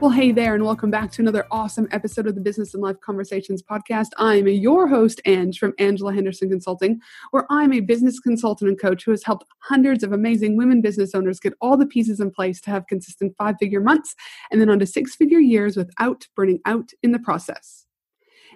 Well, 0.00 0.10
hey 0.10 0.32
there, 0.32 0.54
and 0.54 0.64
welcome 0.64 0.90
back 0.90 1.12
to 1.12 1.20
another 1.20 1.46
awesome 1.50 1.86
episode 1.90 2.26
of 2.26 2.34
the 2.34 2.40
Business 2.40 2.72
and 2.72 2.82
Life 2.82 2.98
Conversations 3.02 3.62
podcast. 3.62 4.06
I'm 4.16 4.48
your 4.48 4.88
host, 4.88 5.20
Ange, 5.26 5.58
from 5.58 5.74
Angela 5.78 6.14
Henderson 6.14 6.48
Consulting, 6.48 7.02
where 7.32 7.44
I'm 7.50 7.74
a 7.74 7.80
business 7.80 8.18
consultant 8.18 8.70
and 8.70 8.80
coach 8.80 9.04
who 9.04 9.10
has 9.10 9.22
helped 9.22 9.44
hundreds 9.58 10.02
of 10.02 10.14
amazing 10.14 10.56
women 10.56 10.80
business 10.80 11.14
owners 11.14 11.38
get 11.38 11.52
all 11.60 11.76
the 11.76 11.84
pieces 11.84 12.18
in 12.18 12.30
place 12.30 12.62
to 12.62 12.70
have 12.70 12.86
consistent 12.86 13.34
five 13.36 13.56
figure 13.60 13.82
months 13.82 14.16
and 14.50 14.58
then 14.58 14.70
on 14.70 14.78
to 14.78 14.86
six 14.86 15.14
figure 15.14 15.38
years 15.38 15.76
without 15.76 16.26
burning 16.34 16.60
out 16.64 16.92
in 17.02 17.12
the 17.12 17.18
process. 17.18 17.84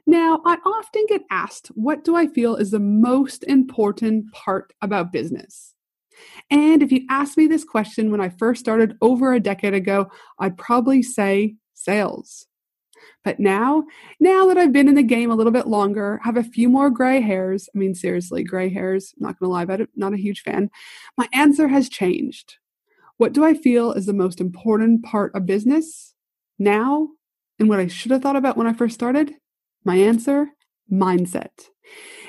Now, 0.07 0.41
I 0.47 0.57
often 0.65 1.05
get 1.11 1.25
asked, 1.31 1.67
what 1.75 2.05
do 2.05 2.17
I 2.17 2.27
feel 2.27 2.57
is 2.57 2.71
the 2.71 2.81
most 2.81 3.45
important 3.45 4.33
part 4.33 4.73
about 4.81 5.13
business? 5.13 5.75
And 6.51 6.83
if 6.83 6.93
you 6.93 7.07
asked 7.09 7.37
me 7.37 7.47
this 7.47 7.65
question 7.65 8.11
when 8.11 8.21
I 8.21 8.29
first 8.29 8.61
started 8.61 8.97
over 9.01 9.33
a 9.33 9.41
decade 9.41 9.75
ago, 9.75 10.11
I'd 10.39 10.57
probably 10.57 11.03
say 11.03 11.57
sales. 11.75 12.47
But 13.25 13.41
now, 13.41 13.85
now 14.21 14.47
that 14.47 14.59
I've 14.59 14.73
been 14.73 14.89
in 14.89 14.95
the 14.95 15.03
game 15.03 15.31
a 15.31 15.35
little 15.35 15.53
bit 15.53 15.67
longer, 15.67 16.21
have 16.25 16.37
a 16.37 16.45
few 16.45 16.69
more 16.69 16.91
gray 16.91 17.21
hairs. 17.21 17.69
I 17.75 17.79
mean, 17.79 17.95
seriously, 17.95 18.45
gray 18.45 18.69
hairs, 18.69 19.15
not 19.19 19.39
gonna 19.39 19.53
lie 19.53 19.63
about 19.63 19.81
it, 19.81 19.89
not 19.97 20.13
a 20.13 20.19
huge 20.19 20.43
fan. 20.43 20.71
My 21.17 21.29
answer 21.33 21.69
has 21.69 21.89
changed. 21.89 22.57
What 23.17 23.33
do 23.33 23.45
I 23.45 23.55
feel 23.55 23.93
is 23.93 24.07
the 24.07 24.13
most 24.13 24.41
important 24.41 25.05
part 25.05 25.35
of 25.35 25.47
business 25.47 26.15
now 26.59 27.09
and 27.59 27.69
what 27.69 27.81
I 27.81 27.87
should 27.87 28.11
have 28.11 28.23
thought 28.23 28.37
about 28.37 28.57
when 28.57 28.67
I 28.67 28.73
first 28.73 28.95
started? 28.95 29.33
My 29.85 29.97
answer 29.97 30.49
mindset. 30.93 31.69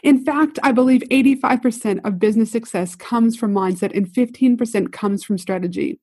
In 0.05 0.23
fact, 0.23 0.59
I 0.61 0.71
believe 0.71 1.01
85% 1.09 2.05
of 2.05 2.19
business 2.19 2.51
success 2.51 2.93
comes 2.93 3.35
from 3.35 3.55
mindset 3.55 3.91
and 3.97 4.07
15% 4.07 4.91
comes 4.91 5.23
from 5.23 5.39
strategy. 5.39 5.99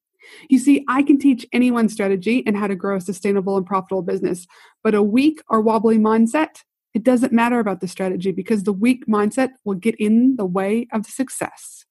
You 0.51 0.59
see, 0.59 0.85
I 0.89 1.05
can 1.05 1.21
teach 1.21 1.47
anyone 1.53 1.89
strategy 1.89 2.43
and 2.45 2.57
how 2.57 2.67
to 2.67 2.75
grow 2.75 2.97
a 2.97 3.01
sustainable 3.01 3.57
and 3.57 3.65
profitable 3.65 4.03
business, 4.03 4.49
but 4.83 4.97
a 4.97 5.05
weak 5.05 5.41
or 5.49 5.61
wobbly 5.61 5.99
mindset, 5.99 6.65
it 6.95 7.05
doesn't 7.05 7.33
matter 7.33 7.61
about 7.61 7.81
the 7.81 7.87
strategy 7.87 8.33
because 8.33 8.65
the 8.65 8.73
weak 8.73 9.07
mindset 9.07 9.51
will 9.65 9.77
get 9.77 9.95
in 10.01 10.35
the 10.35 10.47
way 10.47 10.89
of 10.93 11.07
success. 11.07 11.85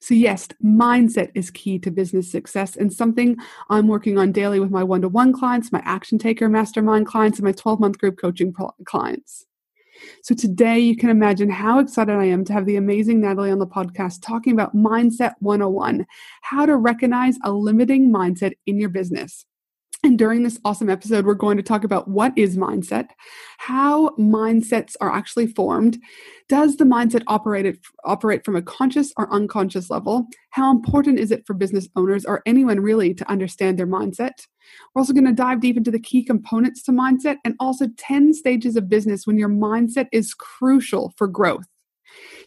So, 0.00 0.14
yes, 0.14 0.48
mindset 0.64 1.30
is 1.36 1.52
key 1.52 1.78
to 1.78 1.92
business 1.92 2.28
success 2.28 2.74
and 2.74 2.92
something 2.92 3.36
I'm 3.68 3.86
working 3.86 4.18
on 4.18 4.32
daily 4.32 4.58
with 4.58 4.72
my 4.72 4.82
one 4.82 5.02
to 5.02 5.08
one 5.08 5.32
clients, 5.32 5.70
my 5.70 5.82
action 5.84 6.18
taker 6.18 6.48
mastermind 6.48 7.06
clients, 7.06 7.38
and 7.38 7.44
my 7.44 7.52
12 7.52 7.78
month 7.78 7.98
group 7.98 8.18
coaching 8.18 8.52
clients. 8.84 9.46
So 10.22 10.34
today 10.34 10.78
you 10.78 10.96
can 10.96 11.10
imagine 11.10 11.50
how 11.50 11.78
excited 11.78 12.14
I 12.14 12.24
am 12.26 12.44
to 12.46 12.52
have 12.52 12.66
the 12.66 12.76
amazing 12.76 13.20
Natalie 13.20 13.50
on 13.50 13.58
the 13.58 13.66
podcast 13.66 14.22
talking 14.22 14.52
about 14.52 14.74
Mindset 14.74 15.34
101, 15.40 16.06
how 16.42 16.66
to 16.66 16.76
recognize 16.76 17.36
a 17.44 17.52
limiting 17.52 18.12
mindset 18.12 18.54
in 18.66 18.78
your 18.78 18.90
business. 18.90 19.46
And 20.02 20.18
during 20.18 20.42
this 20.42 20.58
awesome 20.64 20.88
episode, 20.88 21.26
we're 21.26 21.34
going 21.34 21.58
to 21.58 21.62
talk 21.62 21.84
about 21.84 22.08
what 22.08 22.32
is 22.34 22.56
mindset, 22.56 23.08
how 23.58 24.10
mindsets 24.18 24.96
are 24.98 25.12
actually 25.12 25.46
formed, 25.46 25.98
does 26.48 26.76
the 26.76 26.84
mindset 26.84 27.22
operate, 27.26 27.78
operate 28.04 28.42
from 28.42 28.56
a 28.56 28.62
conscious 28.62 29.12
or 29.18 29.30
unconscious 29.30 29.90
level, 29.90 30.26
how 30.50 30.70
important 30.70 31.18
is 31.18 31.30
it 31.30 31.46
for 31.46 31.52
business 31.52 31.86
owners 31.96 32.24
or 32.24 32.40
anyone 32.46 32.80
really 32.80 33.12
to 33.12 33.30
understand 33.30 33.78
their 33.78 33.86
mindset. 33.86 34.46
We're 34.94 35.00
also 35.00 35.12
going 35.12 35.26
to 35.26 35.32
dive 35.32 35.60
deep 35.60 35.76
into 35.76 35.90
the 35.90 36.00
key 36.00 36.24
components 36.24 36.82
to 36.84 36.92
mindset 36.92 37.36
and 37.44 37.54
also 37.60 37.86
10 37.98 38.32
stages 38.32 38.76
of 38.76 38.88
business 38.88 39.26
when 39.26 39.36
your 39.36 39.50
mindset 39.50 40.06
is 40.12 40.32
crucial 40.32 41.12
for 41.18 41.26
growth. 41.26 41.66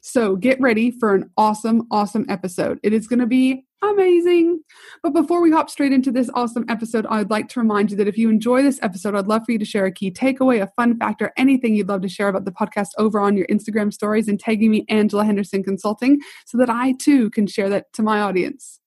So 0.01 0.35
get 0.35 0.59
ready 0.59 0.91
for 0.91 1.13
an 1.13 1.29
awesome, 1.37 1.87
awesome 1.91 2.25
episode. 2.29 2.79
It 2.83 2.93
is 2.93 3.07
going 3.07 3.19
to 3.19 3.27
be 3.27 3.65
amazing. 3.89 4.61
But 5.01 5.13
before 5.13 5.41
we 5.41 5.51
hop 5.51 5.69
straight 5.69 5.93
into 5.93 6.11
this 6.11 6.29
awesome 6.33 6.65
episode, 6.69 7.05
I'd 7.07 7.29
like 7.29 7.49
to 7.49 7.59
remind 7.59 7.91
you 7.91 7.97
that 7.97 8.07
if 8.07 8.17
you 8.17 8.29
enjoy 8.29 8.61
this 8.63 8.79
episode, 8.81 9.15
I'd 9.15 9.27
love 9.27 9.43
for 9.45 9.51
you 9.51 9.59
to 9.59 9.65
share 9.65 9.85
a 9.85 9.91
key 9.91 10.11
takeaway, 10.11 10.61
a 10.61 10.67
fun 10.75 10.97
fact, 10.97 11.21
or 11.21 11.31
anything 11.37 11.75
you'd 11.75 11.89
love 11.89 12.01
to 12.01 12.09
share 12.09 12.27
about 12.27 12.45
the 12.45 12.51
podcast 12.51 12.89
over 12.97 13.19
on 13.19 13.37
your 13.37 13.47
Instagram 13.47 13.93
stories 13.93 14.27
and 14.27 14.39
tagging 14.39 14.71
me, 14.71 14.85
Angela 14.89 15.25
Henderson 15.25 15.63
Consulting, 15.63 16.19
so 16.45 16.57
that 16.57 16.69
I 16.69 16.93
too 16.93 17.29
can 17.31 17.47
share 17.47 17.69
that 17.69 17.91
to 17.93 18.03
my 18.03 18.21
audience. 18.21 18.79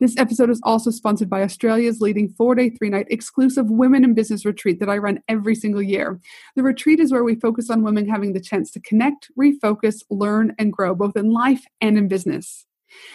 This 0.00 0.18
episode 0.18 0.50
is 0.50 0.60
also 0.64 0.90
sponsored 0.90 1.30
by 1.30 1.42
Australia's 1.42 2.00
leading 2.00 2.28
four 2.30 2.56
day, 2.56 2.70
three 2.70 2.90
night 2.90 3.06
exclusive 3.08 3.70
women 3.70 4.02
in 4.02 4.14
business 4.14 4.44
retreat 4.44 4.80
that 4.80 4.90
I 4.90 4.98
run 4.98 5.20
every 5.28 5.54
single 5.54 5.82
year. 5.82 6.18
The 6.56 6.64
retreat 6.64 6.98
is 6.98 7.12
where 7.12 7.22
we 7.22 7.36
focus 7.36 7.70
on 7.70 7.84
women 7.84 8.08
having 8.08 8.32
the 8.32 8.40
chance 8.40 8.72
to 8.72 8.80
connect, 8.80 9.30
refocus, 9.38 10.02
learn, 10.10 10.54
and 10.58 10.72
grow 10.72 10.94
both 10.94 11.16
in 11.16 11.30
life 11.30 11.64
and 11.80 11.96
in 11.96 12.08
business. 12.08 12.66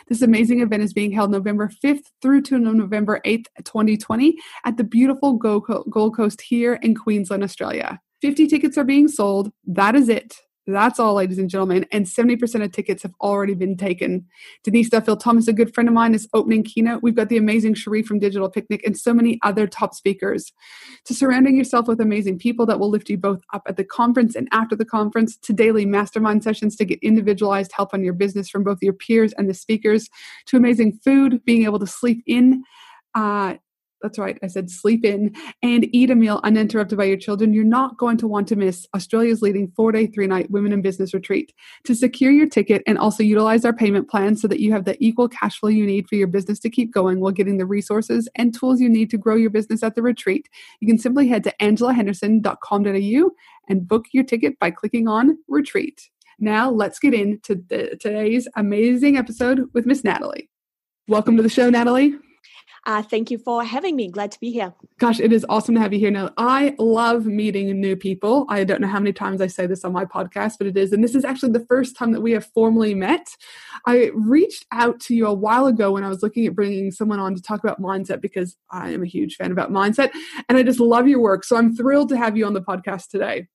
This 0.08 0.22
amazing 0.22 0.62
event 0.62 0.84
is 0.84 0.94
being 0.94 1.12
held 1.12 1.32
November 1.32 1.70
5th 1.84 2.06
through 2.22 2.42
to 2.44 2.58
November 2.58 3.22
8th, 3.26 3.46
2020, 3.64 4.38
at 4.66 4.78
the 4.78 4.84
beautiful 4.84 5.34
Gold 5.34 6.16
Coast 6.16 6.42
here 6.42 6.76
in 6.76 6.96
Queensland, 6.96 7.44
Australia. 7.44 8.00
50 8.22 8.48
tickets 8.48 8.78
are 8.78 8.84
being 8.84 9.08
sold. 9.08 9.52
That 9.66 9.96
is 9.96 10.10
it. 10.10 10.36
That's 10.70 11.00
all, 11.00 11.14
ladies 11.14 11.38
and 11.38 11.50
gentlemen. 11.50 11.86
And 11.94 12.06
70% 12.06 12.62
of 12.62 12.74
tickets 12.74 13.02
have 13.04 13.14
already 13.22 13.54
been 13.54 13.78
taken. 13.78 14.26
Denise 14.66 14.90
Duffield 14.90 15.22
Thomas, 15.22 15.48
a 15.48 15.54
good 15.54 15.74
friend 15.74 15.88
of 15.88 15.96
mine, 15.96 16.14
is 16.14 16.28
opening 16.34 16.62
keynote. 16.62 17.02
We've 17.02 17.16
got 17.16 17.30
the 17.30 17.38
amazing 17.38 17.76
Cherie 17.76 18.04
from 18.04 18.20
Digital 18.20 18.50
Picnic 18.50 18.82
and 18.86 18.98
so 18.98 19.14
many 19.14 19.40
other 19.44 19.66
top 19.66 19.94
speakers. 19.94 20.52
To 21.06 21.14
surrounding 21.14 21.56
yourself 21.56 21.88
with 21.88 22.02
amazing 22.02 22.40
people 22.40 22.66
that 22.66 22.82
will 22.82 22.90
lift 22.90 23.10
you 23.10 23.18
both 23.18 23.42
up 23.54 23.64
at 23.66 23.78
the 23.78 23.86
conference 23.86 24.36
and 24.36 24.50
after 24.52 24.76
the 24.76 24.84
conference, 24.84 25.38
to 25.38 25.54
daily 25.54 25.86
mastermind 25.86 26.44
sessions 26.44 26.76
to 26.76 26.86
get 26.86 27.00
individualized 27.02 27.72
help 27.72 27.94
on 27.94 28.04
your 28.04 28.14
business 28.14 28.50
from 28.50 28.66
both 28.66 28.80
your 28.82 28.94
peers 28.94 29.32
and 29.38 29.50
the 29.50 29.54
speakers, 29.54 30.10
to 30.48 30.58
amazing 30.58 31.00
food, 31.02 31.42
being 31.46 31.64
able 31.64 31.80
to 31.80 31.88
sleep 31.88 32.22
in. 32.28 32.64
Uh, 33.16 33.56
that's 34.02 34.20
right, 34.20 34.38
I 34.44 34.48
said 34.48 34.70
sleep 34.70 35.04
in 35.04 35.36
and 35.64 35.88
eat 35.94 36.12
a 36.12 36.16
meal 36.16 36.40
uninterrupted 36.44 36.98
by 36.98 37.06
your 37.06 37.18
children, 37.18 37.54
you're 37.54 37.64
not 37.64 37.98
going 37.98 38.18
to 38.18 38.28
want 38.28 38.48
to 38.50 38.56
miss 38.56 38.88
Australia's 38.96 39.42
leading 39.42 39.72
four 39.76 39.92
day, 39.92 40.08
three 40.08 40.28
night 40.28 40.52
women 40.52 40.72
in 40.72 40.82
business 40.82 41.14
retreat. 41.14 41.54
To 41.86 41.96
secure 41.96 42.32
your 42.32 42.48
ticket 42.48 42.84
and 42.86 42.98
also 42.98 43.24
utilize 43.24 43.66
our 43.66 43.74
payment 43.74 44.10
plan 44.10 44.36
so 44.36 44.48
that 44.48 44.60
you 44.60 44.72
have 44.72 44.86
the 44.86 44.98
equal 45.04 45.28
cash 45.28 45.60
flow 45.60 45.70
you 45.70 45.86
need 45.86 46.08
for 46.08 46.16
your 46.16 46.28
business 46.28 46.60
to 46.60 46.70
keep 46.70 46.94
going 46.94 47.20
while 47.20 47.32
getting 47.32 47.58
the 47.58 47.66
resources 47.66 48.30
and 48.36 48.54
tools 48.54 48.80
you 48.80 48.90
need 48.90 49.10
to 49.10 49.18
grow 49.18 49.36
your 49.36 49.50
business 49.50 49.84
at 49.84 49.96
the 49.96 50.02
retreat, 50.02 50.48
you 50.80 50.88
can 50.88 51.00
simply 51.00 51.28
head 51.28 51.44
to 51.44 51.54
angelahenderson.com.au 51.62 53.30
and 53.70 53.88
book 53.88 54.06
your 54.12 54.24
ticket 54.24 54.60
by 54.60 54.72
clicking 54.72 55.08
on 55.08 55.38
retreat. 55.48 56.10
Now, 56.40 56.70
let's 56.70 57.00
get 57.00 57.14
into 57.14 57.56
the, 57.56 57.98
today's 58.00 58.48
amazing 58.56 59.18
episode 59.18 59.70
with 59.74 59.86
Miss 59.86 60.04
Natalie. 60.04 60.50
Welcome 61.08 61.36
to 61.38 61.44
the 61.44 61.50
show, 61.50 61.70
Natalie. 61.70 62.16
Uh, 62.88 63.02
thank 63.02 63.30
you 63.30 63.38
for 63.38 63.66
having 63.66 63.98
me. 63.98 64.08
Glad 64.10 64.32
to 64.32 64.40
be 64.40 64.50
here. 64.50 64.74
Gosh, 64.98 65.20
it 65.20 65.34
is 65.34 65.46
awesome 65.50 65.76
to 65.76 65.82
have 65.82 65.92
you 65.92 66.00
here 66.00 66.10
now. 66.10 66.32
I 66.38 66.74
love 66.80 67.26
meeting 67.26 67.82
new 67.82 67.98
people. 67.98 68.46
I 68.48 68.64
don't 68.64 68.80
know 68.80 68.88
how 68.88 69.00
many 69.00 69.12
times 69.12 69.42
I 69.42 69.48
say 69.48 69.68
this 69.68 69.84
on 69.84 69.92
my 69.92 70.06
podcast, 70.06 70.54
but 70.58 70.68
it 70.68 70.78
is. 70.78 70.94
And 70.94 71.04
this 71.04 71.14
is 71.14 71.26
actually 71.26 71.52
the 71.52 71.66
first 71.66 71.98
time 71.98 72.14
that 72.14 72.22
we 72.22 72.32
have 72.32 72.46
formally 72.54 72.96
met. 72.96 73.28
I 73.86 74.12
reached 74.16 74.66
out 74.72 75.02
to 75.02 75.14
you 75.14 75.28
a 75.28 75.34
while 75.34 75.66
ago 75.66 75.92
when 75.92 76.06
I 76.06 76.08
was 76.08 76.24
looking 76.24 76.46
at 76.46 76.56
bringing 76.56 76.92
someone 76.92 77.20
on 77.20 77.36
to 77.36 77.42
talk 77.42 77.62
about 77.62 77.82
mindset 77.82 78.22
because 78.22 78.56
I 78.72 78.92
am 78.92 79.04
a 79.04 79.08
huge 79.08 79.36
fan 79.36 79.52
about 79.52 79.70
mindset 79.70 80.12
and 80.48 80.58
I 80.58 80.64
just 80.64 80.80
love 80.80 81.10
your 81.10 81.20
work. 81.20 81.44
So 81.44 81.58
I'm 81.58 81.76
thrilled 81.76 82.08
to 82.10 82.18
have 82.18 82.38
you 82.38 82.46
on 82.46 82.54
the 82.54 82.62
podcast 82.62 83.10
today. 83.10 83.48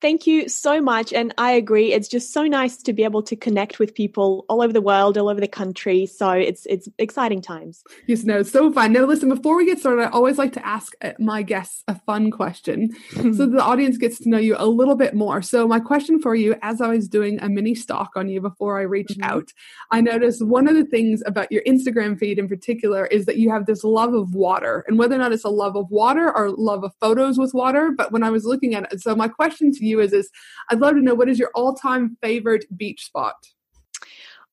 Thank 0.00 0.26
you 0.26 0.48
so 0.48 0.80
much. 0.80 1.12
And 1.12 1.34
I 1.36 1.52
agree. 1.52 1.92
It's 1.92 2.08
just 2.08 2.32
so 2.32 2.44
nice 2.44 2.78
to 2.78 2.92
be 2.94 3.04
able 3.04 3.22
to 3.24 3.36
connect 3.36 3.78
with 3.78 3.94
people 3.94 4.46
all 4.48 4.62
over 4.62 4.72
the 4.72 4.80
world, 4.80 5.18
all 5.18 5.28
over 5.28 5.40
the 5.40 5.48
country. 5.48 6.06
So 6.06 6.30
it's 6.30 6.64
it's 6.66 6.88
exciting 6.96 7.42
times. 7.42 7.84
Yes, 8.06 8.24
no, 8.24 8.38
it's 8.40 8.50
so 8.50 8.72
fun. 8.72 8.92
Now, 8.92 9.04
listen, 9.04 9.28
before 9.28 9.56
we 9.56 9.66
get 9.66 9.78
started, 9.78 10.02
I 10.02 10.10
always 10.10 10.38
like 10.38 10.54
to 10.54 10.66
ask 10.66 10.94
uh, 11.02 11.12
my 11.18 11.42
guests 11.42 11.84
a 11.86 11.98
fun 12.00 12.30
question 12.30 12.90
so 13.10 13.46
the 13.46 13.62
audience 13.62 13.98
gets 13.98 14.18
to 14.20 14.28
know 14.28 14.38
you 14.38 14.56
a 14.58 14.66
little 14.66 14.96
bit 14.96 15.14
more. 15.14 15.42
So, 15.42 15.68
my 15.68 15.80
question 15.80 16.20
for 16.20 16.34
you, 16.34 16.56
as 16.62 16.80
I 16.80 16.88
was 16.88 17.06
doing 17.06 17.38
a 17.42 17.50
mini 17.50 17.74
stalk 17.74 18.12
on 18.16 18.28
you 18.30 18.40
before 18.40 18.78
I 18.78 18.82
reached 18.82 19.18
mm-hmm. 19.18 19.30
out, 19.30 19.52
I 19.90 20.00
noticed 20.00 20.44
one 20.44 20.66
of 20.66 20.76
the 20.76 20.84
things 20.84 21.22
about 21.26 21.52
your 21.52 21.62
Instagram 21.64 22.18
feed 22.18 22.38
in 22.38 22.48
particular 22.48 23.04
is 23.06 23.26
that 23.26 23.36
you 23.36 23.50
have 23.50 23.66
this 23.66 23.84
love 23.84 24.14
of 24.14 24.34
water, 24.34 24.82
and 24.88 24.98
whether 24.98 25.14
or 25.14 25.18
not 25.18 25.32
it's 25.32 25.44
a 25.44 25.50
love 25.50 25.76
of 25.76 25.90
water 25.90 26.34
or 26.34 26.50
love 26.50 26.84
of 26.84 26.94
photos 27.00 27.36
with 27.36 27.52
water. 27.52 27.90
But 27.90 28.12
when 28.12 28.22
I 28.22 28.30
was 28.30 28.46
looking 28.46 28.74
at 28.74 28.90
it, 28.90 29.02
so 29.02 29.14
my 29.14 29.28
question 29.28 29.72
to 29.72 29.84
you 29.84 29.89
is, 29.98 30.12
is 30.12 30.30
I'd 30.70 30.78
love 30.78 30.94
to 30.94 31.00
know 31.00 31.14
what 31.14 31.28
is 31.28 31.38
your 31.38 31.50
all 31.54 31.74
time 31.74 32.16
favorite 32.22 32.64
beach 32.76 33.06
spot? 33.06 33.34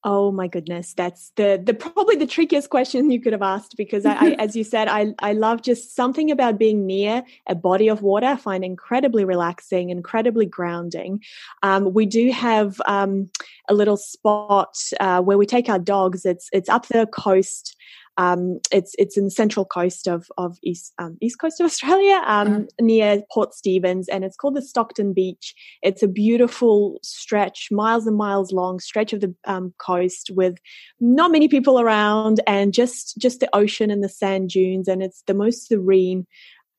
Oh 0.04 0.32
my 0.32 0.48
goodness, 0.48 0.94
that's 0.94 1.34
the 1.36 1.62
the 1.62 1.74
probably 1.74 2.16
the 2.16 2.28
trickiest 2.28 2.70
question 2.70 3.12
you 3.12 3.20
could 3.20 3.34
have 3.34 3.42
asked 3.42 3.76
because 3.76 4.06
I, 4.06 4.14
I, 4.14 4.32
as 4.40 4.56
you 4.56 4.64
said, 4.64 4.88
I 4.88 5.14
I 5.20 5.34
love 5.34 5.64
just 5.64 5.96
something 5.96 6.32
about 6.32 6.58
being 6.58 6.86
near 6.86 7.24
a 7.48 7.56
body 7.56 7.90
of 7.90 8.04
water. 8.04 8.28
I 8.28 8.38
find 8.38 8.64
incredibly 8.64 9.26
relaxing, 9.26 9.90
incredibly 9.90 10.46
grounding. 10.46 11.22
Um, 11.62 11.94
we 11.94 12.06
do 12.06 12.32
have 12.32 12.80
um, 12.86 13.30
a 13.68 13.74
little 13.74 13.98
spot 13.98 14.78
uh, 15.00 15.22
where 15.22 15.38
we 15.38 15.46
take 15.46 15.68
our 15.68 15.80
dogs. 15.80 16.26
It's 16.26 16.48
it's 16.54 16.70
up 16.70 16.88
the 16.88 17.08
coast 17.08 17.76
um, 18.18 18.60
it's 18.72 18.96
it's 18.98 19.16
in 19.16 19.26
the 19.26 19.32
central 19.32 19.64
coast 19.64 20.08
of 20.08 20.30
of 20.38 20.58
east 20.64 20.94
um, 20.98 21.18
east 21.22 21.40
coast 21.40 21.60
of 21.60 21.66
Australia, 21.66 22.22
um, 22.26 22.48
uh-huh. 22.48 22.64
near 22.82 23.22
Port 23.32 23.54
Stephens, 23.54 24.10
and 24.10 24.24
it's 24.24 24.36
called 24.36 24.56
the 24.56 24.62
Stockton 24.62 25.14
Beach. 25.14 25.54
It's 25.84 26.02
a 26.02 26.08
beautiful 26.08 27.00
stretch, 27.04 27.70
miles 27.72 28.08
and 28.08 28.18
miles 28.18 28.52
long 28.52 28.80
stretch 28.80 29.14
of 29.14 29.22
the 29.22 29.34
um, 29.46 29.74
coast 29.78 30.32
with 30.34 30.58
not 31.00 31.32
many 31.32 31.48
people 31.48 31.80
around, 31.80 32.42
and 32.48 32.74
just 32.74 33.18
just 33.20 33.40
the 33.40 33.56
ocean 33.56 33.92
and 33.92 34.04
the 34.04 34.10
sand 34.10 34.50
dunes, 34.50 34.88
and 34.88 35.04
it's 35.04 35.22
the 35.28 35.36
most 35.36 35.68
serene 35.68 36.26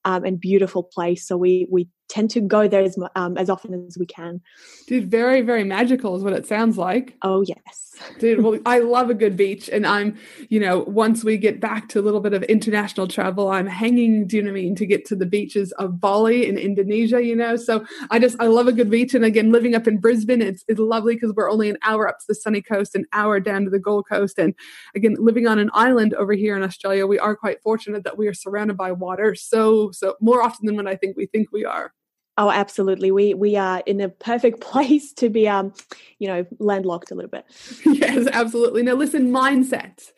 um, 0.04 0.24
and 0.24 0.40
beautiful 0.40 0.82
place. 0.82 1.26
So 1.26 1.36
we 1.36 1.68
we 1.70 1.88
tend 2.08 2.30
to 2.30 2.40
go 2.40 2.66
there 2.66 2.82
as 2.82 2.98
um, 3.14 3.36
as 3.36 3.50
often 3.50 3.86
as 3.86 3.98
we 3.98 4.06
can. 4.06 4.40
Dude, 4.86 5.10
very 5.10 5.42
very 5.42 5.64
magical 5.64 6.16
is 6.16 6.22
what 6.22 6.32
it 6.32 6.46
sounds 6.46 6.78
like. 6.78 7.16
Oh 7.22 7.42
yes, 7.42 7.96
dude. 8.18 8.42
Well, 8.42 8.58
I 8.66 8.80
love 8.80 9.10
a 9.10 9.14
good 9.14 9.36
beach, 9.36 9.68
and 9.68 9.86
I'm 9.86 10.16
you 10.48 10.60
know 10.60 10.80
once 10.80 11.24
we 11.24 11.36
get 11.36 11.60
back 11.60 11.88
to 11.90 12.00
a 12.00 12.02
little 12.02 12.20
bit 12.20 12.32
of 12.32 12.42
international 12.44 13.06
travel, 13.06 13.48
I'm 13.48 13.66
hanging. 13.66 14.26
Do 14.26 14.36
you 14.36 14.42
know 14.42 14.50
what 14.50 14.58
I 14.58 14.62
mean? 14.62 14.74
To 14.76 14.86
get 14.86 15.04
to 15.06 15.16
the 15.16 15.26
beaches 15.26 15.72
of 15.72 16.00
Bali 16.00 16.46
in 16.46 16.58
Indonesia, 16.58 17.22
you 17.22 17.36
know. 17.36 17.56
So 17.56 17.84
I 18.10 18.18
just 18.18 18.36
I 18.40 18.46
love 18.46 18.68
a 18.68 18.72
good 18.72 18.90
beach, 18.90 19.14
and 19.14 19.24
again, 19.24 19.52
living 19.52 19.74
up 19.74 19.86
in 19.86 19.98
Brisbane, 19.98 20.42
it's 20.42 20.64
it's 20.68 20.80
lovely 20.80 21.14
because 21.14 21.32
we're 21.34 21.50
only 21.50 21.70
an 21.70 21.78
hour 21.82 22.08
up 22.08 22.18
to 22.20 22.24
the 22.28 22.34
sunny 22.34 22.62
coast, 22.62 22.94
an 22.94 23.04
hour 23.12 23.40
down 23.40 23.64
to 23.64 23.70
the 23.70 23.78
Gold 23.78 24.06
Coast, 24.08 24.38
and 24.38 24.54
again, 24.94 25.16
living 25.18 25.46
on 25.46 25.58
an 25.58 25.70
island 25.74 26.14
over 26.14 26.32
here 26.32 26.56
in 26.56 26.62
Australia, 26.62 27.06
we 27.06 27.18
are 27.18 27.36
quite 27.36 27.62
fortunate 27.62 28.04
that 28.04 28.18
we 28.18 28.26
are 28.26 28.34
surrounded 28.34 28.76
by 28.76 28.92
water 28.92 29.34
so 29.34 29.90
so 29.92 30.16
more 30.20 30.42
often 30.42 30.66
than 30.66 30.76
what 30.76 30.86
I 30.86 30.96
think 30.96 31.16
we 31.16 31.26
think 31.26 31.48
we 31.52 31.64
are. 31.64 31.92
Oh, 32.38 32.50
absolutely. 32.50 33.10
We 33.10 33.34
we 33.34 33.56
are 33.56 33.82
in 33.84 34.00
a 34.00 34.08
perfect 34.08 34.60
place 34.72 35.12
to 35.14 35.28
be 35.28 35.48
um, 35.48 35.74
you 36.18 36.28
know, 36.28 36.46
landlocked 36.58 37.10
a 37.10 37.14
little 37.14 37.30
bit. 37.30 37.44
yes, 37.84 38.28
absolutely. 38.32 38.82
Now 38.84 38.94
listen, 38.94 39.30
mindset. 39.30 40.10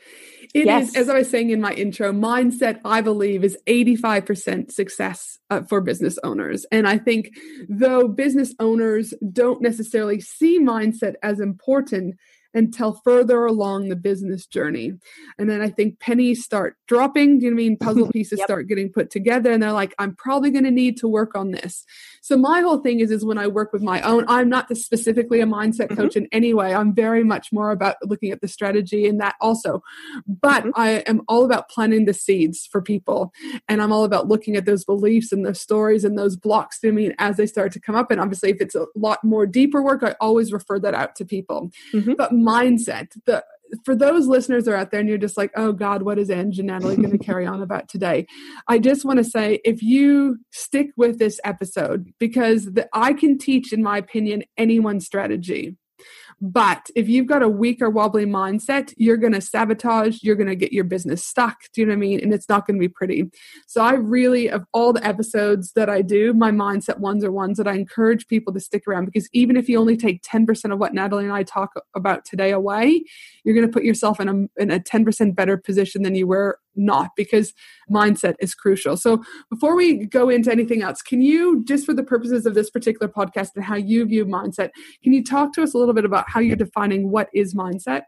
It 0.52 0.66
yes. 0.66 0.88
is, 0.90 0.96
as 0.96 1.08
I 1.08 1.18
was 1.18 1.30
saying 1.30 1.50
in 1.50 1.60
my 1.60 1.72
intro, 1.72 2.12
mindset, 2.12 2.80
I 2.84 3.02
believe, 3.02 3.44
is 3.44 3.56
85% 3.68 4.72
success 4.72 5.38
uh, 5.48 5.62
for 5.62 5.80
business 5.80 6.18
owners. 6.24 6.66
And 6.72 6.88
I 6.88 6.98
think 6.98 7.30
though 7.68 8.08
business 8.08 8.52
owners 8.58 9.14
don't 9.32 9.62
necessarily 9.62 10.20
see 10.20 10.58
mindset 10.58 11.14
as 11.22 11.38
important, 11.38 12.16
until 12.54 13.00
further 13.04 13.46
along 13.46 13.88
the 13.88 13.96
business 13.96 14.46
journey. 14.46 14.92
And 15.38 15.48
then 15.48 15.60
I 15.60 15.68
think 15.68 16.00
pennies 16.00 16.44
start 16.44 16.76
dropping. 16.86 17.38
Do 17.38 17.44
you 17.44 17.50
know 17.50 17.54
I 17.54 17.56
mean? 17.56 17.76
Puzzle 17.76 18.08
pieces 18.12 18.38
yep. 18.38 18.46
start 18.46 18.68
getting 18.68 18.90
put 18.90 19.10
together 19.10 19.52
and 19.52 19.62
they're 19.62 19.72
like, 19.72 19.94
I'm 19.98 20.14
probably 20.16 20.50
going 20.50 20.64
to 20.64 20.70
need 20.70 20.96
to 20.98 21.08
work 21.08 21.36
on 21.36 21.52
this. 21.52 21.84
So 22.20 22.36
my 22.36 22.60
whole 22.60 22.78
thing 22.78 23.00
is, 23.00 23.10
is 23.10 23.24
when 23.24 23.38
I 23.38 23.46
work 23.46 23.72
with 23.72 23.82
my 23.82 24.00
own, 24.02 24.24
I'm 24.28 24.48
not 24.48 24.74
specifically 24.76 25.40
a 25.40 25.46
mindset 25.46 25.88
mm-hmm. 25.88 25.96
coach 25.96 26.16
in 26.16 26.28
any 26.32 26.52
way. 26.54 26.74
I'm 26.74 26.94
very 26.94 27.24
much 27.24 27.48
more 27.52 27.70
about 27.70 27.96
looking 28.04 28.30
at 28.30 28.40
the 28.40 28.48
strategy 28.48 29.06
and 29.06 29.20
that 29.20 29.36
also. 29.40 29.82
But 30.26 30.64
mm-hmm. 30.64 30.70
I 30.80 30.90
am 31.06 31.22
all 31.28 31.44
about 31.44 31.68
planting 31.70 32.04
the 32.04 32.14
seeds 32.14 32.68
for 32.70 32.82
people. 32.82 33.32
And 33.68 33.80
I'm 33.80 33.92
all 33.92 34.04
about 34.04 34.28
looking 34.28 34.56
at 34.56 34.66
those 34.66 34.84
beliefs 34.84 35.32
and 35.32 35.44
those 35.44 35.60
stories 35.60 36.04
and 36.04 36.18
those 36.18 36.36
blocks. 36.36 36.78
to 36.80 36.92
me 36.92 37.12
as 37.18 37.36
they 37.36 37.46
start 37.46 37.72
to 37.72 37.80
come 37.80 37.94
up. 37.94 38.10
And 38.10 38.20
obviously, 38.20 38.50
if 38.50 38.60
it's 38.60 38.74
a 38.74 38.86
lot 38.94 39.22
more 39.24 39.46
deeper 39.46 39.82
work, 39.82 40.02
I 40.02 40.14
always 40.20 40.52
refer 40.52 40.78
that 40.80 40.94
out 40.94 41.16
to 41.16 41.24
people. 41.24 41.70
Mm-hmm. 41.92 42.14
But 42.16 42.32
mindset, 42.32 43.12
the 43.24 43.44
for 43.84 43.94
those 43.94 44.26
listeners 44.26 44.68
are 44.68 44.74
out 44.74 44.90
there 44.90 45.00
and 45.00 45.08
you're 45.08 45.18
just 45.18 45.36
like, 45.36 45.50
oh 45.56 45.72
God, 45.72 46.02
what 46.02 46.18
is 46.18 46.30
Ange 46.30 46.58
and 46.58 46.68
Natalie 46.68 46.96
going 46.96 47.10
to 47.18 47.18
carry 47.18 47.46
on 47.46 47.62
about 47.62 47.88
today? 47.88 48.26
I 48.68 48.78
just 48.78 49.04
want 49.04 49.18
to 49.18 49.24
say 49.24 49.60
if 49.64 49.82
you 49.82 50.38
stick 50.52 50.88
with 50.96 51.18
this 51.18 51.40
episode, 51.44 52.12
because 52.18 52.66
the, 52.66 52.88
I 52.92 53.12
can 53.12 53.38
teach, 53.38 53.72
in 53.72 53.82
my 53.82 53.98
opinion, 53.98 54.44
anyone's 54.56 55.06
strategy. 55.06 55.76
But 56.40 56.88
if 56.96 57.08
you've 57.08 57.26
got 57.26 57.42
a 57.42 57.48
weak 57.48 57.82
or 57.82 57.90
wobbly 57.90 58.24
mindset, 58.24 58.94
you're 58.96 59.18
going 59.18 59.34
to 59.34 59.42
sabotage, 59.42 60.22
you're 60.22 60.36
going 60.36 60.48
to 60.48 60.56
get 60.56 60.72
your 60.72 60.84
business 60.84 61.24
stuck. 61.24 61.56
Do 61.74 61.82
you 61.82 61.86
know 61.86 61.90
what 61.90 61.98
I 61.98 62.00
mean? 62.00 62.20
And 62.20 62.32
it's 62.32 62.48
not 62.48 62.66
going 62.66 62.76
to 62.76 62.80
be 62.80 62.88
pretty. 62.88 63.30
So 63.66 63.82
I 63.82 63.92
really, 63.92 64.48
of 64.48 64.64
all 64.72 64.94
the 64.94 65.06
episodes 65.06 65.72
that 65.72 65.90
I 65.90 66.00
do, 66.00 66.32
my 66.32 66.50
mindset 66.50 66.98
ones 66.98 67.24
are 67.24 67.32
ones 67.32 67.58
that 67.58 67.68
I 67.68 67.74
encourage 67.74 68.26
people 68.26 68.54
to 68.54 68.60
stick 68.60 68.84
around 68.88 69.04
because 69.04 69.28
even 69.34 69.56
if 69.56 69.68
you 69.68 69.78
only 69.78 69.98
take 69.98 70.22
10% 70.22 70.72
of 70.72 70.78
what 70.78 70.94
Natalie 70.94 71.24
and 71.24 71.32
I 71.32 71.42
talk 71.42 71.72
about 71.94 72.24
today 72.24 72.52
away, 72.52 73.04
you're 73.44 73.54
going 73.54 73.66
to 73.66 73.72
put 73.72 73.84
yourself 73.84 74.18
in 74.18 74.28
a, 74.28 74.62
in 74.62 74.70
a 74.70 74.80
10% 74.80 75.34
better 75.34 75.58
position 75.58 76.02
than 76.02 76.14
you 76.14 76.26
were 76.26 76.58
not 76.76 77.10
because 77.16 77.52
mindset 77.90 78.34
is 78.40 78.54
crucial. 78.54 78.96
So 78.96 79.22
before 79.50 79.76
we 79.76 80.06
go 80.06 80.28
into 80.28 80.50
anything 80.50 80.82
else, 80.82 81.02
can 81.02 81.20
you, 81.20 81.64
just 81.64 81.86
for 81.86 81.94
the 81.94 82.02
purposes 82.02 82.46
of 82.46 82.54
this 82.54 82.70
particular 82.70 83.10
podcast 83.10 83.50
and 83.56 83.64
how 83.64 83.76
you 83.76 84.04
view 84.04 84.24
mindset, 84.26 84.70
can 85.02 85.12
you 85.12 85.24
talk 85.24 85.52
to 85.54 85.62
us 85.62 85.74
a 85.74 85.78
little 85.78 85.94
bit 85.94 86.04
about 86.04 86.28
how 86.28 86.40
you're 86.40 86.56
defining 86.56 87.10
what 87.10 87.28
is 87.34 87.54
mindset? 87.54 88.02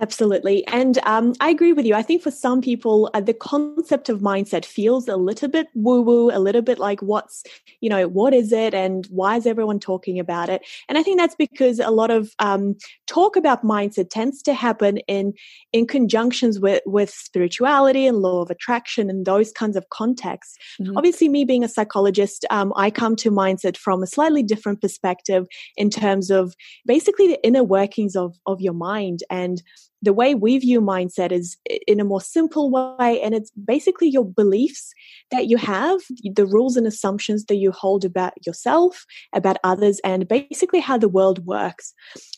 Absolutely. 0.00 0.66
And 0.66 0.98
um, 1.04 1.34
I 1.38 1.50
agree 1.50 1.72
with 1.72 1.86
you. 1.86 1.94
I 1.94 2.02
think 2.02 2.20
for 2.20 2.32
some 2.32 2.60
people, 2.60 3.08
uh, 3.14 3.20
the 3.20 3.32
concept 3.32 4.08
of 4.08 4.20
mindset 4.20 4.64
feels 4.64 5.06
a 5.06 5.16
little 5.16 5.48
bit 5.48 5.68
woo 5.74 6.02
woo, 6.02 6.30
a 6.32 6.40
little 6.40 6.62
bit 6.62 6.80
like 6.80 7.00
what's, 7.00 7.44
you 7.80 7.88
know, 7.88 8.08
what 8.08 8.34
is 8.34 8.50
it 8.50 8.74
and 8.74 9.06
why 9.06 9.36
is 9.36 9.46
everyone 9.46 9.78
talking 9.78 10.18
about 10.18 10.48
it? 10.48 10.66
And 10.88 10.98
I 10.98 11.04
think 11.04 11.18
that's 11.18 11.36
because 11.36 11.78
a 11.78 11.92
lot 11.92 12.10
of 12.10 12.32
um, 12.40 12.74
talk 13.06 13.36
about 13.36 13.62
mindset 13.62 14.10
tends 14.10 14.42
to 14.42 14.52
happen 14.52 14.98
in, 15.06 15.32
in 15.72 15.86
conjunctions 15.86 16.58
with, 16.58 16.82
with 16.86 17.10
spirituality 17.10 18.04
and 18.04 18.18
law 18.18 18.42
of 18.42 18.50
attraction 18.50 19.08
and 19.08 19.24
those 19.24 19.52
kinds 19.52 19.76
of 19.76 19.90
contexts. 19.90 20.58
Mm-hmm. 20.80 20.96
Obviously, 20.96 21.28
me 21.28 21.44
being 21.44 21.62
a 21.62 21.68
psychologist, 21.68 22.44
um, 22.50 22.72
I 22.74 22.90
come 22.90 23.14
to 23.16 23.30
mindset 23.30 23.76
from 23.76 24.02
a 24.02 24.08
slightly 24.08 24.42
different 24.42 24.80
perspective 24.80 25.46
in 25.76 25.88
terms 25.88 26.32
of 26.32 26.56
basically 26.84 27.28
the 27.28 27.42
inner 27.44 27.62
workings 27.62 28.16
of, 28.16 28.34
of 28.46 28.60
your 28.60 28.74
mind 28.74 29.20
and 29.30 29.62
the 30.04 30.12
way 30.12 30.34
we 30.34 30.58
view 30.58 30.80
mindset 30.80 31.32
is 31.32 31.56
in 31.86 31.98
a 31.98 32.04
more 32.04 32.20
simple 32.20 32.70
way 32.70 33.20
and 33.22 33.34
it's 33.34 33.50
basically 33.52 34.08
your 34.08 34.24
beliefs 34.24 34.92
that 35.30 35.46
you 35.46 35.56
have 35.56 36.00
the 36.34 36.46
rules 36.46 36.76
and 36.76 36.86
assumptions 36.86 37.46
that 37.46 37.56
you 37.56 37.72
hold 37.72 38.04
about 38.04 38.34
yourself 38.46 39.06
about 39.34 39.56
others 39.64 40.00
and 40.04 40.28
basically 40.28 40.80
how 40.80 40.98
the 40.98 41.08
world 41.08 41.46
works. 41.46 41.94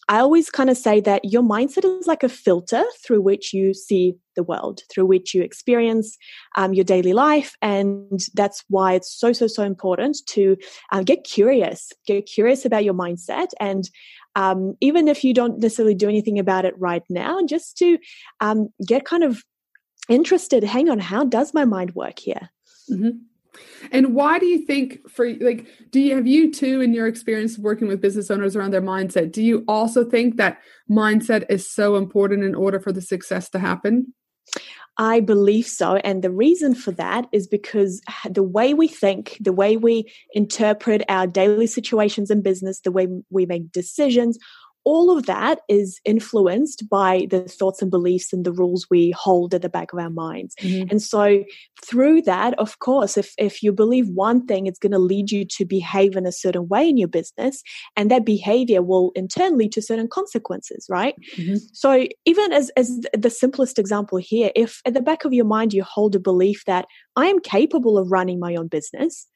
I 0.08 0.18
always 0.18 0.48
kind 0.50 0.70
of 0.70 0.76
say 0.76 1.00
that 1.00 1.24
your 1.24 1.42
mindset 1.42 1.84
is 1.84 2.06
like 2.06 2.22
a 2.22 2.28
filter 2.28 2.84
through 3.04 3.22
which 3.22 3.52
you 3.52 3.74
see 3.74 4.14
the 4.36 4.42
world 4.42 4.82
through 4.92 5.06
which 5.06 5.34
you 5.34 5.42
experience 5.42 6.16
um, 6.56 6.74
your 6.74 6.84
daily 6.84 7.14
life 7.14 7.54
and 7.62 8.20
that's 8.35 8.62
why 8.68 8.92
it's 8.92 9.11
so 9.18 9.32
so 9.32 9.46
so 9.46 9.62
important 9.62 10.18
to 10.26 10.56
uh, 10.92 11.02
get 11.02 11.25
curious 11.25 11.90
get 12.06 12.26
curious 12.26 12.66
about 12.66 12.85
your 12.85 12.92
mindset 12.92 13.49
and 13.58 13.88
um, 14.37 14.75
even 14.81 15.09
if 15.09 15.25
you 15.25 15.35
don't 15.35 15.59
necessarily 15.59 15.95
do 15.95 16.09
anything 16.09 16.38
about 16.38 16.64
it 16.64 16.78
right 16.78 17.02
now, 17.09 17.40
just 17.45 17.76
to 17.78 17.99
um, 18.40 18.69
get 18.87 19.05
kind 19.05 19.25
of 19.25 19.43
interested. 20.09 20.62
Hang 20.62 20.88
on, 20.88 21.00
how 21.00 21.25
does 21.25 21.52
my 21.55 21.64
mind 21.64 21.95
work 21.95 22.19
here? 22.19 22.50
Mm-hmm. 22.90 23.19
And 23.90 24.14
why 24.14 24.38
do 24.38 24.45
you 24.45 24.66
think 24.66 25.09
for 25.09 25.33
like 25.37 25.66
do 25.90 25.99
you 25.99 26.14
have 26.14 26.26
you 26.26 26.52
too 26.52 26.83
in 26.83 26.93
your 26.93 27.07
experience 27.07 27.59
working 27.59 27.88
with 27.88 28.02
business 28.02 28.31
owners 28.31 28.55
around 28.55 28.73
their 28.73 28.83
mindset? 28.83 29.33
Do 29.33 29.43
you 29.43 29.64
also 29.66 30.05
think 30.05 30.37
that 30.37 30.59
mindset 30.90 31.47
is 31.49 31.73
so 31.73 31.97
important 31.97 32.45
in 32.45 32.55
order 32.55 32.78
for 32.78 32.93
the 32.93 33.00
success 33.00 33.49
to 33.50 33.59
happen? 33.59 34.12
I 34.99 35.21
believe 35.21 35.67
so. 35.67 35.97
And 35.97 36.23
the 36.23 36.31
reason 36.31 36.75
for 36.75 36.91
that 36.93 37.29
is 37.31 37.47
because 37.47 38.00
the 38.29 38.43
way 38.43 38.73
we 38.73 38.88
think, 38.88 39.37
the 39.41 39.53
way 39.53 39.76
we 39.76 40.11
interpret 40.33 41.03
our 41.09 41.26
daily 41.26 41.67
situations 41.67 42.31
in 42.31 42.41
business, 42.41 42.81
the 42.81 42.93
way 42.93 43.07
we 43.31 43.45
make 43.45 43.73
decisions, 43.73 44.38
all 44.87 45.11
of 45.11 45.26
that 45.26 45.59
is 45.69 46.00
influenced 46.05 46.88
by 46.88 47.26
the 47.28 47.40
thoughts 47.40 47.83
and 47.83 47.90
beliefs 47.90 48.33
and 48.33 48.45
the 48.45 48.52
rules 48.52 48.87
we 48.88 49.11
hold 49.11 49.52
at 49.52 49.62
the 49.62 49.69
back 49.69 49.93
of 49.93 49.99
our 49.99 50.11
minds. 50.11 50.55
Mm-hmm. 50.61 50.90
And 50.90 51.02
so 51.02 51.43
through 51.85 52.23
that, 52.23 52.57
of 52.61 52.78
course, 52.78 53.19
if, 53.19 53.35
if 53.37 53.64
you 53.64 53.73
believe 53.73 54.09
one 54.11 54.47
thing, 54.47 54.66
it's 54.66 54.78
going 54.78 54.93
to 54.93 55.00
lead 55.00 55.33
you 55.33 55.45
to 55.45 55.64
behave 55.64 56.14
in 56.14 56.25
a 56.25 56.31
certain 56.31 56.69
way 56.69 56.88
in 56.88 56.97
your 56.97 57.09
business. 57.09 57.64
And 57.97 58.12
that 58.12 58.25
behavior 58.25 58.81
will 58.81 59.11
in 59.16 59.26
turn 59.26 59.59
lead 59.59 59.73
to 59.73 59.83
certain 59.83 60.07
consequences, 60.09 60.87
right? 60.88 61.16
Mm-hmm. 61.37 61.57
So 61.73 62.07
even 62.25 62.52
as, 62.52 62.71
as 62.76 63.00
the 63.12 63.31
simplest 63.31 63.81
example 63.81 64.19
here, 64.19 64.52
if 64.55 64.81
at 64.87 64.95
the 64.95 65.02
back 65.02 65.25
of 65.25 65.33
your 65.33 65.47
mind 65.47 65.75
you 65.75 65.83
hold 65.83 66.14
a 66.14 66.21
belief 66.21 66.64
that 66.66 66.87
I 67.16 67.26
am 67.26 67.40
capable 67.40 67.99
of 67.99 68.12
running 68.12 68.38
my 68.38 68.55
own 68.55 68.69
business, 68.69 69.26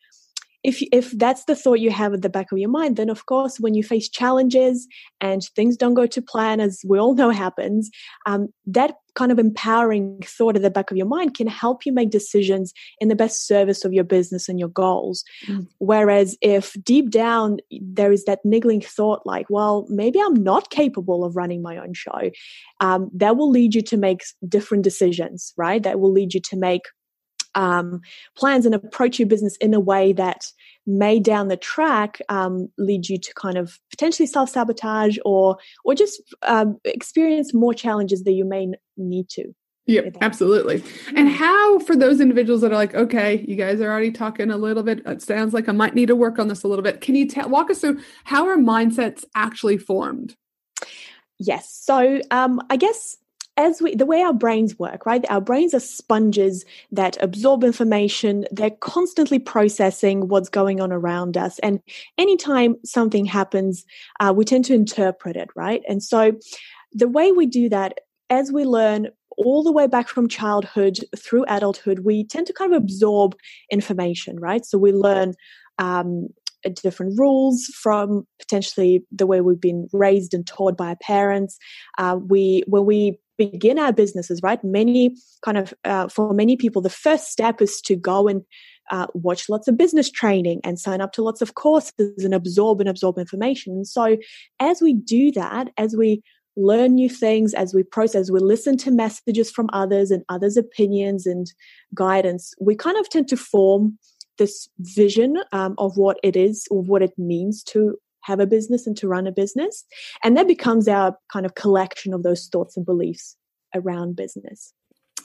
if 0.63 0.83
if 0.93 1.11
that's 1.13 1.45
the 1.45 1.57
thought 1.57 1.81
you 1.81 1.91
have 1.91 2.13
at 2.13 2.23
the 2.23 2.29
back 2.29 2.53
of 2.53 2.59
your 2.59 2.69
mind, 2.69 2.97
then 2.97 3.09
of 3.09 3.27
course, 3.27 3.59
when 3.59 3.75
you 3.75 3.83
face 3.83 4.09
challenges 4.09 4.87
and 5.21 5.43
things 5.57 5.77
don't 5.77 5.95
go 5.95 6.07
to 6.07 6.23
plan, 6.23 6.61
as 6.61 6.81
we 6.87 6.99
all 6.99 7.15
know 7.15 7.31
happens, 7.31 7.91
um, 8.27 8.49
that 8.67 8.95
kind 9.15 9.33
of 9.33 9.39
empowering 9.39 10.21
thought 10.25 10.57
at 10.57 10.63
the 10.63 10.71
back 10.71 10.91
of 10.91 10.97
your 10.97 11.07
mind 11.07 11.35
can 11.35 11.47
help 11.47 11.85
you 11.85 11.93
make 11.93 12.11
decisions 12.11 12.73
in 13.01 13.09
the 13.09 13.17
best 13.17 13.47
service 13.47 13.85
of 13.85 13.93
your 13.93 14.05
business 14.05 14.49
and 14.49 14.59
your 14.59 14.69
goals. 14.69 15.25
Mm. 15.47 15.67
Whereas 15.79 16.37
if 16.41 16.75
deep 16.83 17.11
down 17.11 17.59
there 17.71 18.13
is 18.13 18.25
that 18.25 18.41
niggling 18.45 18.81
thought 18.81 19.23
like, 19.25 19.47
well, 19.51 19.87
maybe 19.89 20.21
I'm 20.21 20.35
not 20.35 20.71
capable 20.71 21.25
of 21.25 21.37
running 21.37 21.63
my 21.63 21.77
own 21.79 21.95
show, 21.95 22.31
um, 22.81 23.11
that 23.15 23.37
will 23.37 23.51
lead 23.51 23.75
you 23.75 23.83
to 23.83 23.97
make 23.97 24.23
different 24.49 24.85
decisions, 24.85 25.53
right? 25.57 25.83
That 25.83 26.01
will 26.01 26.13
lead 26.13 26.35
you 26.35 26.41
to 26.41 26.57
make 26.57 26.83
um, 27.55 28.01
plans 28.37 28.67
and 28.67 28.75
approach 28.75 29.19
your 29.19 29.29
business 29.29 29.57
in 29.57 29.75
a 29.75 29.81
way 29.81 30.13
that 30.13 30.47
may 30.87 31.21
down 31.21 31.49
the 31.49 31.57
track 31.57 32.21
um, 32.29 32.69
lead 32.79 33.09
you 33.09 33.19
to 33.19 33.35
kind 33.35 33.57
of 33.57 33.79
potentially 33.91 34.27
self 34.27 34.51
sabotage 34.51 35.19
or 35.25 35.59
or 35.85 35.95
just 35.95 36.23
um, 36.43 36.79
experience 36.85 37.55
more 37.55 37.75
challenges 37.75 38.25
that 38.25 38.33
you 38.33 38.45
may 38.45 38.69
need 38.97 39.29
to. 39.31 39.55
Yeah, 39.87 40.03
absolutely. 40.21 40.85
And 41.17 41.29
how 41.29 41.81
for 41.81 41.97
those 41.97 42.21
individuals 42.21 42.61
that 42.61 42.71
are 42.71 42.77
like, 42.77 42.95
okay, 42.95 43.45
you 43.49 43.57
guys 43.57 43.81
are 43.81 43.91
already 43.91 44.13
talking 44.13 44.51
a 44.51 44.57
little 44.57 44.85
bit. 44.85 45.03
It 45.05 45.21
sounds 45.21 45.53
like 45.53 45.69
I 45.69 45.73
might 45.73 45.97
need 45.97 46.07
to 46.07 46.15
work 46.15 46.39
on 46.39 46.47
this 46.47 46.63
a 46.63 46.69
little 46.69 46.85
bit. 46.85 47.01
Can 47.01 47.17
you 47.17 47.27
t- 47.27 47.43
walk 47.43 47.71
us 47.71 47.81
through 47.81 48.01
how 48.23 48.47
are 48.47 48.57
mindsets 48.57 49.25
actually 49.35 49.79
formed? 49.79 50.37
Yes. 51.41 51.77
So 51.83 52.21
um, 52.31 52.61
I 52.71 52.77
guess 52.77 53.17
as 53.57 53.83
we 53.83 53.95
the 53.95 54.07
way 54.07 54.23
our 54.23 54.33
brains 54.33 54.79
work 54.79 55.05
right? 55.07 55.25
Our 55.29 55.41
brains 55.41 55.75
are 55.75 55.81
sponges 55.81 56.65
that 56.93 57.17
absorb 57.21 57.65
information. 57.65 58.47
They're 58.51 58.71
constantly 58.71 59.39
processing 59.39 60.29
what's 60.29 60.49
going 60.49 60.81
on 60.81 60.93
around 60.93 61.37
us. 61.37 61.59
And 61.61 61.81
anytime 62.19 62.77
something 62.85 63.25
happens 63.25 63.85
uh, 64.21 64.33
we 64.37 64.45
tend 64.45 64.65
to 64.67 64.75
interpret 64.75 65.37
it 65.37 65.49
right? 65.55 65.83
And 65.89 66.03
so 66.03 66.33
the 66.93 67.09
way 67.09 67.33
we 67.33 67.47
do 67.47 67.69
that 67.69 68.01
as 68.31 68.53
we 68.53 68.65
learn 68.65 69.09
all 69.37 69.63
the 69.63 69.73
way 69.73 69.87
back 69.87 70.09
from 70.09 70.29
childhood 70.29 70.99
through 71.17 71.45
adulthood 71.49 72.01
we 72.01 72.25
tend 72.25 72.47
to 72.47 72.53
kind 72.53 72.73
of 72.73 72.83
absorb 72.83 73.37
information 73.71 74.39
right? 74.39 74.65
So 74.65 74.79
we 74.79 74.93
learn 74.93 75.35
um, 75.79 76.29
different 76.69 77.19
rules 77.19 77.67
from 77.67 78.27
potentially 78.39 79.05
the 79.11 79.27
way 79.27 79.41
we've 79.41 79.61
been 79.61 79.89
raised 79.93 80.35
and 80.35 80.47
taught 80.47 80.77
by 80.77 80.89
our 80.89 80.97
parents. 80.97 81.59
Uh, 81.99 82.19
we 82.21 82.63
when 82.67 82.85
we 82.85 83.19
begin 83.41 83.79
our 83.79 83.93
businesses, 83.93 84.41
right? 84.43 84.63
Many 84.63 85.17
kind 85.43 85.57
of, 85.57 85.73
uh, 85.87 86.09
for 86.09 86.35
many 86.35 86.57
people, 86.57 86.83
the 86.83 86.91
first 86.91 87.31
step 87.31 87.63
is 87.63 87.81
to 87.83 87.97
go 87.97 88.29
and 88.29 88.43
uh, 88.91 89.07
watch 89.15 89.49
lots 89.49 89.67
of 89.67 89.79
business 89.79 90.11
training 90.11 90.61
and 90.63 90.79
sign 90.79 91.01
up 91.01 91.13
to 91.13 91.23
lots 91.23 91.41
of 91.41 91.55
courses 91.55 92.23
and 92.23 92.35
absorb 92.35 92.81
and 92.81 92.89
absorb 92.89 93.19
information. 93.19 93.73
And 93.73 93.87
so, 93.87 94.19
as 94.59 94.83
we 94.83 94.93
do 94.93 95.33
that, 95.33 95.71
as 95.79 95.97
we 95.97 96.23
learn 96.55 96.97
new 96.97 97.09
things, 97.09 97.55
as 97.55 97.73
we 97.73 97.83
process, 97.83 98.31
we 98.31 98.41
listen 98.41 98.77
to 98.79 98.91
messages 98.91 99.51
from 99.51 99.71
others 99.73 100.11
and 100.11 100.23
others' 100.29 100.59
opinions 100.59 101.25
and 101.25 101.51
guidance, 101.95 102.53
we 102.61 102.75
kind 102.75 102.99
of 102.99 103.09
tend 103.09 103.29
to 103.29 103.39
form 103.39 103.99
this 104.37 104.69
vision 104.81 105.39
um, 105.53 105.75
of 105.79 105.97
what 105.97 106.19
it 106.23 106.37
is, 106.37 106.67
of 106.71 106.89
what 106.89 107.03
it 107.03 107.13
means 107.17 107.63
to 107.63 107.97
have 108.23 108.41
a 108.41 108.47
business 108.47 108.87
and 108.87 108.97
to 108.99 109.09
run 109.09 109.27
a 109.27 109.33
business. 109.33 109.85
And 110.23 110.37
that 110.37 110.47
becomes 110.47 110.89
our 110.89 111.17
kind 111.33 111.47
of 111.47 111.55
collection 111.55 112.13
of 112.15 112.23
those 112.23 112.47
thoughts 112.47 112.77
and 112.77 112.87
beliefs 112.87 113.37
around 113.75 114.17
business. 114.17 114.73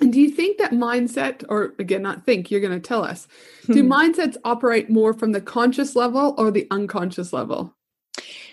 And 0.02 0.12
do 0.12 0.20
you 0.20 0.30
think 0.30 0.58
that 0.58 0.72
mindset, 0.72 1.44
or 1.48 1.74
again, 1.80 2.02
not 2.02 2.26
think, 2.26 2.52
you're 2.52 2.60
going 2.60 2.74
to 2.74 2.80
tell 2.80 3.04
us, 3.04 3.28
do 3.68 3.82
hmm. 3.82 3.92
mindsets 3.92 4.36
operate 4.44 4.90
more 4.90 5.14
from 5.14 5.32
the 5.32 5.42
conscious 5.42 5.96
level 5.96 6.36
or 6.38 6.52
the 6.52 6.68
unconscious 6.70 7.32
level? 7.32 7.74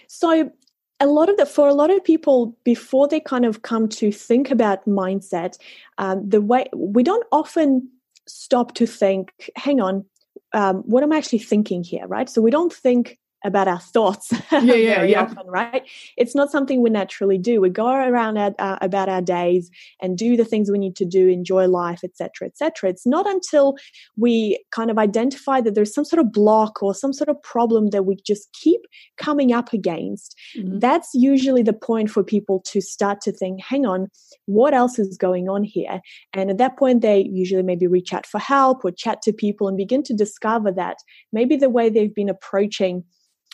So, 0.06 0.52
a 1.00 1.06
lot 1.06 1.28
of 1.28 1.37
the 1.37 1.46
for 1.46 1.66
a 1.66 1.75
lot 1.75 1.90
of 1.90 2.04
people 2.04 2.56
before 2.64 3.08
they 3.08 3.18
kind 3.18 3.44
of 3.44 3.62
come 3.62 3.88
to 3.88 4.12
think 4.12 4.50
about 4.50 4.87
mindset 4.87 5.58
um, 5.99 6.28
the 6.28 6.40
way 6.40 6.66
we 6.75 7.02
don't 7.02 7.26
often 7.32 7.88
stop 8.28 8.75
to 8.75 8.87
think 8.87 9.50
hang 9.56 9.80
on 9.80 10.04
um, 10.52 10.76
what 10.87 11.02
am 11.02 11.12
i 11.12 11.18
actually 11.18 11.40
thinking 11.40 11.82
here 11.82 12.06
right 12.06 12.28
so 12.28 12.40
we 12.40 12.52
don't 12.52 12.72
think 12.72 13.18
about 13.44 13.68
our 13.68 13.80
thoughts 13.80 14.30
yeah, 14.52 14.61
yeah, 14.61 14.94
very 14.96 15.11
yeah. 15.12 15.22
often, 15.22 15.46
right? 15.46 15.88
It's 16.16 16.34
not 16.34 16.50
something 16.50 16.82
we 16.82 16.90
naturally 16.90 17.38
do. 17.38 17.61
We 17.61 17.70
go 17.70 17.88
around 17.88 18.38
our, 18.38 18.52
uh, 18.58 18.78
about 18.80 19.08
our 19.08 19.22
days 19.22 19.70
and 20.00 20.16
do 20.16 20.37
the 20.37 20.44
things 20.44 20.70
we 20.70 20.78
need 20.78 20.96
to 20.96 21.04
do, 21.04 21.28
enjoy 21.28 21.66
life, 21.66 22.00
etc., 22.04 22.49
etc. 22.49 22.90
It's 22.90 23.06
not 23.06 23.28
until 23.28 23.76
we 24.16 24.62
kind 24.70 24.90
of 24.90 24.99
identify 24.99 25.61
that 25.61 25.75
there's 25.75 25.94
some 25.94 26.04
sort 26.04 26.20
of 26.20 26.32
block 26.32 26.82
or 26.82 26.94
some 26.94 27.12
sort 27.12 27.28
of 27.28 27.42
problem 27.42 27.90
that 27.90 28.04
we 28.04 28.16
just 28.26 28.49
keep 28.52 28.80
coming 29.16 29.52
up 29.52 29.72
against. 29.72 30.37
Mm-hmm. 30.56 30.78
That's 30.78 31.11
usually 31.14 31.62
the 31.62 31.72
point 31.72 32.11
for 32.11 32.22
people 32.22 32.62
to 32.66 32.80
start 32.80 33.20
to 33.22 33.32
think, 33.32 33.61
hang 33.62 33.87
on, 33.87 34.08
what 34.46 34.75
else 34.75 34.99
is 34.99 35.16
going 35.16 35.49
on 35.49 35.64
here? 35.64 36.00
And 36.32 36.50
at 36.50 36.58
that 36.58 36.78
point, 36.78 37.02
they 37.02 37.28
usually 37.30 37.62
maybe 37.62 37.87
reach 37.87 38.12
out 38.12 38.26
for 38.26 38.38
help 38.38 38.84
or 38.84 38.90
chat 38.90 39.22
to 39.22 39.32
people 39.32 39.68
and 39.68 39.76
begin 39.76 40.02
to 40.04 40.14
discover 40.14 40.70
that 40.72 40.96
maybe 41.32 41.56
the 41.56 41.70
way 41.70 41.88
they've 41.88 42.14
been 42.14 42.28
approaching 42.28 43.04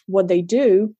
what 0.08 0.28
they 0.28 0.42
do 0.42 0.94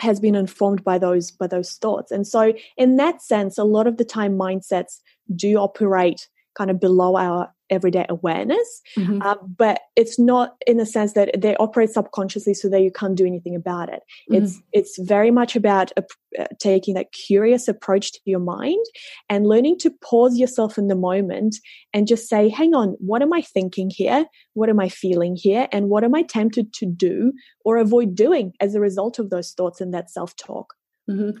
has 0.00 0.20
been 0.20 0.34
informed 0.34 0.82
by 0.84 0.98
those 0.98 1.30
by 1.30 1.46
those 1.46 1.72
thoughts. 1.74 2.10
And 2.10 2.26
so 2.26 2.52
in 2.76 2.96
that 2.96 3.22
sense 3.22 3.58
a 3.58 3.64
lot 3.64 3.86
of 3.86 3.96
the 3.96 4.04
time 4.04 4.36
mindsets 4.36 5.00
do 5.34 5.56
operate 5.56 6.28
kind 6.56 6.70
of 6.70 6.80
below 6.80 7.16
our 7.16 7.52
everyday 7.70 8.04
awareness. 8.08 8.82
Mm-hmm. 8.98 9.22
uh, 9.22 9.36
but 9.56 9.80
it's 9.96 10.18
not 10.18 10.56
in 10.66 10.76
the 10.76 10.86
sense 10.86 11.12
that 11.12 11.40
they 11.40 11.56
operate 11.56 11.90
subconsciously 11.90 12.54
so 12.54 12.68
that 12.68 12.82
you 12.82 12.90
can't 12.90 13.16
do 13.16 13.24
anything 13.24 13.54
about 13.54 13.88
it. 13.88 14.02
Mm-hmm. 14.30 14.42
it's 14.42 14.60
it's 14.72 14.98
very 14.98 15.30
much 15.30 15.56
about 15.56 15.92
uh, 15.96 16.44
taking 16.58 16.94
that 16.94 17.12
curious 17.12 17.68
approach 17.68 18.12
to 18.12 18.20
your 18.24 18.40
mind 18.40 18.84
and 19.28 19.46
learning 19.46 19.78
to 19.78 19.90
pause 20.02 20.36
yourself 20.36 20.76
in 20.78 20.88
the 20.88 20.96
moment 20.96 21.56
and 21.94 22.06
just 22.06 22.28
say 22.28 22.48
hang 22.48 22.74
on 22.74 22.96
what 22.98 23.22
am 23.22 23.32
i 23.32 23.40
thinking 23.40 23.90
here? 23.90 24.26
What 24.54 24.68
am 24.68 24.80
i 24.80 24.88
feeling 24.88 25.36
here? 25.36 25.68
And 25.72 25.88
what 25.88 26.04
am 26.04 26.14
i 26.14 26.22
tempted 26.22 26.72
to 26.74 26.86
do 26.86 27.32
or 27.64 27.78
avoid 27.78 28.14
doing 28.14 28.52
as 28.60 28.74
a 28.74 28.80
result 28.80 29.18
of 29.18 29.30
those 29.30 29.52
thoughts 29.52 29.80
and 29.80 29.94
that 29.94 30.10
self-talk 30.10 30.74
Mm-hmm. 31.10 31.38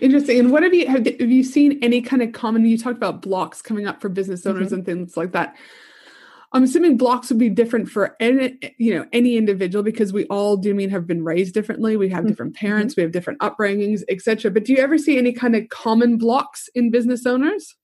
Interesting. 0.00 0.38
And 0.38 0.52
what 0.52 0.62
have 0.62 0.72
you 0.72 0.86
have, 0.86 1.04
have 1.06 1.30
you 1.30 1.42
seen 1.42 1.78
any 1.82 2.00
kind 2.00 2.22
of 2.22 2.32
common? 2.32 2.64
You 2.64 2.78
talked 2.78 2.96
about 2.96 3.22
blocks 3.22 3.60
coming 3.60 3.86
up 3.86 4.00
for 4.00 4.08
business 4.08 4.46
owners 4.46 4.68
mm-hmm. 4.68 4.76
and 4.76 4.86
things 4.86 5.16
like 5.16 5.32
that. 5.32 5.56
I'm 6.52 6.64
assuming 6.64 6.96
blocks 6.96 7.28
would 7.28 7.38
be 7.38 7.48
different 7.48 7.88
for 7.88 8.16
any 8.18 8.58
you 8.78 8.94
know 8.94 9.06
any 9.12 9.36
individual 9.36 9.82
because 9.82 10.12
we 10.12 10.26
all 10.26 10.56
do 10.56 10.74
mean 10.74 10.90
have 10.90 11.06
been 11.06 11.24
raised 11.24 11.54
differently. 11.54 11.96
We 11.96 12.08
have 12.08 12.20
mm-hmm. 12.20 12.28
different 12.28 12.56
parents, 12.56 12.96
we 12.96 13.02
have 13.02 13.12
different 13.12 13.40
upbringings, 13.40 14.02
etc. 14.08 14.50
But 14.50 14.64
do 14.64 14.72
you 14.72 14.78
ever 14.78 14.98
see 14.98 15.18
any 15.18 15.32
kind 15.32 15.54
of 15.54 15.68
common 15.68 16.18
blocks 16.18 16.68
in 16.74 16.90
business 16.90 17.26
owners? 17.26 17.76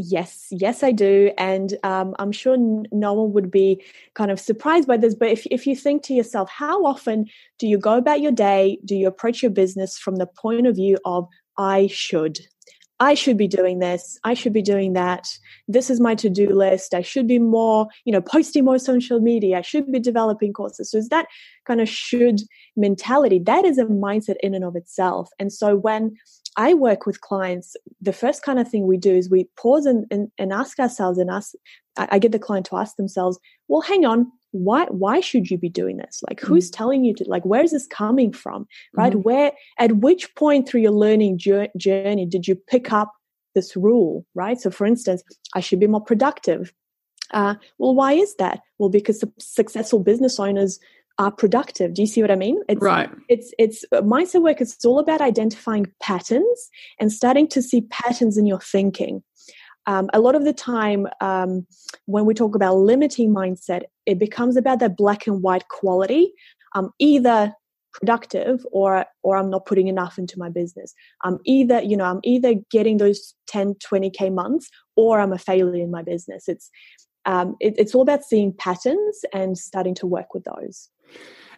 Yes, 0.00 0.46
yes, 0.52 0.84
I 0.84 0.92
do, 0.92 1.32
and 1.38 1.76
um, 1.82 2.14
I'm 2.20 2.30
sure 2.30 2.56
no 2.92 3.12
one 3.14 3.32
would 3.32 3.50
be 3.50 3.82
kind 4.14 4.30
of 4.30 4.38
surprised 4.38 4.86
by 4.86 4.96
this. 4.96 5.12
But 5.16 5.30
if 5.30 5.44
if 5.50 5.66
you 5.66 5.74
think 5.74 6.04
to 6.04 6.14
yourself, 6.14 6.48
how 6.48 6.84
often 6.86 7.26
do 7.58 7.66
you 7.66 7.78
go 7.78 7.96
about 7.96 8.20
your 8.20 8.30
day? 8.30 8.78
Do 8.84 8.94
you 8.94 9.08
approach 9.08 9.42
your 9.42 9.50
business 9.50 9.98
from 9.98 10.16
the 10.16 10.26
point 10.26 10.68
of 10.68 10.76
view 10.76 10.98
of 11.04 11.26
I 11.58 11.88
should? 11.88 12.38
I 13.00 13.14
should 13.14 13.36
be 13.36 13.46
doing 13.46 13.78
this. 13.78 14.18
I 14.24 14.34
should 14.34 14.52
be 14.52 14.62
doing 14.62 14.94
that. 14.94 15.28
This 15.68 15.88
is 15.88 16.00
my 16.00 16.14
to 16.16 16.28
do 16.28 16.48
list. 16.48 16.94
I 16.94 17.02
should 17.02 17.28
be 17.28 17.38
more, 17.38 17.86
you 18.04 18.12
know, 18.12 18.20
posting 18.20 18.64
more 18.64 18.78
social 18.78 19.20
media. 19.20 19.58
I 19.58 19.62
should 19.62 19.90
be 19.90 20.00
developing 20.00 20.52
courses. 20.52 20.90
So, 20.90 20.98
is 20.98 21.08
that 21.10 21.26
kind 21.64 21.80
of 21.80 21.88
should 21.88 22.40
mentality? 22.76 23.38
That 23.38 23.64
is 23.64 23.78
a 23.78 23.84
mindset 23.84 24.36
in 24.42 24.54
and 24.54 24.64
of 24.64 24.74
itself. 24.74 25.30
And 25.38 25.52
so, 25.52 25.76
when 25.76 26.16
I 26.56 26.74
work 26.74 27.06
with 27.06 27.20
clients, 27.20 27.76
the 28.00 28.12
first 28.12 28.42
kind 28.42 28.58
of 28.58 28.68
thing 28.68 28.86
we 28.86 28.96
do 28.96 29.14
is 29.14 29.30
we 29.30 29.44
pause 29.56 29.86
and, 29.86 30.04
and, 30.10 30.28
and 30.38 30.52
ask 30.52 30.80
ourselves 30.80 31.18
and 31.18 31.30
ask, 31.30 31.54
I, 31.96 32.08
I 32.12 32.18
get 32.18 32.32
the 32.32 32.38
client 32.40 32.66
to 32.66 32.76
ask 32.76 32.96
themselves, 32.96 33.38
well, 33.68 33.80
hang 33.80 34.04
on, 34.06 34.32
why 34.52 34.86
why 34.86 35.20
should 35.20 35.50
you 35.50 35.58
be 35.58 35.68
doing 35.68 35.98
this 35.98 36.22
like 36.28 36.40
who's 36.40 36.70
mm. 36.70 36.76
telling 36.76 37.04
you 37.04 37.14
to 37.14 37.24
like 37.28 37.44
where 37.44 37.62
is 37.62 37.72
this 37.72 37.86
coming 37.86 38.32
from 38.32 38.66
right 38.94 39.12
mm. 39.12 39.22
where 39.22 39.52
at 39.78 39.96
which 39.96 40.34
point 40.36 40.68
through 40.68 40.80
your 40.80 40.92
learning 40.92 41.38
journey 41.38 42.26
did 42.26 42.48
you 42.48 42.54
pick 42.54 42.92
up 42.92 43.12
this 43.54 43.76
rule 43.76 44.24
right 44.34 44.60
so 44.60 44.70
for 44.70 44.86
instance 44.86 45.22
i 45.54 45.60
should 45.60 45.80
be 45.80 45.86
more 45.86 46.00
productive 46.00 46.72
uh, 47.32 47.54
well 47.78 47.94
why 47.94 48.12
is 48.12 48.34
that 48.36 48.60
well 48.78 48.88
because 48.88 49.22
successful 49.38 50.00
business 50.00 50.40
owners 50.40 50.78
are 51.18 51.32
productive. 51.32 51.94
Do 51.94 52.02
you 52.02 52.06
see 52.06 52.22
what 52.22 52.30
I 52.30 52.36
mean? 52.36 52.62
It's, 52.68 52.80
right. 52.80 53.10
It's 53.28 53.52
it's 53.58 53.84
uh, 53.92 54.02
mindset 54.02 54.42
work. 54.42 54.60
It's 54.60 54.84
all 54.84 55.00
about 55.00 55.20
identifying 55.20 55.86
patterns 56.00 56.70
and 57.00 57.12
starting 57.12 57.48
to 57.48 57.60
see 57.60 57.82
patterns 57.82 58.38
in 58.38 58.46
your 58.46 58.60
thinking. 58.60 59.22
Um, 59.86 60.10
a 60.12 60.20
lot 60.20 60.34
of 60.34 60.44
the 60.44 60.52
time, 60.52 61.06
um, 61.20 61.66
when 62.06 62.26
we 62.26 62.34
talk 62.34 62.54
about 62.54 62.76
limiting 62.76 63.32
mindset, 63.34 63.82
it 64.06 64.18
becomes 64.18 64.56
about 64.56 64.80
that 64.80 64.96
black 64.96 65.26
and 65.26 65.42
white 65.42 65.68
quality. 65.68 66.32
Um, 66.74 66.90
either 66.98 67.54
productive 67.94 68.64
or 68.70 69.06
or 69.22 69.36
i'm 69.36 69.48
not 69.48 69.64
putting 69.64 69.88
enough 69.88 70.18
into 70.18 70.38
my 70.38 70.50
business. 70.50 70.94
I'm 71.24 71.38
either 71.44 71.80
you 71.80 71.96
know 71.96 72.04
i'm 72.04 72.20
either 72.22 72.54
getting 72.70 72.98
those 72.98 73.34
10 73.46 73.76
20k 73.76 74.32
months 74.32 74.68
or 74.94 75.18
i'm 75.20 75.32
a 75.32 75.38
failure 75.38 75.82
in 75.82 75.90
my 75.90 76.02
business. 76.02 76.48
It's 76.48 76.70
um, 77.28 77.56
it, 77.60 77.74
it's 77.76 77.94
all 77.94 78.02
about 78.02 78.24
seeing 78.24 78.54
patterns 78.54 79.24
and 79.34 79.56
starting 79.58 79.94
to 79.96 80.06
work 80.06 80.32
with 80.32 80.44
those. 80.44 80.88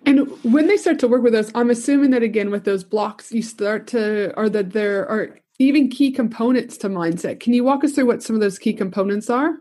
And 0.05 0.29
when 0.43 0.67
they 0.67 0.77
start 0.77 0.99
to 1.01 1.09
work 1.09 1.23
with 1.23 1.35
us, 1.35 1.53
I'm 1.55 1.71
assuming 1.71 2.11
that 2.11 2.25
again 2.25 2.51
with 2.51 2.65
those 2.65 2.83
blocks, 2.83 3.31
you 3.31 3.43
start 3.43 3.87
to, 3.89 4.35
or 4.37 4.49
that 4.49 4.73
there 4.73 5.09
are 5.09 5.39
even 5.61 5.89
key 5.89 6.11
components 6.11 6.77
to 6.79 6.89
mindset. 6.89 7.39
Can 7.39 7.53
you 7.53 7.63
walk 7.63 7.85
us 7.85 7.93
through 7.93 8.07
what 8.07 8.23
some 8.23 8.35
of 8.35 8.41
those 8.41 8.59
key 8.59 8.73
components 8.73 9.29
are? 9.29 9.57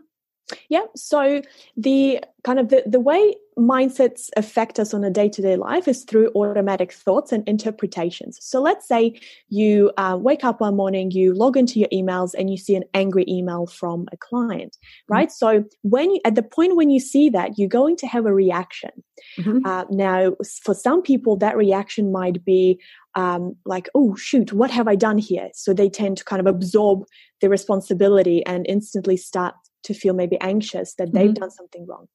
Yeah. 0.68 0.86
So 0.96 1.42
the 1.76 2.20
kind 2.42 2.58
of 2.58 2.70
the, 2.70 2.82
the 2.86 2.98
way 2.98 3.36
mindsets 3.58 4.30
affect 4.36 4.78
us 4.78 4.94
on 4.94 5.04
a 5.04 5.10
day-to-day 5.10 5.56
life 5.56 5.86
is 5.86 6.04
through 6.04 6.30
automatic 6.34 6.92
thoughts 6.92 7.30
and 7.30 7.46
interpretations 7.46 8.38
so 8.40 8.60
let's 8.60 8.88
say 8.88 9.20
you 9.48 9.90
uh, 9.98 10.16
wake 10.18 10.44
up 10.44 10.60
one 10.60 10.74
morning 10.74 11.10
you 11.10 11.34
log 11.34 11.56
into 11.56 11.78
your 11.78 11.88
emails 11.90 12.32
and 12.38 12.48
you 12.48 12.56
see 12.56 12.74
an 12.74 12.84
angry 12.94 13.24
email 13.28 13.66
from 13.66 14.06
a 14.12 14.16
client 14.16 14.78
mm-hmm. 14.78 15.12
right 15.12 15.28
mm-hmm. 15.28 15.60
so 15.60 15.64
when 15.82 16.10
you 16.10 16.20
at 16.24 16.36
the 16.36 16.42
point 16.42 16.76
when 16.76 16.88
you 16.88 17.00
see 17.00 17.28
that 17.28 17.58
you're 17.58 17.68
going 17.68 17.96
to 17.96 18.06
have 18.06 18.24
a 18.24 18.32
reaction 18.32 18.90
mm-hmm. 19.38 19.58
uh, 19.66 19.84
now 19.90 20.32
for 20.64 20.74
some 20.74 21.02
people 21.02 21.36
that 21.36 21.56
reaction 21.56 22.10
might 22.10 22.42
be 22.44 22.80
um, 23.14 23.56
like 23.64 23.88
oh 23.94 24.14
shoot 24.14 24.52
what 24.52 24.70
have 24.70 24.88
i 24.88 24.94
done 24.94 25.18
here 25.18 25.48
so 25.52 25.72
they 25.72 25.88
tend 25.88 26.16
to 26.16 26.24
kind 26.24 26.40
of 26.40 26.46
absorb 26.46 27.04
the 27.40 27.48
responsibility 27.48 28.44
and 28.46 28.66
instantly 28.68 29.16
start 29.16 29.54
to 29.82 29.94
feel 29.94 30.14
maybe 30.14 30.38
anxious 30.40 30.94
that 30.94 31.12
they've 31.12 31.30
mm-hmm. 31.30 31.34
done 31.34 31.50
something 31.50 31.86
wrong. 31.86 32.06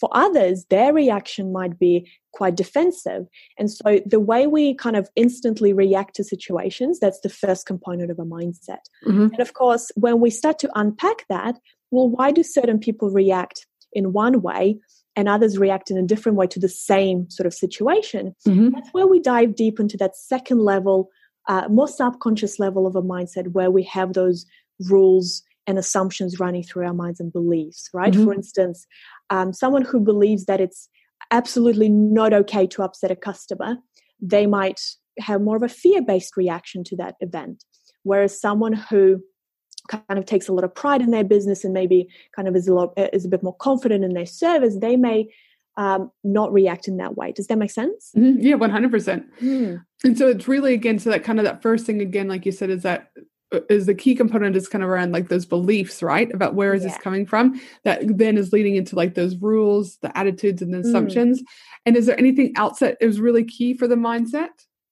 For 0.00 0.08
others, 0.12 0.66
their 0.70 0.92
reaction 0.92 1.52
might 1.52 1.78
be 1.78 2.10
quite 2.32 2.56
defensive. 2.56 3.26
And 3.58 3.70
so 3.70 4.00
the 4.04 4.20
way 4.20 4.46
we 4.46 4.74
kind 4.74 4.96
of 4.96 5.08
instantly 5.16 5.72
react 5.72 6.16
to 6.16 6.24
situations, 6.24 6.98
that's 6.98 7.20
the 7.20 7.28
first 7.28 7.66
component 7.66 8.10
of 8.10 8.18
a 8.18 8.24
mindset. 8.24 8.80
Mm-hmm. 9.06 9.28
And 9.32 9.40
of 9.40 9.54
course, 9.54 9.90
when 9.94 10.20
we 10.20 10.30
start 10.30 10.58
to 10.60 10.70
unpack 10.74 11.26
that, 11.28 11.58
well, 11.90 12.08
why 12.08 12.30
do 12.30 12.42
certain 12.42 12.78
people 12.78 13.10
react 13.10 13.66
in 13.92 14.12
one 14.12 14.42
way 14.42 14.78
and 15.16 15.28
others 15.28 15.58
react 15.58 15.90
in 15.90 15.98
a 15.98 16.02
different 16.02 16.36
way 16.36 16.46
to 16.48 16.58
the 16.58 16.68
same 16.68 17.28
sort 17.30 17.46
of 17.46 17.54
situation? 17.54 18.34
Mm-hmm. 18.46 18.70
That's 18.70 18.90
where 18.90 19.06
we 19.06 19.20
dive 19.20 19.54
deep 19.54 19.78
into 19.78 19.96
that 19.98 20.16
second 20.16 20.60
level, 20.60 21.08
uh, 21.48 21.68
more 21.68 21.88
subconscious 21.88 22.58
level 22.58 22.86
of 22.86 22.96
a 22.96 23.02
mindset 23.02 23.52
where 23.52 23.70
we 23.70 23.82
have 23.84 24.12
those 24.12 24.46
rules 24.90 25.42
and 25.66 25.78
assumptions 25.78 26.38
running 26.38 26.62
through 26.62 26.86
our 26.86 26.94
minds 26.94 27.20
and 27.20 27.32
beliefs, 27.32 27.88
right? 27.92 28.12
Mm-hmm. 28.12 28.24
For 28.24 28.34
instance, 28.34 28.86
um, 29.30 29.52
someone 29.52 29.82
who 29.82 30.00
believes 30.00 30.44
that 30.44 30.60
it's 30.60 30.88
absolutely 31.30 31.88
not 31.88 32.32
okay 32.32 32.66
to 32.66 32.82
upset 32.82 33.10
a 33.10 33.16
customer, 33.16 33.76
they 34.20 34.46
might 34.46 34.80
have 35.18 35.40
more 35.40 35.56
of 35.56 35.62
a 35.62 35.68
fear 35.68 36.02
based 36.02 36.36
reaction 36.36 36.84
to 36.84 36.96
that 36.96 37.14
event. 37.20 37.64
Whereas 38.02 38.38
someone 38.38 38.74
who 38.74 39.22
kind 39.88 40.18
of 40.18 40.24
takes 40.26 40.48
a 40.48 40.52
lot 40.52 40.64
of 40.64 40.74
pride 40.74 41.02
in 41.02 41.10
their 41.10 41.24
business 41.24 41.64
and 41.64 41.74
maybe 41.74 42.08
kind 42.34 42.48
of 42.48 42.56
is 42.56 42.68
a 42.68 42.74
lot 42.74 42.92
is 42.96 43.24
a 43.24 43.28
bit 43.28 43.42
more 43.42 43.56
confident 43.56 44.04
in 44.04 44.14
their 44.14 44.26
service, 44.26 44.76
they 44.78 44.96
may 44.96 45.28
um, 45.76 46.10
not 46.22 46.52
react 46.52 46.88
in 46.88 46.98
that 46.98 47.16
way. 47.16 47.32
Does 47.32 47.48
that 47.48 47.58
make 47.58 47.70
sense? 47.70 48.12
Mm-hmm. 48.16 48.40
Yeah, 48.40 48.54
one 48.54 48.70
hundred 48.70 48.90
percent. 48.90 49.26
Hmm. 49.38 49.76
And 50.04 50.16
so 50.16 50.28
it's 50.28 50.46
really 50.46 50.74
again, 50.74 50.98
so 50.98 51.10
that 51.10 51.24
kind 51.24 51.38
of 51.38 51.44
that 51.44 51.62
first 51.62 51.86
thing 51.86 52.00
again, 52.00 52.28
like 52.28 52.46
you 52.46 52.52
said, 52.52 52.70
is 52.70 52.82
that 52.82 53.10
is 53.68 53.86
the 53.86 53.94
key 53.94 54.14
component 54.14 54.56
is 54.56 54.68
kind 54.68 54.82
of 54.82 54.90
around 54.90 55.12
like 55.12 55.28
those 55.28 55.46
beliefs 55.46 56.02
right 56.02 56.32
about 56.34 56.54
where 56.54 56.74
is 56.74 56.82
yeah. 56.82 56.88
this 56.88 56.98
coming 56.98 57.26
from 57.26 57.60
that 57.84 58.02
then 58.18 58.36
is 58.36 58.52
leading 58.52 58.76
into 58.76 58.96
like 58.96 59.14
those 59.14 59.36
rules 59.36 59.98
the 59.98 60.16
attitudes 60.16 60.60
and 60.60 60.72
the 60.72 60.78
mm. 60.78 60.84
assumptions 60.84 61.40
mm. 61.40 61.46
and 61.86 61.96
is 61.96 62.06
there 62.06 62.18
anything 62.18 62.52
else 62.56 62.80
that 62.80 62.96
is 63.00 63.20
really 63.20 63.44
key 63.44 63.74
for 63.74 63.86
the 63.86 63.94
mindset 63.94 64.48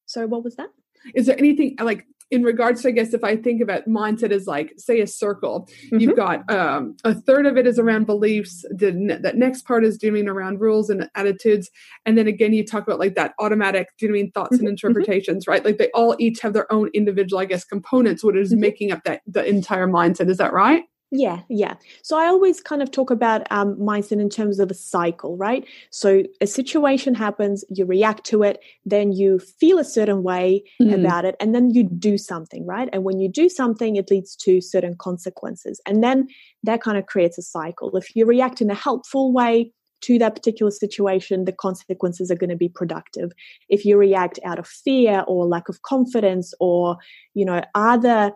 so 0.06 0.26
what 0.26 0.44
was 0.44 0.56
that 0.56 0.68
is 1.14 1.26
there 1.26 1.38
anything 1.38 1.74
like 1.80 2.06
in 2.32 2.42
regards 2.42 2.80
to, 2.80 2.88
I 2.88 2.92
guess, 2.92 3.12
if 3.12 3.22
I 3.22 3.36
think 3.36 3.60
about 3.60 3.86
mindset 3.86 4.32
as 4.32 4.46
like, 4.46 4.72
say, 4.78 5.00
a 5.02 5.06
circle, 5.06 5.68
mm-hmm. 5.84 5.98
you've 5.98 6.16
got 6.16 6.50
um, 6.50 6.96
a 7.04 7.14
third 7.14 7.44
of 7.44 7.58
it 7.58 7.66
is 7.66 7.78
around 7.78 8.06
beliefs. 8.06 8.64
The, 8.70 9.18
that 9.20 9.36
next 9.36 9.66
part 9.66 9.84
is 9.84 9.98
doing 9.98 10.26
around 10.26 10.58
rules 10.58 10.88
and 10.88 11.10
attitudes. 11.14 11.70
And 12.06 12.16
then 12.16 12.26
again, 12.26 12.54
you 12.54 12.64
talk 12.64 12.84
about 12.84 12.98
like 12.98 13.16
that 13.16 13.34
automatic, 13.38 13.88
do 13.98 14.06
you 14.06 14.12
mean 14.12 14.32
thoughts 14.32 14.56
mm-hmm. 14.56 14.66
and 14.66 14.78
mm-hmm. 14.78 14.86
interpretations, 14.86 15.46
right? 15.46 15.62
Like 15.62 15.76
they 15.76 15.90
all 15.90 16.16
each 16.18 16.40
have 16.40 16.54
their 16.54 16.72
own 16.72 16.88
individual, 16.94 17.38
I 17.38 17.44
guess, 17.44 17.64
components, 17.64 18.24
what 18.24 18.34
is 18.34 18.52
mm-hmm. 18.52 18.60
making 18.60 18.92
up 18.92 19.04
that 19.04 19.20
the 19.26 19.44
entire 19.44 19.86
mindset. 19.86 20.30
Is 20.30 20.38
that 20.38 20.54
right? 20.54 20.84
Yeah, 21.14 21.42
yeah. 21.50 21.74
So 22.02 22.18
I 22.18 22.24
always 22.24 22.62
kind 22.62 22.80
of 22.80 22.90
talk 22.90 23.10
about 23.10 23.46
um, 23.50 23.76
mindset 23.76 24.18
in 24.18 24.30
terms 24.30 24.58
of 24.58 24.70
a 24.70 24.74
cycle, 24.74 25.36
right? 25.36 25.62
So 25.90 26.22
a 26.40 26.46
situation 26.46 27.14
happens, 27.14 27.66
you 27.68 27.84
react 27.84 28.24
to 28.28 28.42
it, 28.42 28.60
then 28.86 29.12
you 29.12 29.38
feel 29.38 29.78
a 29.78 29.84
certain 29.84 30.22
way 30.22 30.64
mm. 30.80 30.94
about 30.94 31.26
it, 31.26 31.36
and 31.38 31.54
then 31.54 31.68
you 31.68 31.84
do 31.84 32.16
something, 32.16 32.64
right? 32.64 32.88
And 32.94 33.04
when 33.04 33.20
you 33.20 33.28
do 33.28 33.50
something, 33.50 33.96
it 33.96 34.10
leads 34.10 34.34
to 34.36 34.62
certain 34.62 34.96
consequences. 34.96 35.82
And 35.84 36.02
then 36.02 36.28
that 36.62 36.80
kind 36.80 36.96
of 36.96 37.04
creates 37.04 37.36
a 37.36 37.42
cycle. 37.42 37.94
If 37.94 38.16
you 38.16 38.24
react 38.24 38.62
in 38.62 38.70
a 38.70 38.74
helpful 38.74 39.34
way, 39.34 39.70
to 40.00 40.18
that 40.18 40.34
particular 40.34 40.72
situation, 40.72 41.44
the 41.44 41.52
consequences 41.52 42.28
are 42.28 42.34
going 42.34 42.50
to 42.50 42.56
be 42.56 42.68
productive. 42.68 43.30
If 43.68 43.84
you 43.84 43.96
react 43.96 44.40
out 44.44 44.58
of 44.58 44.66
fear 44.66 45.22
or 45.28 45.46
lack 45.46 45.68
of 45.68 45.82
confidence 45.82 46.52
or, 46.58 46.96
you 47.34 47.44
know, 47.44 47.62
other 47.76 48.32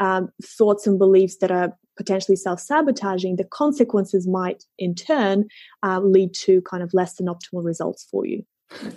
um, 0.00 0.30
thoughts 0.42 0.88
and 0.88 0.98
beliefs 0.98 1.36
that 1.36 1.52
are 1.52 1.72
potentially 1.96 2.36
self 2.36 2.60
sabotaging, 2.60 3.36
the 3.36 3.44
consequences 3.44 4.26
might 4.26 4.64
in 4.78 4.94
turn 4.94 5.46
uh, 5.82 6.00
lead 6.00 6.34
to 6.34 6.62
kind 6.62 6.82
of 6.82 6.92
less 6.94 7.14
than 7.14 7.26
optimal 7.26 7.64
results 7.64 8.06
for 8.10 8.26
you. 8.26 8.44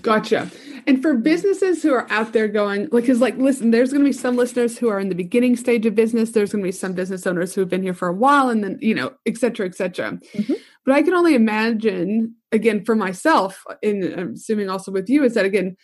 Gotcha. 0.01 0.49
And 0.87 1.01
for 1.01 1.13
businesses 1.13 1.83
who 1.83 1.93
are 1.93 2.09
out 2.09 2.33
there 2.33 2.47
going, 2.47 2.87
like, 2.91 3.03
because, 3.03 3.21
like, 3.21 3.37
listen, 3.37 3.71
there's 3.71 3.91
going 3.91 4.03
to 4.03 4.09
be 4.09 4.13
some 4.13 4.35
listeners 4.35 4.77
who 4.77 4.87
are 4.87 4.99
in 4.99 5.09
the 5.09 5.15
beginning 5.15 5.55
stage 5.55 5.85
of 5.85 5.93
business. 5.93 6.31
There's 6.31 6.51
going 6.51 6.63
to 6.63 6.67
be 6.67 6.71
some 6.71 6.93
business 6.93 7.27
owners 7.27 7.53
who 7.53 7.61
have 7.61 7.69
been 7.69 7.83
here 7.83 7.93
for 7.93 8.07
a 8.07 8.13
while 8.13 8.49
and 8.49 8.63
then, 8.63 8.79
you 8.81 8.95
know, 8.95 9.13
et 9.25 9.37
cetera, 9.37 9.67
et 9.67 9.75
cetera. 9.75 10.13
Mm-hmm. 10.13 10.53
But 10.85 10.95
I 10.95 11.03
can 11.03 11.13
only 11.13 11.35
imagine, 11.35 12.35
again, 12.51 12.85
for 12.85 12.95
myself, 12.95 13.63
and 13.83 14.03
I'm 14.19 14.33
assuming 14.33 14.69
also 14.69 14.91
with 14.91 15.09
you, 15.09 15.23
is 15.23 15.33
that, 15.33 15.45
again, 15.45 15.75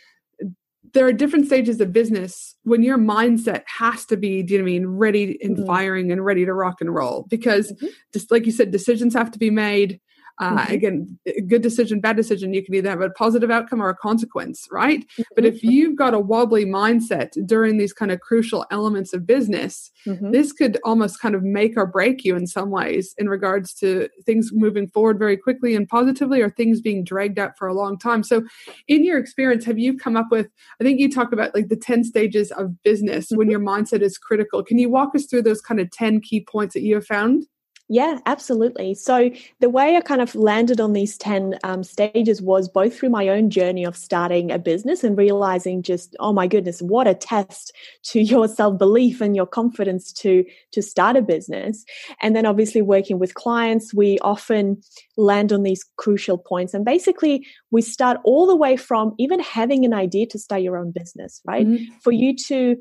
there 0.94 1.06
are 1.06 1.14
different 1.14 1.48
stages 1.48 1.82
of 1.82 1.92
business 1.92 2.56
when 2.64 2.84
your 2.84 2.98
mindset 2.98 3.64
has 3.66 4.06
to 4.06 4.18
be, 4.18 4.44
do 4.44 4.54
you 4.54 4.60
know 4.60 4.64
I 4.64 4.66
mean, 4.66 4.88
ready 4.88 5.38
and 5.42 5.58
mm-hmm. 5.58 5.66
firing 5.66 6.12
and 6.12 6.24
ready 6.24 6.46
to 6.46 6.54
rock 6.54 6.82
and 6.82 6.94
roll 6.94 7.26
because 7.30 7.72
mm-hmm. 7.72 7.88
just 8.14 8.32
like 8.32 8.46
you 8.46 8.52
said, 8.52 8.72
decisions 8.72 9.14
have 9.14 9.32
to 9.32 9.40
be 9.40 9.50
made. 9.50 10.00
Uh, 10.42 10.58
mm-hmm. 10.58 10.74
Again, 10.74 11.20
good 11.48 11.62
decision, 11.62 12.00
bad 12.00 12.16
decision, 12.16 12.54
you 12.54 12.64
can 12.64 12.74
either 12.74 12.90
have 12.90 13.02
a 13.02 13.12
positive 13.12 13.52
outcome 13.52 13.82
or 13.82 13.90
a 13.90 13.96
consequence, 13.96 14.68
right? 14.72 15.02
Mm-hmm. 15.02 15.22
But 15.36 15.46
if 15.46 15.64
you've 15.64 15.96
got 15.96 16.16
a 16.16 16.20
wobbly 16.20 16.66
mindset 16.66 17.32
during 17.46 17.78
these 17.78 17.94
kind 17.94 18.12
of 18.12 18.20
crucial 18.20 18.66
elements 18.72 19.14
of 19.14 19.28
business, 19.28 19.92
mm-hmm. 20.08 20.32
this 20.32 20.52
could 20.52 20.80
almost 20.84 21.22
kind 21.22 21.36
of 21.36 21.44
make 21.44 21.78
or 21.78 21.86
break 21.86 22.26
you 22.26 22.36
in 22.36 22.48
some 22.48 22.72
ways 22.72 23.14
in 23.20 23.30
regards 23.30 23.74
to 23.76 24.10
things 24.26 24.50
moving 24.52 24.88
forward 24.88 25.20
very 25.20 25.38
quickly 25.38 25.76
and 25.76 25.88
positively 25.88 26.42
or 26.42 26.50
things 26.50 26.82
being 26.82 27.04
dragged 27.04 27.38
out 27.38 27.58
for 27.58 27.68
a 27.68 27.74
long 27.74 27.98
time. 28.00 28.24
So, 28.24 28.44
in 28.88 29.06
your 29.06 29.20
experience, 29.20 29.66
have 29.66 29.78
you 29.78 29.98
come 29.98 30.18
up 30.18 30.28
with, 30.32 30.48
I 30.82 30.84
think 30.84 31.00
you 31.00 31.12
talk 31.12 31.32
about 31.32 31.54
like 31.54 31.70
the 31.70 31.76
10 31.76 32.04
stages 32.04 32.52
of 32.52 32.82
business 32.82 33.30
when 33.30 33.48
mm-hmm. 33.48 33.52
your 33.52 33.60
mindset 33.60 34.02
is 34.02 34.18
critical. 34.18 34.64
Can 34.64 34.80
you 34.80 34.90
walk 34.90 35.16
us 35.16 35.26
through 35.26 35.44
those 35.44 35.62
kind 35.62 35.80
of 35.80 35.92
10 35.92 36.22
key 36.22 36.42
points 36.42 36.74
that 36.74 36.82
you 36.82 36.96
have 36.96 37.06
found? 37.06 37.46
Yeah, 37.90 38.20
absolutely. 38.26 38.94
So 38.94 39.30
the 39.60 39.70
way 39.70 39.98
I 39.98 40.02
kind 40.02 40.22
of 40.22 40.36
landed 40.36 40.80
on 40.80 40.94
these 40.94 41.18
10 41.18 41.60
um, 41.64 41.84
stages 41.84 42.42
was 42.42 42.70
both 42.70 42.98
through 42.98 43.10
my 43.10 43.28
own 43.28 43.50
journey 43.50 43.84
of 43.84 43.98
starting 43.98 44.52
a 44.52 44.58
business 44.58 45.04
and 45.04 45.18
realizing 45.18 45.84
just, 45.84 46.16
oh 46.20 46.32
my 46.32 46.48
goodness, 46.48 46.82
what 46.82 47.08
a 47.08 47.14
test 47.14 47.74
to 48.06 48.22
your 48.22 48.48
self-belief 48.48 49.20
and 49.20 49.36
your 49.36 49.46
confidence 49.46 50.14
to, 50.14 50.46
to 50.72 50.82
start 50.82 51.18
a 51.18 51.22
business. 51.22 51.84
And 52.22 52.36
then 52.36 52.46
obviously 52.46 52.82
working 52.82 53.20
with 53.20 53.34
clients, 53.34 53.94
we 53.94 54.18
often 54.20 54.82
land 55.18 55.52
on 55.52 55.64
these 55.64 55.84
crucial 55.98 56.38
points. 56.38 56.74
And 56.74 56.86
basically 56.86 57.46
we 57.70 57.82
start 57.82 58.18
all 58.24 58.48
the 58.48 58.56
way 58.56 58.78
from 58.78 59.14
even 59.20 59.42
having 59.42 59.84
an 59.84 59.94
idea 59.94 60.26
to 60.28 60.40
start 60.40 60.62
your 60.62 60.78
own 60.78 60.92
business, 60.92 61.42
right? 61.46 61.68
Mm-hmm. 61.68 61.96
For 62.02 62.14
you 62.14 62.36
to 62.48 62.78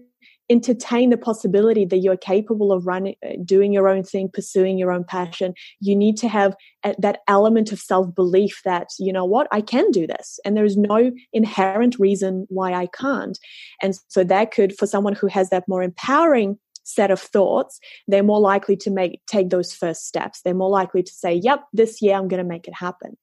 entertain 0.50 1.10
the 1.10 1.16
possibility 1.16 1.84
that 1.84 1.98
you're 1.98 2.16
capable 2.16 2.72
of 2.72 2.86
running 2.86 3.14
uh, 3.24 3.32
doing 3.44 3.72
your 3.72 3.88
own 3.88 4.02
thing 4.02 4.28
pursuing 4.32 4.78
your 4.78 4.92
own 4.92 5.04
passion. 5.04 5.54
You 5.80 5.96
need 5.96 6.16
to 6.18 6.28
have 6.28 6.54
that 6.98 7.20
element 7.28 7.72
of 7.72 7.78
self-belief 7.78 8.60
that 8.64 8.88
you 8.98 9.12
know 9.12 9.24
what 9.24 9.46
i 9.52 9.60
can 9.60 9.90
do 9.92 10.06
this 10.06 10.40
and 10.44 10.56
there's 10.56 10.76
no 10.76 11.12
inherent 11.32 11.98
reason 11.98 12.46
why 12.48 12.72
i 12.72 12.86
can't. 12.86 13.38
And 13.80 13.94
so 14.08 14.24
that 14.24 14.50
could 14.50 14.76
for 14.76 14.86
someone 14.86 15.14
who 15.14 15.28
has 15.28 15.50
that 15.50 15.64
more 15.68 15.82
empowering 15.82 16.58
set 16.84 17.10
of 17.10 17.20
thoughts, 17.20 17.78
they're 18.08 18.22
more 18.22 18.40
likely 18.40 18.76
to 18.76 18.90
make 18.90 19.20
take 19.26 19.50
those 19.50 19.74
first 19.74 20.06
steps. 20.06 20.42
They're 20.42 20.54
more 20.54 20.70
likely 20.70 21.02
to 21.02 21.12
say, 21.12 21.34
"Yep, 21.34 21.64
this 21.72 22.02
year 22.02 22.16
I'm 22.16 22.28
going 22.28 22.42
to 22.42 22.48
make 22.48 22.68
it 22.68 22.74
happen." 22.74 23.16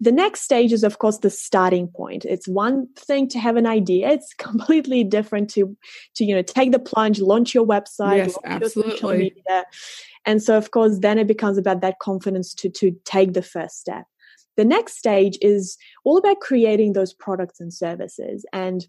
The 0.00 0.12
next 0.12 0.42
stage 0.42 0.72
is, 0.72 0.84
of 0.84 0.98
course, 0.98 1.18
the 1.18 1.30
starting 1.30 1.88
point. 1.88 2.24
It's 2.24 2.48
one 2.48 2.88
thing 2.96 3.28
to 3.28 3.38
have 3.38 3.56
an 3.56 3.66
idea; 3.66 4.08
it's 4.10 4.34
completely 4.38 5.04
different 5.04 5.50
to 5.50 5.76
to 6.16 6.24
you 6.24 6.34
know 6.34 6.42
take 6.42 6.72
the 6.72 6.78
plunge, 6.78 7.20
launch 7.20 7.54
your 7.54 7.66
website, 7.66 8.18
yes, 8.18 8.38
absolutely. 8.44 9.18
Media. 9.18 9.64
And 10.26 10.42
so, 10.42 10.56
of 10.56 10.70
course, 10.70 10.98
then 10.98 11.18
it 11.18 11.26
becomes 11.26 11.56
about 11.56 11.80
that 11.80 11.98
confidence 11.98 12.54
to 12.54 12.70
to 12.70 12.92
take 13.04 13.32
the 13.32 13.42
first 13.42 13.78
step. 13.78 14.04
The 14.56 14.64
next 14.64 14.98
stage 14.98 15.38
is 15.40 15.78
all 16.04 16.18
about 16.18 16.40
creating 16.40 16.92
those 16.92 17.14
products 17.14 17.60
and 17.60 17.72
services 17.72 18.44
and 18.52 18.86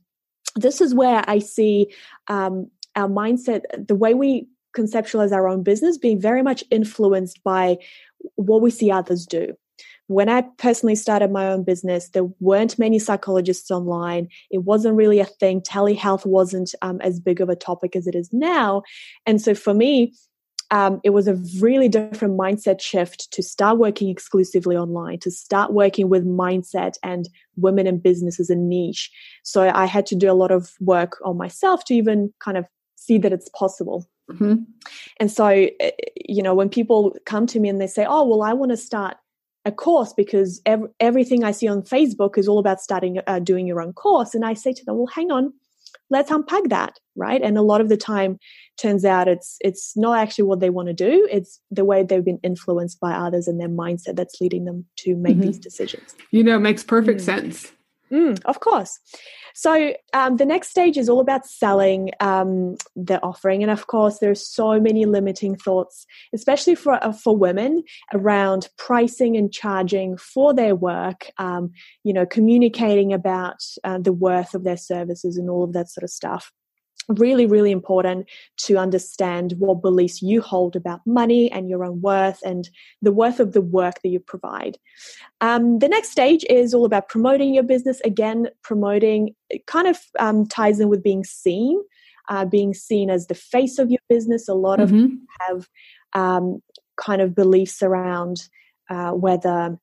this 0.56 0.82
is 0.82 0.94
where 0.94 1.24
I 1.28 1.40
see 1.40 1.94
um, 2.28 2.70
our 2.96 3.08
mindset, 3.08 3.62
the 3.88 3.96
way 3.96 4.14
we 4.14 4.48
conceptualize 4.78 5.32
our 5.32 5.48
own 5.48 5.64
business 5.64 5.98
being 5.98 6.20
very 6.20 6.42
much 6.42 6.64
influenced 6.72 7.44
by 7.44 7.78
what 8.36 8.62
we 8.62 8.72
see 8.72 8.92
others 8.92 9.26
do 9.26 9.56
when 10.12 10.28
I 10.28 10.42
personally 10.58 10.96
started 10.96 11.32
my 11.32 11.48
own 11.48 11.64
business, 11.64 12.10
there 12.10 12.28
weren't 12.42 12.78
many 12.78 13.00
psychologists 13.00 13.72
online. 13.72 14.28
It 14.50 14.60
wasn't 14.60 14.98
really 14.98 15.20
a 15.20 15.26
thing. 15.26 15.62
Telehealth 15.62 16.26
wasn't 16.26 16.76
um, 16.82 17.00
as 17.00 17.22
big 17.22 17.40
of 17.40 17.48
a 17.48 17.56
topic 17.56 17.96
as 17.96 18.08
it 18.08 18.16
is 18.16 18.30
now. 18.34 18.84
And 19.26 19.42
so 19.42 19.56
for 19.56 19.74
me, 19.74 20.14
um, 20.70 21.00
it 21.06 21.12
was 21.12 21.30
a 21.30 21.36
really 21.60 21.88
different 21.88 22.38
mindset 22.38 22.82
shift 22.82 23.32
to 23.32 23.42
start 23.42 23.78
working 23.78 24.10
exclusively 24.10 24.76
online, 24.76 25.20
to 25.20 25.32
start 25.32 25.72
working 25.72 26.10
with 26.10 26.26
mindset 26.26 26.96
and 27.04 27.30
women 27.56 27.88
in 27.88 27.98
business 27.98 28.38
as 28.38 28.50
a 28.50 28.56
niche. 28.56 29.10
So 29.44 29.70
I 29.74 29.86
had 29.86 30.06
to 30.08 30.16
do 30.16 30.30
a 30.30 30.34
lot 30.34 30.52
of 30.52 30.74
work 30.82 31.20
on 31.24 31.38
myself 31.38 31.86
to 31.86 31.94
even 31.94 32.34
kind 32.40 32.58
of 32.58 32.66
see 33.02 33.18
that 33.18 33.34
it's 33.34 33.50
possible. 33.50 34.08
Mm-hmm. 34.30 34.64
And 35.20 35.32
so, 35.32 35.48
eh, 35.48 35.92
you 36.28 36.44
know, 36.44 36.54
when 36.54 36.70
people 36.70 37.16
come 37.26 37.48
to 37.48 37.60
me 37.60 37.68
and 37.68 37.82
they 37.82 37.88
say, 37.88 38.06
oh, 38.08 38.26
well, 38.28 38.44
I 38.44 38.54
want 38.54 38.72
to 38.72 38.78
start 38.78 39.18
a 39.66 39.72
course 39.72 40.14
because 40.14 40.62
ev- 40.66 40.90
everything 41.00 41.44
I 41.44 41.52
see 41.52 41.68
on 41.68 41.82
Facebook 41.82 42.38
is 42.38 42.48
all 42.48 42.60
about 42.60 42.80
starting 42.80 43.20
uh, 43.26 43.40
doing 43.40 43.68
your 43.68 43.82
own 43.82 43.94
course. 43.94 44.36
And 44.36 44.46
I 44.46 44.54
say 44.54 44.72
to 44.74 44.86
them, 44.86 44.98
well, 44.98 45.08
hang 45.08 45.32
on, 45.32 45.52
let's 46.10 46.30
unpack 46.30 46.66
that, 46.70 47.00
right? 47.16 47.42
And 47.42 47.58
a 47.58 47.62
lot 47.64 47.82
of 47.82 47.90
the 47.90 47.98
time, 47.98 48.38
turns 48.78 49.06
out 49.06 49.28
it's 49.28 49.58
it's 49.62 49.96
not 49.96 50.18
actually 50.18 50.46
what 50.46 50.60
they 50.60 50.70
want 50.70 50.88
to 50.88 50.94
do. 50.94 51.28
It's 51.32 51.60
the 51.70 51.86
way 51.86 52.04
they've 52.04 52.26
been 52.26 52.40
influenced 52.44 53.00
by 53.00 53.12
others 53.12 53.48
and 53.48 53.60
their 53.60 53.70
mindset 53.70 54.16
that's 54.16 54.40
leading 54.42 54.66
them 54.66 54.86
to 54.98 55.16
make 55.16 55.38
mm-hmm. 55.38 55.48
these 55.48 55.60
decisions. 55.60 56.16
You 56.32 56.44
know, 56.44 56.56
it 56.56 56.62
makes 56.62 56.84
perfect 56.84 57.22
mm. 57.22 57.26
sense. 57.26 57.72
Mm, 58.12 58.42
of 58.44 58.60
course. 58.60 59.00
So 59.54 59.94
um, 60.14 60.38
the 60.38 60.46
next 60.46 60.70
stage 60.70 60.98
is 60.98 61.08
all 61.08 61.22
about 61.22 61.46
selling 61.46 62.12
um, 62.20 62.76
the 62.96 63.22
offering, 63.24 63.64
and 63.64 63.72
of 63.72 63.88
course, 63.88 64.20
there 64.20 64.32
are 64.32 64.36
so 64.36 64.80
many 64.82 65.06
limiting 65.06 65.56
thoughts, 65.56 66.06
especially 66.34 66.76
for 66.76 67.04
uh, 67.04 67.14
for 67.14 67.36
women, 67.38 67.84
around 68.14 68.70
pricing 68.78 69.38
and 69.38 69.52
charging 69.52 70.18
for 70.18 70.54
their 70.54 70.76
work. 70.76 71.32
Um, 71.38 71.72
you 72.04 72.14
know, 72.14 72.26
communicating 72.26 73.14
about 73.14 73.64
uh, 73.84 74.00
the 74.00 74.14
worth 74.14 74.54
of 74.56 74.64
their 74.64 74.78
services 74.78 75.38
and 75.38 75.50
all 75.50 75.64
of 75.64 75.74
that 75.74 75.90
sort 75.90 76.04
of 76.04 76.10
stuff 76.10 76.52
really, 77.08 77.46
really 77.46 77.72
important 77.72 78.30
to 78.58 78.78
understand 78.78 79.54
what 79.58 79.82
beliefs 79.82 80.22
you 80.22 80.42
hold 80.42 80.76
about 80.76 81.02
money 81.06 81.52
and 81.52 81.70
your 81.70 81.84
own 81.84 82.02
worth 82.02 82.40
and 82.44 82.70
the 83.02 83.12
worth 83.12 83.40
of 83.40 83.54
the 83.54 83.62
work 83.62 84.02
that 84.02 84.10
you 84.10 84.20
provide. 84.20 84.78
Um, 85.42 85.80
the 85.80 85.90
next 85.90 86.12
stage 86.12 86.46
is 86.50 86.74
all 86.74 86.86
about 86.86 87.10
promoting 87.10 87.54
your 87.54 87.64
business. 87.64 88.02
Again, 88.06 88.48
promoting 88.64 89.36
kind 89.68 89.88
of 89.88 90.00
um, 90.20 90.46
ties 90.46 90.80
in 90.80 90.90
with 90.90 91.04
being 91.04 91.24
seen, 91.24 91.82
uh, 92.30 92.46
being 92.46 92.74
seen 92.74 93.10
as 93.10 93.28
the 93.28 93.36
face 93.36 93.80
of 93.80 93.90
your 93.90 94.02
business. 94.08 94.48
A 94.48 94.54
lot 94.54 94.80
mm-hmm. 94.80 94.96
of 94.96 95.02
people 95.02 95.26
have 95.48 95.68
um, 96.14 96.62
kind 96.98 97.22
of 97.22 97.36
beliefs 97.36 97.82
around 97.82 98.48
uh, 98.90 99.12
whether 99.12 99.78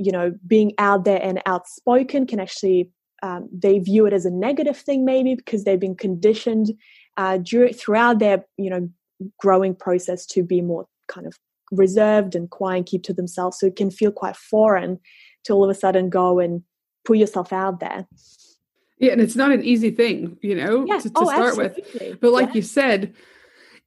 you 0.00 0.10
know 0.10 0.34
being 0.46 0.72
out 0.78 1.04
there 1.04 1.22
and 1.22 1.40
outspoken 1.46 2.26
can 2.26 2.40
actually 2.40 2.90
um, 3.24 3.48
they 3.50 3.78
view 3.78 4.04
it 4.04 4.12
as 4.12 4.26
a 4.26 4.30
negative 4.30 4.76
thing 4.76 5.04
maybe 5.04 5.34
because 5.34 5.64
they've 5.64 5.80
been 5.80 5.96
conditioned 5.96 6.72
uh, 7.16 7.38
during, 7.38 7.72
throughout 7.72 8.18
their 8.18 8.44
you 8.58 8.68
know 8.68 8.90
growing 9.40 9.74
process 9.74 10.26
to 10.26 10.42
be 10.42 10.60
more 10.60 10.86
kind 11.08 11.26
of 11.26 11.38
reserved 11.72 12.34
and 12.34 12.50
quiet 12.50 12.76
and 12.76 12.86
keep 12.86 13.02
to 13.04 13.14
themselves. 13.14 13.58
So 13.58 13.66
it 13.66 13.76
can 13.76 13.90
feel 13.90 14.12
quite 14.12 14.36
foreign 14.36 15.00
to 15.44 15.54
all 15.54 15.64
of 15.64 15.70
a 15.70 15.74
sudden 15.74 16.10
go 16.10 16.38
and 16.38 16.62
put 17.06 17.16
yourself 17.16 17.52
out 17.52 17.80
there. 17.80 18.06
Yeah 18.98 19.12
and 19.12 19.20
it's 19.20 19.36
not 19.36 19.52
an 19.52 19.64
easy 19.64 19.90
thing 19.90 20.38
you 20.40 20.54
know 20.54 20.86
to, 20.86 21.10
to 21.10 21.12
oh, 21.16 21.24
start 21.24 21.48
absolutely. 21.48 22.10
with 22.10 22.20
but 22.20 22.32
like 22.32 22.48
yeah. 22.48 22.54
you 22.54 22.62
said 22.62 23.12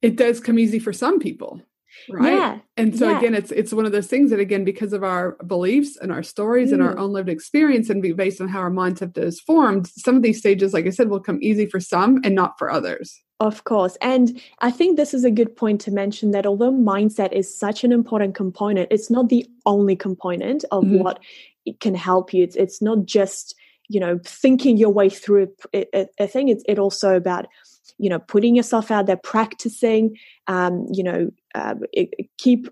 it 0.02 0.16
does 0.16 0.38
come 0.38 0.58
easy 0.58 0.78
for 0.78 0.92
some 0.92 1.18
people 1.18 1.62
right 2.10 2.34
yeah. 2.34 2.58
and 2.76 2.98
so 2.98 3.08
yeah. 3.08 3.18
again 3.18 3.34
it's 3.34 3.50
it's 3.50 3.72
one 3.72 3.86
of 3.86 3.92
those 3.92 4.06
things 4.06 4.30
that 4.30 4.40
again 4.40 4.64
because 4.64 4.92
of 4.92 5.02
our 5.02 5.36
beliefs 5.46 5.96
and 5.96 6.12
our 6.12 6.22
stories 6.22 6.70
mm. 6.70 6.74
and 6.74 6.82
our 6.82 6.94
mm. 6.94 7.00
own 7.00 7.12
lived 7.12 7.28
experience 7.28 7.90
and 7.90 8.02
be 8.02 8.12
based 8.12 8.40
on 8.40 8.48
how 8.48 8.60
our 8.60 8.70
mindset 8.70 9.16
is 9.18 9.40
formed 9.40 9.86
some 9.86 10.16
of 10.16 10.22
these 10.22 10.38
stages 10.38 10.72
like 10.72 10.86
i 10.86 10.90
said 10.90 11.08
will 11.08 11.20
come 11.20 11.38
easy 11.42 11.66
for 11.66 11.80
some 11.80 12.20
and 12.24 12.34
not 12.34 12.58
for 12.58 12.70
others 12.70 13.22
of 13.40 13.62
course. 13.64 13.96
And 14.00 14.40
I 14.58 14.70
think 14.72 14.96
this 14.96 15.14
is 15.14 15.24
a 15.24 15.30
good 15.30 15.54
point 15.54 15.80
to 15.82 15.92
mention 15.92 16.32
that 16.32 16.44
although 16.44 16.72
mindset 16.72 17.32
is 17.32 17.56
such 17.56 17.84
an 17.84 17.92
important 17.92 18.34
component, 18.34 18.88
it's 18.90 19.10
not 19.10 19.28
the 19.28 19.46
only 19.64 19.94
component 19.94 20.64
of 20.72 20.82
mm-hmm. 20.82 20.98
what 20.98 21.20
it 21.64 21.78
can 21.78 21.94
help 21.94 22.34
you. 22.34 22.42
It's, 22.42 22.56
it's 22.56 22.82
not 22.82 23.04
just, 23.04 23.54
you 23.88 24.00
know, 24.00 24.18
thinking 24.24 24.76
your 24.76 24.90
way 24.90 25.08
through 25.08 25.52
a, 25.72 25.86
a, 25.96 26.08
a 26.18 26.26
thing. 26.26 26.48
It's 26.48 26.64
it 26.66 26.80
also 26.80 27.14
about 27.14 27.46
you 27.98 28.10
know 28.10 28.18
putting 28.18 28.54
yourself 28.54 28.90
out 28.90 29.06
there 29.06 29.16
practicing 29.16 30.16
um, 30.46 30.86
you 30.92 31.02
know 31.02 31.30
uh, 31.54 31.74
keep 32.36 32.68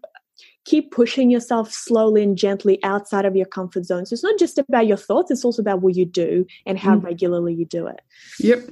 keep 0.67 0.91
pushing 0.91 1.31
yourself 1.31 1.73
slowly 1.73 2.23
and 2.23 2.37
gently 2.37 2.83
outside 2.83 3.25
of 3.25 3.37
your 3.37 3.47
comfort 3.47 3.85
zone. 3.85 4.05
So 4.05 4.15
it's 4.15 4.25
not 4.25 4.39
just 4.39 4.59
about 4.59 4.87
your 4.87 4.97
thoughts 4.97 5.31
it's 5.31 5.45
also 5.45 5.63
about 5.63 5.81
what 5.81 5.95
you 5.95 6.05
do 6.05 6.45
and 6.67 6.79
how 6.79 6.97
mm. 6.97 7.05
regularly 7.05 7.55
you 7.55 7.65
do 7.65 7.87
it. 7.87 8.01
Yep. 8.41 8.69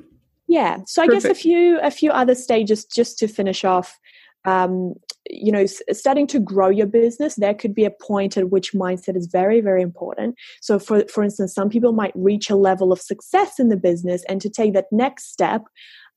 Yeah. 0.47 0.79
So 0.87 1.03
i 1.03 1.07
guess 1.07 1.25
a 1.25 1.35
few 1.35 1.79
a 1.81 1.91
few 1.91 2.11
other 2.11 2.35
stages 2.35 2.85
just 2.85 3.19
to 3.19 3.29
finish 3.29 3.65
off 3.65 3.99
um, 4.45 4.95
you 5.31 5.51
know 5.51 5.65
starting 5.65 6.27
to 6.27 6.39
grow 6.39 6.69
your 6.69 6.87
business 6.87 7.37
there 7.37 7.55
could 7.55 7.75
be 7.75 7.87
a 7.87 7.91
point 7.91 8.37
at 8.37 8.51
which 8.51 8.75
mindset 8.75 9.17
is 9.17 9.27
very 9.27 9.61
very 9.61 9.81
important. 9.81 10.37
So 10.61 10.79
for 10.79 11.05
for 11.09 11.23
instance 11.23 11.55
some 11.55 11.71
people 11.71 11.93
might 11.93 12.13
reach 12.15 12.51
a 12.51 12.57
level 12.57 12.93
of 12.93 13.01
success 13.01 13.59
in 13.59 13.69
the 13.69 13.77
business 13.77 14.23
and 14.29 14.41
to 14.43 14.51
take 14.51 14.75
that 14.75 14.93
next 14.93 15.33
step 15.33 15.63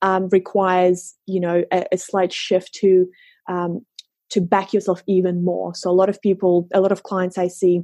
um, 0.02 0.30
requires 0.30 1.16
you 1.26 1.40
know 1.40 1.64
a, 1.72 1.86
a 1.92 1.98
slight 1.98 2.34
shift 2.34 2.74
to 2.76 3.08
um, 3.48 3.86
to 4.30 4.42
back 4.42 4.74
yourself 4.74 5.02
even 5.08 5.44
more. 5.44 5.74
So 5.74 5.90
a 5.90 5.94
lot 5.94 6.10
of 6.10 6.22
people, 6.22 6.68
a 6.74 6.82
lot 6.82 6.92
of 6.92 7.04
clients 7.04 7.38
I 7.38 7.48
see 7.48 7.84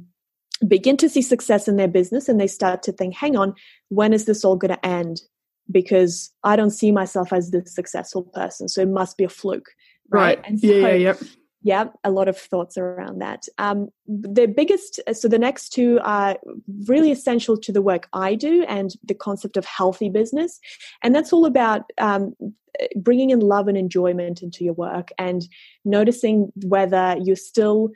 begin 0.68 0.96
to 0.98 1.08
see 1.08 1.22
success 1.22 1.68
in 1.68 1.76
their 1.76 1.88
business 1.88 2.28
and 2.28 2.40
they 2.40 2.46
start 2.46 2.82
to 2.84 2.92
think, 2.92 3.14
hang 3.14 3.36
on, 3.36 3.54
when 3.88 4.12
is 4.12 4.24
this 4.24 4.44
all 4.44 4.56
going 4.56 4.72
to 4.72 4.86
end? 4.86 5.20
Because 5.70 6.32
I 6.44 6.56
don't 6.56 6.70
see 6.70 6.92
myself 6.92 7.32
as 7.32 7.50
this 7.50 7.74
successful 7.74 8.22
person. 8.34 8.68
So 8.68 8.82
it 8.82 8.88
must 8.88 9.16
be 9.16 9.24
a 9.24 9.28
fluke. 9.28 9.70
Right. 10.10 10.38
right. 10.38 10.46
And 10.46 10.60
so, 10.60 10.66
yeah, 10.66 10.88
yeah, 10.88 10.94
yeah 10.94 11.28
yeah 11.64 11.86
a 12.04 12.10
lot 12.10 12.28
of 12.28 12.38
thoughts 12.38 12.78
around 12.78 13.20
that. 13.20 13.46
Um, 13.58 13.88
the 14.06 14.46
biggest 14.46 15.00
so 15.12 15.26
the 15.26 15.38
next 15.38 15.70
two 15.70 15.98
are 16.04 16.36
really 16.86 17.10
essential 17.10 17.56
to 17.56 17.72
the 17.72 17.82
work 17.82 18.06
i 18.12 18.34
do 18.34 18.64
and 18.68 18.92
the 19.02 19.14
concept 19.14 19.56
of 19.56 19.64
healthy 19.64 20.08
business. 20.08 20.60
And 21.02 21.14
that's 21.14 21.32
all 21.32 21.46
about 21.46 21.90
um, 21.98 22.34
bringing 22.96 23.30
in 23.30 23.40
love 23.40 23.66
and 23.66 23.78
enjoyment 23.78 24.42
into 24.42 24.64
your 24.64 24.74
work 24.74 25.08
and 25.18 25.42
noticing 25.84 26.52
whether 26.66 27.16
you're 27.20 27.36
still 27.36 27.90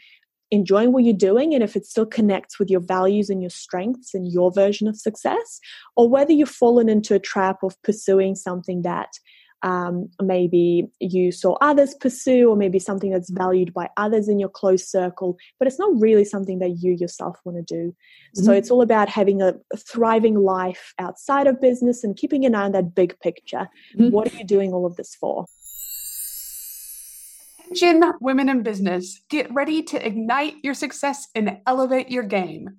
enjoying 0.50 0.92
what 0.92 1.04
you're 1.04 1.12
doing 1.12 1.52
and 1.52 1.62
if 1.62 1.76
it 1.76 1.84
still 1.84 2.06
connects 2.06 2.58
with 2.58 2.70
your 2.70 2.80
values 2.80 3.28
and 3.28 3.42
your 3.42 3.50
strengths 3.50 4.14
and 4.14 4.32
your 4.32 4.50
version 4.50 4.88
of 4.88 4.96
success 4.96 5.60
or 5.94 6.08
whether 6.08 6.32
you've 6.32 6.48
fallen 6.48 6.88
into 6.88 7.14
a 7.14 7.18
trap 7.18 7.62
of 7.62 7.80
pursuing 7.82 8.34
something 8.34 8.80
that 8.80 9.10
um, 9.62 10.08
maybe 10.22 10.88
you 11.00 11.32
saw 11.32 11.56
others 11.60 11.94
pursue, 11.94 12.48
or 12.48 12.56
maybe 12.56 12.78
something 12.78 13.10
that's 13.10 13.30
valued 13.30 13.74
by 13.74 13.88
others 13.96 14.28
in 14.28 14.38
your 14.38 14.48
close 14.48 14.88
circle, 14.88 15.36
but 15.58 15.66
it's 15.66 15.78
not 15.78 15.90
really 16.00 16.24
something 16.24 16.58
that 16.60 16.78
you 16.78 16.92
yourself 16.92 17.38
want 17.44 17.58
to 17.58 17.62
do. 17.62 17.88
Mm-hmm. 17.88 18.44
So 18.44 18.52
it's 18.52 18.70
all 18.70 18.82
about 18.82 19.08
having 19.08 19.42
a, 19.42 19.54
thriving 19.76 20.36
life 20.36 20.94
outside 20.98 21.46
of 21.46 21.60
business 21.60 22.04
and 22.04 22.16
keeping 22.16 22.44
an 22.44 22.54
eye 22.54 22.64
on 22.64 22.72
that 22.72 22.94
big 22.94 23.18
picture. 23.20 23.68
Mm-hmm. 23.96 24.10
What 24.10 24.32
are 24.32 24.36
you 24.36 24.44
doing 24.44 24.72
all 24.72 24.86
of 24.86 24.96
this 24.96 25.14
for? 25.14 25.46
Attention, 27.70 28.12
women 28.20 28.48
in 28.48 28.62
business, 28.62 29.20
get 29.28 29.52
ready 29.52 29.82
to 29.82 30.06
ignite 30.06 30.54
your 30.62 30.72
success 30.72 31.28
and 31.34 31.58
elevate 31.66 32.10
your 32.10 32.22
game. 32.22 32.78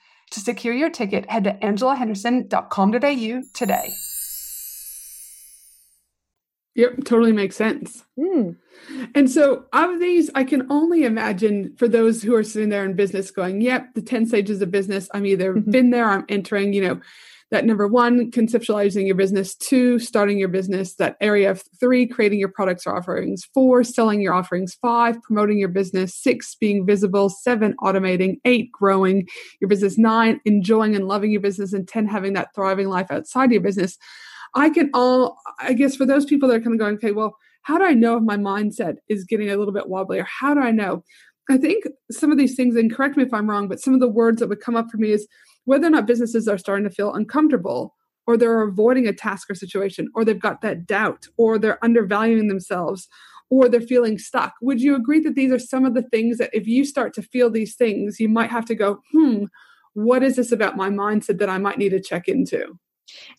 To 0.31 0.39
secure 0.39 0.73
your 0.73 0.89
ticket, 0.89 1.29
head 1.29 1.43
to 1.43 1.53
angelahenderson.com.au 1.53 3.41
today. 3.53 3.93
Yep, 6.75 7.03
totally 7.03 7.33
makes 7.33 7.57
sense. 7.57 8.05
Mm. 8.17 8.55
And 9.13 9.29
so, 9.29 9.65
of 9.73 9.99
these, 9.99 10.29
I 10.33 10.45
can 10.45 10.71
only 10.71 11.03
imagine 11.03 11.75
for 11.77 11.89
those 11.89 12.23
who 12.23 12.33
are 12.33 12.43
sitting 12.43 12.69
there 12.69 12.85
in 12.85 12.93
business 12.93 13.29
going, 13.29 13.59
yep, 13.59 13.93
the 13.93 14.01
10 14.01 14.25
stages 14.25 14.61
of 14.61 14.71
business, 14.71 15.09
I'm 15.13 15.25
either 15.25 15.53
Mhm. 15.53 15.69
been 15.69 15.89
there, 15.89 16.07
I'm 16.09 16.23
entering, 16.29 16.71
you 16.71 16.81
know, 16.81 17.01
that 17.51 17.65
number 17.65 17.85
one, 17.85 18.31
conceptualizing 18.31 19.05
your 19.05 19.15
business, 19.15 19.55
two, 19.55 19.99
starting 19.99 20.39
your 20.39 20.47
business, 20.47 20.95
that 20.95 21.17
area 21.19 21.51
of 21.51 21.61
three, 21.79 22.07
creating 22.07 22.39
your 22.39 22.49
products 22.49 22.87
or 22.87 22.95
offerings, 22.95 23.43
four, 23.53 23.83
selling 23.83 24.21
your 24.21 24.33
offerings, 24.33 24.73
five, 24.81 25.21
promoting 25.21 25.59
your 25.59 25.69
business, 25.69 26.15
six, 26.15 26.55
being 26.55 26.85
visible, 26.85 27.27
seven, 27.27 27.75
automating, 27.81 28.37
eight, 28.45 28.71
growing 28.71 29.27
your 29.59 29.67
business, 29.67 29.97
nine, 29.97 30.39
enjoying 30.45 30.95
and 30.95 31.09
loving 31.09 31.31
your 31.31 31.41
business, 31.41 31.73
and 31.73 31.87
10, 31.87 32.07
having 32.07 32.33
that 32.33 32.55
thriving 32.55 32.87
life 32.87 33.07
outside 33.11 33.51
your 33.51 33.61
business. 33.61 33.97
I 34.55 34.69
can 34.69 34.89
all, 34.93 35.37
I 35.59 35.73
guess, 35.73 35.97
for 35.97 36.05
those 36.05 36.25
people 36.25 36.47
that 36.49 36.55
are 36.55 36.61
kind 36.61 36.73
of 36.73 36.79
going, 36.79 36.95
okay, 36.95 37.11
well, 37.11 37.35
how 37.63 37.77
do 37.77 37.83
I 37.83 37.93
know 37.93 38.17
if 38.17 38.23
my 38.23 38.37
mindset 38.37 38.95
is 39.09 39.25
getting 39.25 39.49
a 39.49 39.57
little 39.57 39.73
bit 39.73 39.89
wobbly 39.89 40.19
or 40.19 40.27
how 40.39 40.53
do 40.53 40.61
I 40.61 40.71
know? 40.71 41.03
I 41.49 41.57
think 41.57 41.83
some 42.09 42.31
of 42.31 42.37
these 42.37 42.55
things, 42.55 42.77
and 42.77 42.93
correct 42.93 43.17
me 43.17 43.23
if 43.23 43.33
I'm 43.33 43.49
wrong, 43.49 43.67
but 43.67 43.81
some 43.81 43.93
of 43.93 43.99
the 43.99 44.07
words 44.07 44.39
that 44.39 44.47
would 44.47 44.61
come 44.61 44.77
up 44.77 44.89
for 44.89 44.97
me 44.97 45.11
is 45.11 45.27
whether 45.65 45.87
or 45.87 45.91
not 45.91 46.07
businesses 46.07 46.47
are 46.47 46.57
starting 46.57 46.83
to 46.83 46.93
feel 46.93 47.13
uncomfortable 47.13 47.95
or 48.27 48.37
they're 48.37 48.61
avoiding 48.61 49.07
a 49.07 49.13
task 49.13 49.49
or 49.49 49.55
situation 49.55 50.07
or 50.15 50.23
they've 50.23 50.39
got 50.39 50.61
that 50.61 50.85
doubt 50.85 51.27
or 51.37 51.57
they're 51.57 51.83
undervaluing 51.83 52.47
themselves 52.47 53.07
or 53.49 53.67
they're 53.67 53.81
feeling 53.81 54.17
stuck. 54.17 54.53
Would 54.61 54.81
you 54.81 54.95
agree 54.95 55.19
that 55.21 55.35
these 55.35 55.51
are 55.51 55.59
some 55.59 55.85
of 55.85 55.93
the 55.93 56.03
things 56.03 56.37
that 56.37 56.49
if 56.53 56.67
you 56.67 56.85
start 56.85 57.13
to 57.15 57.21
feel 57.21 57.49
these 57.49 57.75
things, 57.75 58.19
you 58.19 58.29
might 58.29 58.49
have 58.49 58.65
to 58.65 58.75
go, 58.75 59.01
hmm, 59.11 59.45
what 59.93 60.23
is 60.23 60.37
this 60.37 60.51
about 60.51 60.77
my 60.77 60.89
mindset 60.89 61.37
that 61.39 61.49
I 61.49 61.57
might 61.57 61.77
need 61.77 61.89
to 61.89 62.01
check 62.01 62.27
into? 62.27 62.79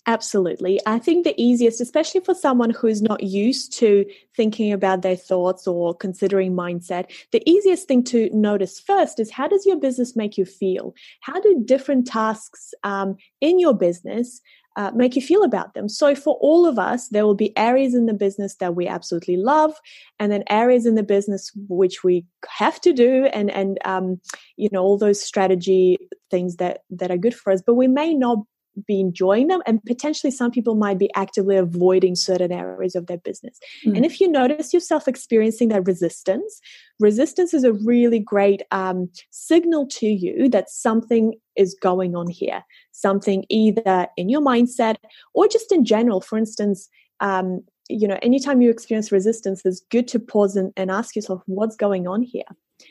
Absolutely. 0.07 0.81
I 0.87 0.99
think 0.99 1.25
the 1.25 1.41
easiest, 1.41 1.81
especially 1.81 2.21
for 2.21 2.35
someone 2.35 2.71
who's 2.71 3.03
not 3.03 3.23
used 3.23 3.73
to 3.79 4.05
thinking 4.37 4.73
about 4.73 5.03
their 5.03 5.17
thoughts 5.17 5.67
or 5.67 5.95
considering 5.95 6.55
mindset, 6.55 7.11
the 7.31 7.49
easiest 7.49 7.87
thing 7.87 8.03
to 8.05 8.29
notice 8.33 8.81
first 8.81 9.21
is 9.21 9.31
how 9.31 9.47
does 9.49 9.65
your 9.67 9.79
business 9.79 10.17
make 10.17 10.37
you 10.37 10.45
feel? 10.45 10.95
How 11.21 11.41
do 11.41 11.63
different 11.65 12.07
tasks 12.07 12.75
um, 12.83 13.17
in 13.41 13.59
your 13.59 13.75
business 13.75 14.41
uh, 14.77 14.91
make 14.95 15.17
you 15.17 15.23
feel 15.23 15.43
about 15.43 15.75
them. 15.75 15.89
So, 15.89 16.15
for 16.15 16.37
all 16.41 16.67
of 16.67 16.79
us, 16.79 17.09
there 17.09 17.27
will 17.27 17.35
be 17.35 17.57
areas 17.57 17.95
in 17.95 18.07
the 18.07 18.15
business 18.15 18.57
that 18.57 18.75
we 18.75 18.87
absolutely 18.87 19.37
love, 19.37 19.75
and 20.19 20.33
then 20.33 20.45
areas 20.49 20.87
in 20.87 20.95
the 20.95 21.03
business 21.03 21.51
which 21.69 22.03
we 22.03 22.25
have 22.49 22.81
to 22.83 22.93
do, 22.93 23.27
and 23.27 23.51
and 23.51 23.79
um, 23.85 24.21
you 24.57 24.69
know 24.73 24.83
all 24.83 24.97
those 24.97 25.23
strategy 25.23 25.99
things 26.31 26.57
that 26.57 26.81
that 26.91 27.11
are 27.11 27.19
good 27.19 27.35
for 27.35 27.53
us. 27.53 27.63
But 27.65 27.75
we 27.75 27.89
may 27.89 28.15
not 28.15 28.39
be 28.87 29.01
enjoying 29.01 29.49
them 29.49 29.63
and 29.67 29.83
potentially 29.85 30.31
some 30.31 30.51
people 30.51 30.75
might 30.75 30.99
be 30.99 31.11
actively 31.15 31.57
avoiding 31.57 32.15
certain 32.15 32.53
areas 32.53 32.95
of 32.95 33.07
their 33.07 33.19
business 33.19 33.59
mm. 33.85 33.95
and 33.97 34.05
if 34.05 34.21
you 34.21 34.29
notice 34.29 34.73
yourself 34.73 35.07
experiencing 35.07 35.69
that 35.69 35.87
resistance 35.87 36.61
resistance 37.01 37.53
is 37.53 37.65
a 37.65 37.73
really 37.73 38.19
great 38.19 38.63
um, 38.71 39.11
signal 39.31 39.87
to 39.87 40.07
you 40.07 40.49
that 40.49 40.71
something 40.71 41.35
is 41.57 41.77
going 41.81 42.17
on 42.17 42.29
here 42.29 42.65
something 42.93 43.45
either 43.49 44.07
in 44.17 44.29
your 44.29 44.41
mindset 44.41 44.97
or 45.35 45.47
just 45.47 45.73
in 45.73 45.85
general 45.85 46.21
for 46.21 46.39
instance 46.39 46.89
um, 47.21 47.63
you 47.89 48.09
know 48.09 48.19
anytime 48.23 48.63
you 48.63 48.71
experience 48.71 49.13
resistance 49.13 49.63
it's 49.65 49.83
good 49.91 50.09
to 50.09 50.19
pause 50.19 50.57
and, 50.57 50.73
and 50.77 50.91
ask 50.91 51.15
yourself 51.15 51.43
what's 51.47 51.77
going 51.77 52.07
on 52.07 52.23
here 52.23 52.45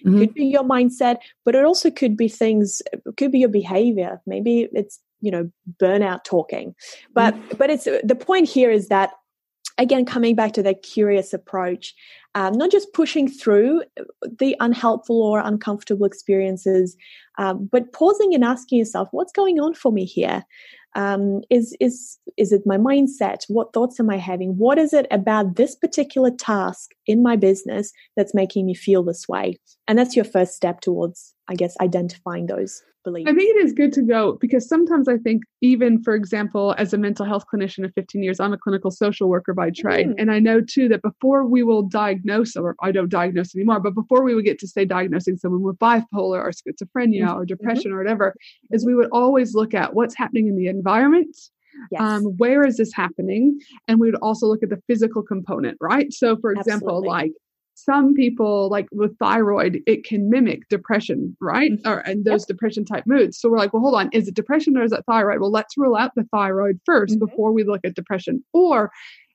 Mm-hmm. 0.06 0.20
could 0.20 0.34
be 0.34 0.46
your 0.46 0.64
mindset 0.64 1.18
but 1.44 1.54
it 1.54 1.66
also 1.66 1.92
could 1.92 2.16
be 2.16 2.30
things 2.30 2.82
could 3.18 3.32
be 3.32 3.40
your 3.40 3.50
behavior 3.50 4.22
maybe 4.26 4.70
it's 4.72 5.00
you 5.22 5.32
know 5.32 5.50
burnout 5.80 6.24
talking. 6.24 6.76
But 7.14 7.36
mm. 7.36 7.58
but 7.58 7.70
it's 7.70 7.86
the 7.86 8.18
point 8.20 8.50
here 8.50 8.72
is 8.72 8.88
that 8.90 9.12
again 9.78 10.06
coming 10.06 10.36
back 10.36 10.52
to 10.54 10.64
that 10.64 10.84
curious 10.84 11.34
approach 11.34 11.94
um, 12.36 12.54
not 12.54 12.72
just 12.72 12.94
pushing 12.94 13.28
through 13.30 13.84
the 14.40 14.56
unhelpful 14.60 15.22
or 15.22 15.40
uncomfortable 15.40 16.06
experiences 16.06 16.96
um, 17.38 17.70
but 17.72 17.92
pausing 17.94 18.34
and 18.36 18.44
asking 18.44 18.80
yourself 18.80 19.08
what's 19.12 19.32
going 19.32 19.60
on 19.60 19.74
for 19.74 19.92
me 19.92 20.06
here? 20.06 20.46
Um, 20.94 21.42
is 21.50 21.76
is 21.80 22.20
is 22.38 22.52
it 22.52 22.64
my 22.66 22.78
mindset? 22.78 23.46
What 23.48 23.72
thoughts 23.74 24.00
am 24.00 24.10
i 24.10 24.18
having? 24.18 24.58
What 24.58 24.78
is 24.78 24.94
it 24.94 25.08
about 25.10 25.56
this 25.56 25.74
particular 25.74 26.32
task 26.32 26.92
in 27.08 27.24
my 27.24 27.38
business 27.38 27.94
that's 28.18 28.36
making 28.36 28.66
me 28.66 28.74
feel 28.76 29.02
this 29.02 29.28
way? 29.28 29.58
And 29.88 29.98
that's 29.98 30.16
your 30.16 30.26
first 30.26 30.54
step 30.54 30.82
towards 30.82 31.34
i 31.48 31.56
guess 31.56 31.76
identifying 31.82 32.48
those 32.48 32.82
beliefs 33.04 33.30
i 33.30 33.34
think 33.34 33.56
it 33.56 33.64
is 33.64 33.74
good 33.74 33.92
to 33.92 34.02
go 34.02 34.38
because 34.42 34.68
sometimes 34.68 35.08
i 35.08 35.18
think 35.18 35.44
even 35.62 36.02
for 36.02 36.16
example 36.16 36.76
as 36.78 36.94
a 36.94 36.98
mental 36.98 37.26
health 37.26 37.44
clinician 37.54 37.86
of 37.86 37.92
15 37.94 38.24
years 38.24 38.40
i'm 38.40 38.54
a 38.54 38.58
clinical 38.58 38.92
social 38.92 39.30
worker 39.30 39.54
by 39.54 39.70
trade 39.70 40.08
mm. 40.08 40.16
and 40.18 40.32
i 40.32 40.40
know 40.40 40.62
too 40.62 40.88
that 40.88 41.02
before 41.02 41.46
we 41.46 41.64
will 41.64 41.84
diagnose 41.84 42.56
or 42.56 42.76
i 42.82 42.92
don't 42.92 43.10
diagnose 43.10 43.56
anymore 43.56 43.80
but 43.80 43.96
before 43.96 44.24
we 44.24 44.36
would 44.36 44.46
get 44.46 44.60
to 44.60 44.68
say 44.68 44.86
diagnosing 44.86 45.38
someone 45.38 45.62
with 45.62 45.78
bipolar 45.80 46.40
or 46.40 46.52
schizophrenia 46.52 47.24
mm-hmm. 47.24 47.38
or 47.38 47.46
depression 47.46 47.92
mm-hmm. 47.92 47.96
or 47.96 48.04
whatever 48.04 48.36
is 48.72 48.86
we 48.86 48.96
would 48.96 49.10
always 49.12 49.54
look 49.54 49.74
at 49.74 49.94
what's 49.94 50.16
happening 50.16 50.48
in 50.48 50.56
the 50.56 50.68
environment 50.68 51.36
Yes. 51.90 52.02
Um, 52.02 52.24
where 52.38 52.66
is 52.66 52.78
this 52.78 52.94
happening? 52.94 53.60
And 53.88 54.00
we 54.00 54.12
would 54.12 54.20
also 54.22 54.46
look 54.46 54.64
at 54.64 54.70
the 54.70 54.82
physical 54.88 55.24
component, 55.24 55.78
right? 55.80 56.12
So, 56.12 56.38
for 56.38 56.52
example, 56.52 56.90
Absolutely. 56.90 57.08
like 57.08 57.32
some 57.84 58.14
people, 58.14 58.70
like 58.70 58.88
with 58.92 59.18
thyroid, 59.18 59.82
it 59.88 60.04
can 60.04 60.30
mimic 60.30 60.68
depression, 60.70 61.36
right? 61.40 61.72
Mm-hmm. 61.74 61.88
Or 61.88 62.00
and 62.00 62.26
those 62.26 62.42
yep. 62.42 62.48
depression 62.48 62.86
type 62.86 63.06
moods. 63.06 63.40
So 63.40 63.50
we're 63.50 63.58
like, 63.58 63.74
well, 63.74 63.82
hold 63.82 63.96
on, 63.96 64.10
is 64.14 64.28
it 64.28 64.36
depression 64.36 64.78
or 64.78 64.84
is 64.84 64.92
it 64.92 65.04
thyroid? 65.08 65.42
Well, 65.42 65.52
let's 65.52 65.78
rule 65.78 65.96
out 65.96 66.12
the 66.16 66.28
thyroid 66.32 66.80
1st 66.90 67.06
mm-hmm. 67.06 67.20
before 67.20 67.52
we 67.52 67.64
look 67.64 67.82
at 67.84 67.96
depression. 67.96 68.44
Or 68.54 68.92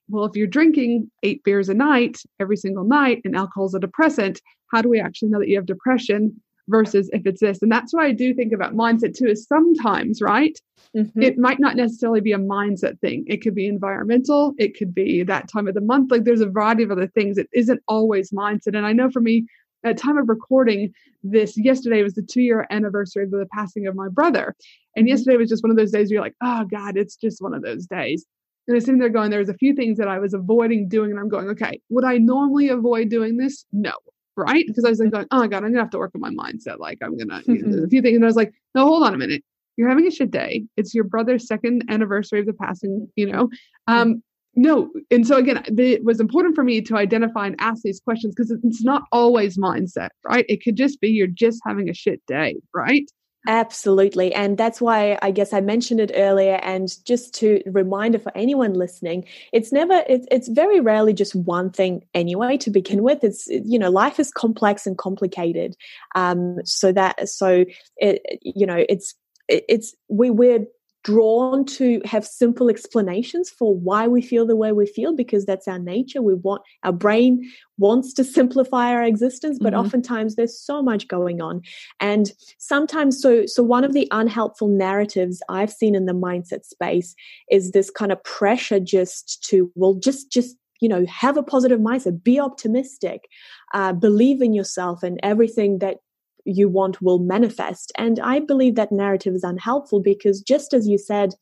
well, 0.09 0.25
if 0.25 0.35
you're 0.35 0.47
drinking 0.47 1.11
eight 1.23 1.43
beers 1.43 1.69
a 1.69 1.73
night 1.73 2.17
every 2.39 2.57
single 2.57 2.85
night 2.85 3.21
and 3.25 3.35
alcohol 3.35 3.65
is 3.65 3.73
a 3.73 3.79
depressant, 3.79 4.41
how 4.71 4.81
do 4.81 4.89
we 4.89 4.99
actually 4.99 5.29
know 5.29 5.39
that 5.39 5.49
you 5.49 5.57
have 5.57 5.65
depression? 5.65 6.41
Versus 6.67 7.09
if 7.13 7.25
it's 7.25 7.41
this. 7.41 7.61
And 7.61 7.71
that's 7.71 7.93
what 7.93 8.03
I 8.03 8.11
do 8.11 8.33
think 8.33 8.53
about 8.53 8.75
mindset 8.75 9.15
too, 9.15 9.27
is 9.27 9.47
sometimes, 9.47 10.21
right? 10.21 10.57
Mm-hmm. 10.95 11.21
It 11.21 11.37
might 11.37 11.59
not 11.59 11.75
necessarily 11.75 12.21
be 12.21 12.33
a 12.33 12.37
mindset 12.37 12.99
thing. 12.99 13.25
It 13.27 13.41
could 13.41 13.55
be 13.55 13.67
environmental, 13.67 14.53
it 14.57 14.77
could 14.77 14.93
be 14.93 15.23
that 15.23 15.49
time 15.49 15.67
of 15.67 15.73
the 15.73 15.81
month. 15.81 16.11
Like 16.11 16.23
there's 16.23 16.41
a 16.41 16.49
variety 16.49 16.83
of 16.83 16.91
other 16.91 17.07
things. 17.07 17.37
It 17.37 17.49
isn't 17.53 17.81
always 17.87 18.31
mindset. 18.31 18.75
And 18.75 18.85
I 18.85 18.93
know 18.93 19.09
for 19.09 19.21
me, 19.21 19.45
at 19.83 19.97
time 19.97 20.17
of 20.17 20.29
recording 20.29 20.93
this 21.23 21.57
yesterday 21.57 22.03
was 22.03 22.13
the 22.13 22.21
two 22.21 22.41
year 22.41 22.67
anniversary 22.69 23.23
of 23.23 23.31
the 23.31 23.47
passing 23.53 23.87
of 23.87 23.95
my 23.95 24.07
brother 24.07 24.55
and 24.95 25.03
mm-hmm. 25.03 25.09
yesterday 25.09 25.37
was 25.37 25.49
just 25.49 25.63
one 25.63 25.71
of 25.71 25.77
those 25.77 25.91
days 25.91 26.09
where 26.09 26.15
you're 26.15 26.23
like 26.23 26.35
oh 26.41 26.65
god 26.65 26.97
it's 26.97 27.15
just 27.15 27.41
one 27.41 27.53
of 27.53 27.61
those 27.61 27.85
days 27.85 28.25
and 28.67 28.75
i'm 28.75 28.81
sitting 28.81 28.99
there 28.99 29.09
going 29.09 29.29
there's 29.29 29.49
a 29.49 29.53
few 29.55 29.73
things 29.73 29.97
that 29.97 30.07
i 30.07 30.19
was 30.19 30.33
avoiding 30.33 30.87
doing 30.87 31.11
and 31.11 31.19
i'm 31.19 31.29
going 31.29 31.49
okay 31.49 31.79
would 31.89 32.05
i 32.05 32.17
normally 32.17 32.69
avoid 32.69 33.09
doing 33.09 33.37
this 33.37 33.65
no 33.71 33.93
right? 34.37 34.65
Because 34.67 34.85
I 34.85 34.89
was 34.89 34.99
like, 34.99 35.07
mm-hmm. 35.07 35.15
going, 35.15 35.27
oh 35.31 35.39
my 35.39 35.47
God, 35.47 35.63
I'm 35.63 35.71
gonna 35.71 35.83
have 35.83 35.89
to 35.91 35.97
work 35.97 36.11
on 36.15 36.21
my 36.21 36.29
mindset. 36.29 36.79
Like 36.79 36.99
I'm 37.01 37.17
gonna 37.17 37.41
you 37.45 37.55
know, 37.55 37.67
a 37.67 37.81
mm-hmm. 37.81 37.89
few 37.89 38.01
things. 38.01 38.15
And 38.15 38.23
I 38.23 38.27
was 38.27 38.35
like, 38.35 38.53
no, 38.75 38.85
hold 38.85 39.03
on 39.03 39.13
a 39.13 39.17
minute. 39.17 39.43
You're 39.75 39.89
having 39.89 40.07
a 40.07 40.11
shit 40.11 40.31
day. 40.31 40.65
It's 40.75 40.95
your 40.95 41.03
brother's 41.03 41.47
second 41.47 41.83
anniversary 41.89 42.39
of 42.39 42.45
the 42.45 42.53
passing, 42.53 43.07
you 43.15 43.31
know. 43.31 43.47
Mm-hmm. 43.89 43.93
Um, 43.93 44.23
no. 44.55 44.89
And 45.11 45.25
so 45.25 45.37
again, 45.37 45.63
it 45.67 46.03
was 46.03 46.19
important 46.19 46.55
for 46.55 46.63
me 46.63 46.81
to 46.81 46.97
identify 46.97 47.45
and 47.45 47.55
ask 47.59 47.83
these 47.83 47.99
questions 47.99 48.33
because 48.35 48.49
it's 48.51 48.83
not 48.83 49.03
always 49.11 49.55
mindset, 49.55 50.09
right? 50.25 50.45
It 50.49 50.63
could 50.63 50.75
just 50.75 50.99
be 50.99 51.09
you're 51.09 51.27
just 51.27 51.61
having 51.63 51.89
a 51.89 51.93
shit 51.93 52.25
day, 52.25 52.55
right? 52.73 53.09
Absolutely. 53.47 54.33
And 54.33 54.57
that's 54.57 54.81
why 54.81 55.17
I 55.21 55.31
guess 55.31 55.53
I 55.53 55.61
mentioned 55.61 56.01
it 56.01 56.11
earlier. 56.13 56.59
And 56.63 56.89
just 57.05 57.33
to 57.35 57.61
reminder 57.65 58.19
for 58.19 58.35
anyone 58.35 58.73
listening, 58.73 59.23
it's 59.53 59.71
never, 59.71 60.03
it's, 60.09 60.27
it's 60.29 60.49
very 60.49 60.81
rarely 60.81 61.13
just 61.13 61.33
one 61.33 61.71
thing 61.71 62.03
anyway 62.13 62.57
to 62.57 62.69
begin 62.69 63.03
with. 63.03 63.23
It's, 63.23 63.47
you 63.47 63.79
know, 63.79 63.89
life 63.89 64.19
is 64.19 64.31
complex 64.31 64.85
and 64.85 64.97
complicated. 64.97 65.77
Um, 66.13 66.57
so 66.65 66.91
that, 66.91 67.29
so 67.29 67.63
it, 67.95 68.21
you 68.41 68.65
know, 68.65 68.85
it's, 68.89 69.15
it's, 69.47 69.95
we, 70.09 70.29
we're 70.29 70.65
drawn 71.07 71.63
to 71.63 72.01
have 72.03 72.27
simple 72.27 72.69
explanations 72.69 73.49
for 73.49 73.73
why 73.73 74.09
we 74.09 74.21
feel 74.21 74.45
the 74.45 74.57
way 74.57 74.73
we 74.73 74.85
feel 74.85 75.15
because 75.15 75.45
that's 75.45 75.65
our 75.65 75.79
nature 75.79 76.21
we 76.21 76.33
want 76.33 76.61
our 76.83 76.91
brain 76.91 77.49
wants 77.77 78.13
to 78.13 78.25
simplify 78.25 78.89
our 78.89 79.03
existence 79.03 79.57
but 79.57 79.71
mm-hmm. 79.71 79.85
oftentimes 79.85 80.35
there's 80.35 80.59
so 80.59 80.83
much 80.83 81.07
going 81.07 81.39
on 81.39 81.61
and 82.01 82.33
sometimes 82.57 83.21
so 83.21 83.45
so 83.45 83.63
one 83.63 83.85
of 83.85 83.93
the 83.93 84.05
unhelpful 84.11 84.67
narratives 84.67 85.41
i've 85.47 85.71
seen 85.71 85.95
in 85.95 86.07
the 86.07 86.13
mindset 86.13 86.65
space 86.65 87.15
is 87.49 87.71
this 87.71 87.89
kind 87.89 88.11
of 88.11 88.21
pressure 88.25 88.81
just 88.81 89.41
to 89.41 89.71
well 89.75 89.93
just 89.93 90.29
just 90.29 90.57
you 90.81 90.89
know 90.89 91.05
have 91.05 91.37
a 91.37 91.43
positive 91.43 91.79
mindset 91.79 92.21
be 92.21 92.37
optimistic 92.37 93.29
uh, 93.73 93.93
believe 93.93 94.41
in 94.41 94.53
yourself 94.53 95.03
and 95.03 95.21
everything 95.23 95.79
that 95.79 95.99
you 96.47 96.69
want 96.69 97.01
will 97.01 97.19
manifest. 97.19 97.91
And 97.97 98.19
I 98.19 98.39
believe 98.39 98.75
that 98.75 98.91
narrative 98.91 99.35
is 99.35 99.43
unhelpful 99.43 100.01
because 100.01 100.41
just 100.41 100.73
as 100.73 100.87
you 100.87 100.97
said 100.97 101.33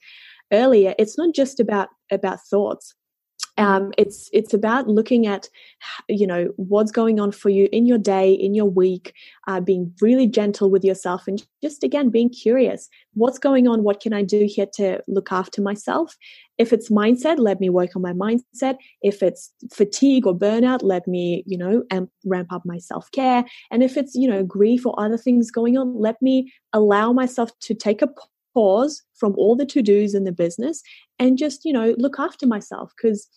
earlier, 0.51 0.95
it's 0.97 1.17
not 1.17 1.33
just 1.33 1.59
about 1.59 1.89
about 2.11 2.39
thoughts. 2.49 2.93
Um, 3.57 3.93
it's 3.97 4.29
it's 4.33 4.53
about 4.53 4.87
looking 4.87 5.27
at 5.27 5.49
you 6.09 6.27
know 6.27 6.51
what's 6.57 6.91
going 6.91 7.19
on 7.19 7.31
for 7.31 7.49
you 7.49 7.69
in 7.71 7.85
your 7.85 7.97
day 7.97 8.33
in 8.33 8.53
your 8.53 8.69
week 8.69 9.13
uh, 9.47 9.61
being 9.61 9.93
really 10.01 10.27
gentle 10.27 10.69
with 10.69 10.83
yourself 10.83 11.27
and 11.27 11.45
just 11.63 11.83
again 11.83 12.09
being 12.09 12.29
curious. 12.29 12.89
What's 13.13 13.39
going 13.39 13.67
on? 13.67 13.83
What 13.83 14.01
can 14.01 14.13
i 14.13 14.23
do 14.23 14.45
here 14.49 14.67
to 14.75 15.01
look 15.07 15.31
after 15.31 15.61
myself? 15.61 16.17
If 16.57 16.73
it's 16.73 16.89
mindset 16.89 17.37
let 17.39 17.61
me 17.61 17.69
work 17.69 17.95
on 17.95 18.01
my 18.01 18.13
mindset. 18.13 18.75
If 19.01 19.23
it's 19.23 19.53
fatigue 19.73 20.27
or 20.27 20.37
burnout 20.37 20.79
let 20.83 21.07
me 21.07 21.43
you 21.45 21.57
know 21.57 21.83
amp, 21.91 22.09
ramp 22.25 22.51
up 22.51 22.63
my 22.65 22.77
self-care. 22.77 23.45
And 23.71 23.83
if 23.83 23.95
it's 23.95 24.15
you 24.15 24.29
know 24.29 24.43
grief 24.43 24.85
or 24.85 24.99
other 24.99 25.17
things 25.17 25.49
going 25.49 25.77
on 25.77 25.97
let 25.97 26.21
me 26.21 26.51
allow 26.73 27.13
myself 27.13 27.57
to 27.61 27.73
take 27.73 28.01
a 28.01 28.09
pause 28.53 29.03
from 29.13 29.33
all 29.37 29.55
the 29.55 29.65
to-dos 29.65 30.13
in 30.13 30.23
the 30.23 30.31
business 30.31 30.81
and 31.19 31.37
just 31.37 31.65
you 31.65 31.73
know 31.73 31.93
look 31.97 32.19
after 32.19 32.47
myself 32.47 32.93
because 32.95 33.27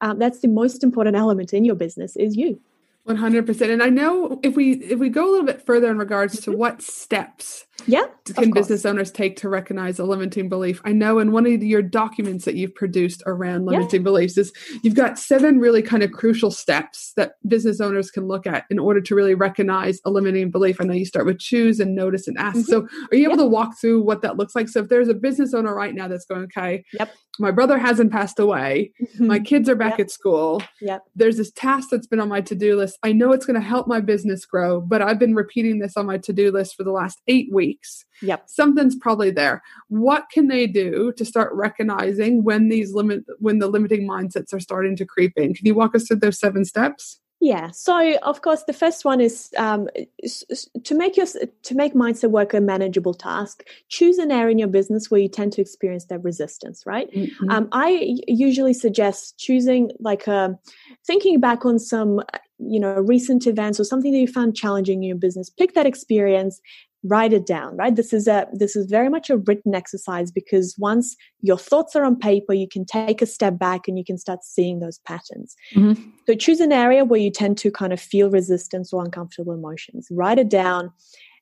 um, 0.00 0.18
that's 0.18 0.40
the 0.40 0.48
most 0.48 0.82
important 0.82 1.16
element 1.16 1.52
in 1.52 1.64
your 1.64 1.74
business 1.74 2.16
is 2.16 2.36
you 2.36 2.60
100% 3.06 3.70
and 3.70 3.82
i 3.82 3.88
know 3.88 4.38
if 4.42 4.56
we 4.56 4.72
if 4.74 4.98
we 4.98 5.08
go 5.08 5.28
a 5.28 5.30
little 5.30 5.46
bit 5.46 5.64
further 5.64 5.90
in 5.90 5.98
regards 5.98 6.40
to 6.40 6.50
mm-hmm. 6.50 6.58
what 6.58 6.82
steps 6.82 7.64
yeah 7.86 8.04
can 8.34 8.50
business 8.50 8.84
owners 8.84 9.10
take 9.10 9.36
to 9.36 9.48
recognize 9.48 9.98
a 9.98 10.04
limiting 10.04 10.48
belief 10.48 10.80
i 10.84 10.92
know 10.92 11.18
in 11.18 11.32
one 11.32 11.46
of 11.46 11.62
your 11.62 11.82
documents 11.82 12.44
that 12.44 12.54
you've 12.54 12.74
produced 12.74 13.22
around 13.26 13.66
limiting 13.66 14.00
yeah. 14.00 14.04
beliefs 14.04 14.36
is 14.36 14.52
you've 14.82 14.94
got 14.94 15.18
seven 15.18 15.58
really 15.58 15.82
kind 15.82 16.02
of 16.02 16.12
crucial 16.12 16.50
steps 16.50 17.12
that 17.16 17.34
business 17.46 17.80
owners 17.80 18.10
can 18.10 18.26
look 18.26 18.46
at 18.46 18.64
in 18.70 18.78
order 18.78 19.00
to 19.00 19.14
really 19.14 19.34
recognize 19.34 20.00
a 20.04 20.10
limiting 20.10 20.50
belief 20.50 20.80
i 20.80 20.84
know 20.84 20.92
you 20.92 21.06
start 21.06 21.26
with 21.26 21.38
choose 21.38 21.80
and 21.80 21.94
notice 21.94 22.26
and 22.26 22.36
ask 22.38 22.58
mm-hmm. 22.58 22.70
so 22.70 22.88
are 23.12 23.16
you 23.16 23.26
able 23.26 23.36
to 23.36 23.46
walk 23.46 23.78
through 23.80 24.02
what 24.02 24.22
that 24.22 24.36
looks 24.36 24.54
like 24.54 24.68
so 24.68 24.80
if 24.80 24.88
there's 24.88 25.08
a 25.08 25.14
business 25.14 25.54
owner 25.54 25.74
right 25.74 25.94
now 25.94 26.08
that's 26.08 26.24
going 26.24 26.42
okay 26.42 26.84
yep 26.98 27.10
my 27.38 27.50
brother 27.50 27.78
hasn't 27.78 28.10
passed 28.10 28.38
away 28.38 28.90
mm-hmm. 29.00 29.26
my 29.26 29.38
kids 29.38 29.68
are 29.68 29.76
back 29.76 29.92
yep. 29.92 30.00
at 30.00 30.10
school 30.10 30.62
yep. 30.80 31.02
there's 31.14 31.36
this 31.36 31.52
task 31.52 31.88
that's 31.90 32.06
been 32.06 32.20
on 32.20 32.28
my 32.28 32.40
to-do 32.40 32.76
list 32.76 32.98
i 33.02 33.12
know 33.12 33.32
it's 33.32 33.46
going 33.46 33.58
to 33.58 33.66
help 33.66 33.86
my 33.86 34.00
business 34.00 34.44
grow 34.44 34.80
but 34.80 35.00
i've 35.00 35.18
been 35.18 35.34
repeating 35.34 35.78
this 35.78 35.96
on 35.96 36.06
my 36.06 36.18
to-do 36.18 36.50
list 36.50 36.74
for 36.76 36.84
the 36.84 36.90
last 36.90 37.20
eight 37.28 37.48
weeks 37.52 37.67
yep 38.22 38.44
something's 38.46 38.96
probably 38.96 39.30
there 39.30 39.62
what 39.88 40.24
can 40.30 40.48
they 40.48 40.66
do 40.66 41.12
to 41.16 41.24
start 41.24 41.52
recognizing 41.52 42.44
when 42.44 42.68
these 42.68 42.92
limit 42.92 43.24
when 43.38 43.58
the 43.58 43.68
limiting 43.68 44.06
mindsets 44.08 44.52
are 44.52 44.60
starting 44.60 44.96
to 44.96 45.04
creep 45.04 45.32
in 45.36 45.54
can 45.54 45.66
you 45.66 45.74
walk 45.74 45.94
us 45.94 46.06
through 46.06 46.16
those 46.16 46.38
seven 46.38 46.64
steps 46.64 47.20
yeah. 47.40 47.70
So 47.70 48.16
of 48.16 48.42
course, 48.42 48.64
the 48.64 48.72
first 48.72 49.04
one 49.04 49.20
is, 49.20 49.50
um, 49.56 49.88
to 50.82 50.94
make 50.94 51.16
your 51.16 51.26
to 51.26 51.74
make 51.74 51.94
mindset 51.94 52.30
work 52.30 52.52
a 52.52 52.60
manageable 52.60 53.14
task. 53.14 53.62
Choose 53.88 54.18
an 54.18 54.32
area 54.32 54.50
in 54.50 54.58
your 54.58 54.68
business 54.68 55.08
where 55.08 55.20
you 55.20 55.28
tend 55.28 55.52
to 55.52 55.60
experience 55.60 56.06
that 56.06 56.24
resistance. 56.24 56.82
Right. 56.84 57.08
Mm-hmm. 57.12 57.50
Um, 57.50 57.68
I 57.70 58.16
usually 58.26 58.74
suggest 58.74 59.38
choosing 59.38 59.92
like 60.00 60.26
a 60.26 60.36
um, 60.36 60.58
thinking 61.06 61.38
back 61.38 61.64
on 61.64 61.78
some 61.78 62.20
you 62.58 62.80
know 62.80 62.94
recent 62.94 63.46
events 63.46 63.78
or 63.78 63.84
something 63.84 64.10
that 64.10 64.18
you 64.18 64.26
found 64.26 64.56
challenging 64.56 65.04
in 65.04 65.08
your 65.08 65.16
business. 65.16 65.48
Pick 65.48 65.74
that 65.74 65.86
experience 65.86 66.60
write 67.04 67.32
it 67.32 67.46
down 67.46 67.76
right? 67.76 67.94
This 67.94 68.12
is 68.12 68.26
a 68.26 68.46
this 68.52 68.74
is 68.74 68.86
very 68.86 69.08
much 69.08 69.30
a 69.30 69.36
written 69.36 69.74
exercise 69.74 70.30
because 70.30 70.74
once 70.78 71.16
your 71.40 71.58
thoughts 71.58 71.94
are 71.94 72.04
on 72.04 72.16
paper 72.18 72.52
you 72.52 72.68
can 72.68 72.84
take 72.84 73.22
a 73.22 73.26
step 73.26 73.58
back 73.58 73.86
and 73.86 73.96
you 73.96 74.04
can 74.04 74.18
start 74.18 74.42
seeing 74.42 74.80
those 74.80 74.98
patterns. 75.00 75.54
Mm-hmm. 75.74 76.02
so 76.26 76.34
choose 76.34 76.60
an 76.60 76.72
area 76.72 77.04
where 77.04 77.20
you 77.20 77.30
tend 77.30 77.58
to 77.58 77.70
kind 77.70 77.92
of 77.92 78.00
feel 78.00 78.30
resistance 78.30 78.92
or 78.92 79.04
uncomfortable 79.04 79.52
emotions. 79.52 80.08
Write 80.10 80.38
it 80.38 80.48
down 80.48 80.92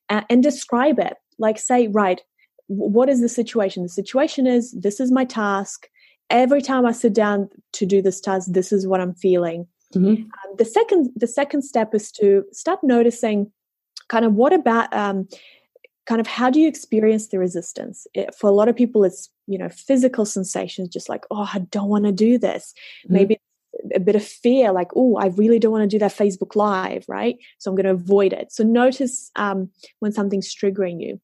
uh, 0.09 0.21
and 0.29 0.43
describe 0.43 0.99
it. 0.99 1.15
Like 1.39 1.57
say 1.57 1.87
right 1.87 2.21
what 2.67 3.07
is 3.07 3.21
the 3.21 3.29
situation? 3.29 3.83
The 3.83 3.89
situation 3.89 4.45
is 4.45 4.73
this 4.73 4.99
is 4.99 5.09
my 5.11 5.25
task. 5.25 5.87
Every 6.29 6.61
time 6.61 6.85
i 6.85 6.91
sit 6.91 7.13
down 7.13 7.49
to 7.73 7.85
do 7.85 8.01
this 8.01 8.19
task 8.19 8.49
this 8.51 8.71
is 8.71 8.85
what 8.85 9.01
i'm 9.01 9.15
feeling. 9.15 9.67
Mm-hmm. 9.95 10.23
um, 10.23 10.55
the 10.57 10.65
second 10.65 11.11
the 11.15 11.27
second 11.27 11.61
step 11.61 11.95
is 11.95 12.11
to 12.13 12.43
start 12.51 12.79
noticing 12.83 13.49
kind 14.09 14.25
of 14.25 14.33
what 14.33 14.53
about 14.53 14.93
um, 14.93 15.27
kind 16.07 16.21
of 16.21 16.27
how 16.27 16.49
do 16.49 16.59
you 16.59 16.67
experience 16.67 17.27
the 17.27 17.37
resistance? 17.37 18.07
It, 18.13 18.33
for 18.33 18.49
a 18.49 18.53
lot 18.53 18.69
of 18.69 18.75
people 18.75 19.03
it's 19.03 19.29
you 19.45 19.57
know 19.57 19.69
physical 19.69 20.25
sensations 20.25 20.89
just 20.89 21.09
like 21.09 21.25
oh 21.31 21.49
i 21.53 21.59
don't 21.59 21.89
want 21.89 22.05
to 22.05 22.11
do 22.11 22.37
this. 22.37 22.73
Mm-hmm. 23.05 23.13
maybe 23.13 23.39
a 23.93 23.99
bit 23.99 24.15
of 24.15 24.25
fear 24.25 24.71
like 24.71 24.87
oh 24.95 25.17
i 25.17 25.27
really 25.27 25.59
don't 25.59 25.71
want 25.71 25.83
to 25.83 25.95
do 25.95 25.99
that 25.99 26.15
facebook 26.15 26.55
live 26.55 27.05
right? 27.07 27.37
So 27.59 27.69
i'm 27.69 27.75
going 27.75 27.85
to 27.85 27.91
avoid 27.91 28.33
it. 28.33 28.51
So 28.51 28.63
notice 28.63 29.31
um, 29.35 29.69
when 29.99 30.11
something's 30.11 30.53
triggering 30.53 31.01
you. 31.01 31.19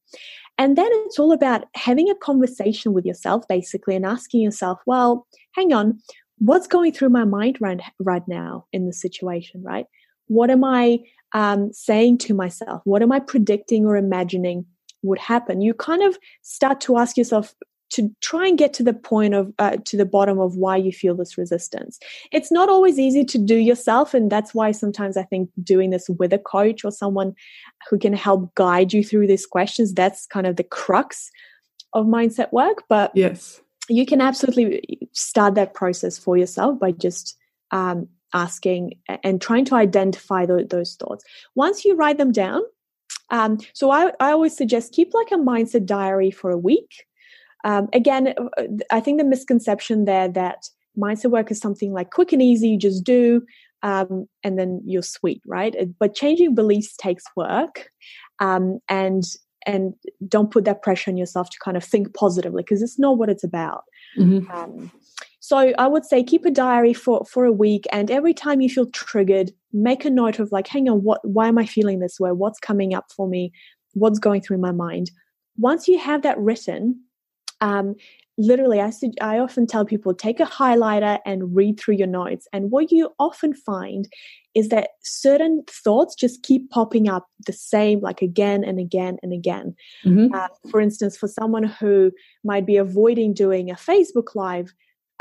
And 0.60 0.78
then 0.78 0.90
it's 0.92 1.18
all 1.18 1.32
about 1.32 1.64
having 1.74 2.12
a 2.12 2.16
conversation 2.16 2.94
with 2.94 3.06
yourself 3.06 3.48
basically 3.48 3.96
and 3.96 4.06
asking 4.06 4.42
yourself 4.42 4.80
well 4.86 5.26
hang 5.54 5.74
on 5.74 6.00
what's 6.40 6.68
going 6.68 6.92
through 6.92 7.10
my 7.10 7.24
mind 7.24 7.58
right, 7.62 7.80
right 8.00 8.28
now 8.28 8.66
in 8.74 8.86
the 8.86 8.94
situation 8.94 9.64
right? 9.64 9.86
What 10.28 10.50
am 10.50 10.64
i 10.64 11.00
um, 11.34 11.72
saying 11.74 12.20
to 12.20 12.34
myself? 12.34 12.82
What 12.86 13.02
am 13.02 13.12
I 13.12 13.20
predicting 13.20 13.86
or 13.86 13.98
imagining 13.98 14.66
would 15.02 15.20
happen? 15.20 15.62
You 15.62 15.74
kind 15.74 16.04
of 16.04 16.18
start 16.42 16.82
to 16.82 16.98
ask 16.98 17.18
yourself 17.18 17.54
to 17.94 18.10
try 18.22 18.48
and 18.48 18.58
get 18.58 18.74
to 18.74 18.84
the 18.84 18.94
point 18.94 19.36
of 19.36 19.54
uh, 19.60 19.78
to 19.86 19.98
the 19.98 20.06
bottom 20.06 20.40
of 20.40 20.56
why 20.56 20.76
you 20.76 20.92
feel 20.92 21.16
this 21.16 21.38
resistance 21.38 22.00
it's 22.32 22.52
not 22.52 22.68
always 22.68 22.98
easy 22.98 23.24
to 23.24 23.38
do 23.38 23.56
yourself 23.56 24.16
and 24.16 24.32
that's 24.32 24.56
why 24.56 24.72
sometimes 24.72 25.16
i 25.16 25.22
think 25.22 25.48
doing 25.64 25.92
this 25.92 26.10
with 26.18 26.34
a 26.34 26.40
coach 26.40 26.84
or 26.84 26.90
someone 26.90 27.36
who 27.90 28.00
can 28.00 28.14
help 28.14 28.54
guide 28.56 28.94
you 28.94 29.04
through 29.04 29.28
these 29.28 29.46
questions 29.46 29.94
that's 29.94 30.26
kind 30.26 30.48
of 30.48 30.56
the 30.56 30.64
crux 30.64 31.30
of 31.94 32.08
mindset 32.08 32.52
work 32.52 32.84
but 32.90 33.12
yes 33.14 33.62
you 33.90 34.06
can 34.06 34.22
absolutely 34.22 34.82
start 35.12 35.56
that 35.56 35.74
process 35.74 36.18
for 36.18 36.38
yourself 36.38 36.80
by 36.80 36.92
just 36.92 37.38
um, 37.72 38.08
asking 38.34 38.94
and 39.24 39.42
trying 39.42 39.66
to 39.66 39.76
identify 39.76 40.46
those 40.46 40.96
thoughts. 40.96 41.24
Once 41.56 41.86
you 41.86 41.96
write 41.96 42.18
them 42.18 42.32
down, 42.32 42.62
um, 43.30 43.58
so 43.74 43.92
I, 43.92 44.12
I 44.20 44.32
always 44.32 44.56
suggest 44.56 44.94
keep 44.94 45.14
like 45.14 45.32
a 45.32 45.36
mindset 45.36 45.86
diary 45.86 46.32
for 46.32 46.52
a 46.52 46.58
week. 46.58 47.06
Um, 47.64 47.88
again, 47.94 48.34
uh, 48.58 48.64
I 48.92 49.00
think 49.00 49.18
the 49.18 49.24
misconception 49.24 50.06
there 50.06 50.28
that 50.30 50.68
mindset 50.98 51.32
work 51.32 51.50
is 51.50 51.60
something 51.60 51.94
like 51.94 52.12
quick 52.12 52.34
and 52.34 52.42
easy, 52.42 52.70
you 52.70 52.78
just 52.78 53.04
do, 53.04 53.42
um, 53.82 54.28
and 54.44 54.60
then 54.60 54.82
you're 54.86 55.02
sweet, 55.02 55.42
right? 55.46 55.76
But 56.00 56.16
changing 56.16 56.56
beliefs 56.56 56.96
takes 56.98 57.24
work, 57.36 57.90
um, 58.40 58.80
and 58.90 59.24
and 59.66 59.94
don't 60.28 60.52
put 60.52 60.66
that 60.66 60.84
pressure 60.84 61.10
on 61.10 61.18
yourself 61.18 61.50
to 61.50 61.58
kind 61.64 61.78
of 61.78 61.84
think 61.84 62.14
positively 62.14 62.64
because 62.64 62.82
it's 62.82 63.00
not 63.00 63.18
what 63.18 63.30
it's 63.30 63.46
about. 63.46 63.84
Mm-hmm. 64.20 64.52
Um, 64.52 64.92
so 65.44 65.58
I 65.58 65.88
would 65.88 66.06
say 66.06 66.24
keep 66.24 66.46
a 66.46 66.52
diary 66.52 66.94
for 66.94 67.26
for 67.26 67.44
a 67.44 67.52
week, 67.52 67.84
and 67.92 68.10
every 68.10 68.34
time 68.34 68.62
you 68.62 68.70
feel 68.70 68.86
triggered, 68.92 69.52
make 69.74 70.06
a 70.06 70.10
note 70.10 70.40
of 70.40 70.54
like, 70.54 70.68
hang 70.70 70.88
on, 70.88 71.04
what? 71.04 71.20
Why 71.28 71.50
am 71.50 71.58
I 71.58 71.66
feeling 71.66 72.00
this 72.00 72.18
way? 72.18 72.32
What's 72.32 72.62
coming 72.62 72.94
up 72.94 73.12
for 73.12 73.28
me? 73.28 73.52
What's 73.92 74.20
going 74.20 74.40
through 74.40 74.60
my 74.60 74.72
mind? 74.72 75.12
Once 75.58 75.90
you 75.90 76.00
have 76.00 76.22
that 76.22 76.40
written, 76.40 76.98
um, 77.60 77.96
literally 78.38 78.80
I, 78.80 78.94
I 79.20 79.38
often 79.40 79.68
tell 79.68 79.84
people 79.84 80.14
take 80.14 80.40
a 80.40 80.46
highlighter 80.46 81.20
and 81.26 81.54
read 81.54 81.78
through 81.78 81.96
your 81.96 82.08
notes 82.08 82.48
and 82.54 82.72
what 82.72 82.90
you 82.90 83.10
often 83.20 83.54
find 83.54 84.08
is 84.56 84.70
that 84.70 84.92
certain 85.04 85.64
thoughts 85.70 86.16
just 86.16 86.42
keep 86.42 86.70
popping 86.72 87.08
up 87.08 87.28
the 87.46 87.54
same 87.54 88.00
like 88.00 88.22
again 88.22 88.64
and 88.64 88.80
again 88.80 89.18
and 89.22 89.34
again 89.34 89.76
mm-hmm. 90.04 90.34
uh, 90.34 90.48
for 90.72 90.82
instance 90.82 91.16
for 91.16 91.28
someone 91.28 91.64
who 91.64 92.12
might 92.44 92.66
be 92.66 92.76
avoiding 92.76 93.36
doing 93.36 93.70
a 93.70 93.76
facebook 93.76 94.34
live 94.34 94.74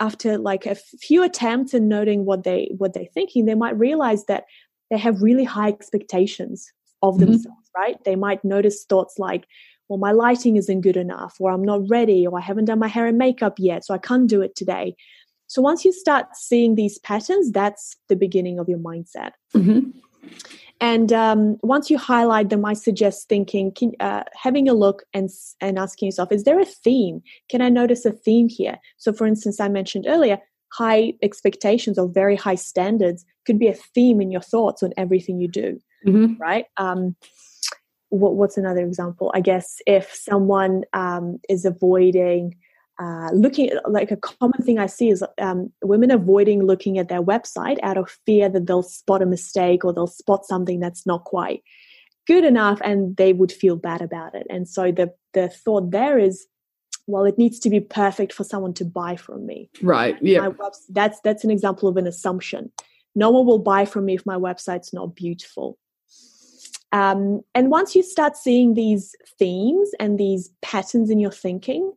after 0.02 0.36
like 0.36 0.66
a 0.66 0.74
few 0.74 1.22
attempts 1.22 1.72
and 1.72 1.88
noting 1.88 2.24
what 2.24 2.42
they 2.42 2.68
what 2.76 2.92
they're 2.92 3.14
thinking 3.14 3.46
they 3.46 3.54
might 3.54 3.78
realize 3.78 4.24
that 4.24 4.44
they 4.90 4.98
have 4.98 5.22
really 5.22 5.44
high 5.44 5.68
expectations 5.68 6.70
of 7.02 7.14
mm-hmm. 7.14 7.26
themselves 7.26 7.70
right 7.76 8.02
they 8.04 8.16
might 8.16 8.44
notice 8.44 8.84
thoughts 8.84 9.14
like 9.18 9.46
well 9.88 9.98
my 9.98 10.10
lighting 10.10 10.56
isn't 10.56 10.80
good 10.80 10.96
enough 10.96 11.36
or 11.38 11.52
i'm 11.52 11.62
not 11.62 11.80
ready 11.88 12.26
or 12.26 12.36
i 12.36 12.42
haven't 12.42 12.64
done 12.64 12.80
my 12.80 12.88
hair 12.88 13.06
and 13.06 13.16
makeup 13.16 13.54
yet 13.58 13.84
so 13.84 13.94
i 13.94 13.98
can't 13.98 14.28
do 14.28 14.42
it 14.42 14.56
today 14.56 14.94
so 15.46 15.62
once 15.62 15.84
you 15.84 15.92
start 15.92 16.26
seeing 16.34 16.74
these 16.74 16.98
patterns 16.98 17.52
that's 17.52 17.96
the 18.08 18.16
beginning 18.16 18.58
of 18.58 18.68
your 18.68 18.80
mindset 18.80 19.30
mm-hmm. 19.54 19.90
And 20.82 21.12
um, 21.12 21.58
once 21.62 21.90
you 21.90 21.96
highlight 21.96 22.50
them, 22.50 22.64
I 22.64 22.72
suggest 22.72 23.28
thinking, 23.28 23.70
can, 23.70 23.92
uh, 24.00 24.24
having 24.34 24.68
a 24.68 24.74
look 24.74 25.04
and 25.14 25.30
and 25.60 25.78
asking 25.78 26.06
yourself, 26.06 26.32
is 26.32 26.42
there 26.42 26.58
a 26.58 26.64
theme? 26.64 27.22
Can 27.48 27.62
I 27.62 27.68
notice 27.68 28.04
a 28.04 28.10
theme 28.10 28.48
here? 28.48 28.78
So, 28.96 29.12
for 29.12 29.24
instance, 29.24 29.60
I 29.60 29.68
mentioned 29.68 30.06
earlier, 30.08 30.40
high 30.72 31.12
expectations 31.22 31.98
or 31.98 32.08
very 32.08 32.34
high 32.34 32.56
standards 32.56 33.24
could 33.46 33.60
be 33.60 33.68
a 33.68 33.74
theme 33.74 34.20
in 34.20 34.32
your 34.32 34.40
thoughts 34.40 34.82
on 34.82 34.92
everything 34.96 35.38
you 35.38 35.46
do, 35.46 35.80
mm-hmm. 36.04 36.34
right? 36.42 36.64
Um, 36.78 37.14
what, 38.08 38.34
what's 38.34 38.58
another 38.58 38.84
example? 38.84 39.30
I 39.36 39.40
guess 39.40 39.76
if 39.86 40.12
someone 40.12 40.82
um, 40.94 41.38
is 41.48 41.64
avoiding 41.64 42.56
uh, 43.02 43.30
looking 43.32 43.70
like 43.88 44.12
a 44.12 44.16
common 44.16 44.62
thing 44.62 44.78
I 44.78 44.86
see 44.86 45.08
is 45.08 45.24
um, 45.38 45.72
women 45.82 46.12
avoiding 46.12 46.62
looking 46.62 46.98
at 46.98 47.08
their 47.08 47.22
website 47.22 47.78
out 47.82 47.96
of 47.96 48.16
fear 48.26 48.48
that 48.48 48.66
they'll 48.66 48.84
spot 48.84 49.22
a 49.22 49.26
mistake 49.26 49.84
or 49.84 49.92
they'll 49.92 50.06
spot 50.06 50.44
something 50.44 50.78
that's 50.78 51.04
not 51.04 51.24
quite 51.24 51.62
good 52.28 52.44
enough 52.44 52.80
and 52.84 53.16
they 53.16 53.32
would 53.32 53.50
feel 53.50 53.74
bad 53.74 54.02
about 54.02 54.36
it. 54.36 54.46
And 54.48 54.68
so 54.68 54.92
the 54.92 55.12
the 55.34 55.48
thought 55.48 55.90
there 55.90 56.16
is 56.16 56.46
well 57.08 57.24
it 57.24 57.38
needs 57.38 57.58
to 57.60 57.70
be 57.70 57.80
perfect 57.80 58.32
for 58.32 58.44
someone 58.44 58.74
to 58.74 58.84
buy 58.84 59.16
from 59.16 59.46
me. 59.46 59.68
Right 59.82 60.16
yeah. 60.22 60.50
that's 60.90 61.18
that's 61.24 61.42
an 61.42 61.50
example 61.50 61.88
of 61.88 61.96
an 61.96 62.06
assumption. 62.06 62.70
No 63.16 63.30
one 63.30 63.46
will 63.46 63.58
buy 63.58 63.84
from 63.84 64.04
me 64.04 64.14
if 64.14 64.24
my 64.24 64.36
website's 64.36 64.92
not 64.92 65.16
beautiful. 65.16 65.76
Um, 66.92 67.40
and 67.54 67.70
once 67.70 67.96
you 67.96 68.02
start 68.02 68.36
seeing 68.36 68.74
these 68.74 69.16
themes 69.38 69.90
and 69.98 70.18
these 70.18 70.50
patterns 70.60 71.08
in 71.10 71.18
your 71.18 71.32
thinking 71.32 71.92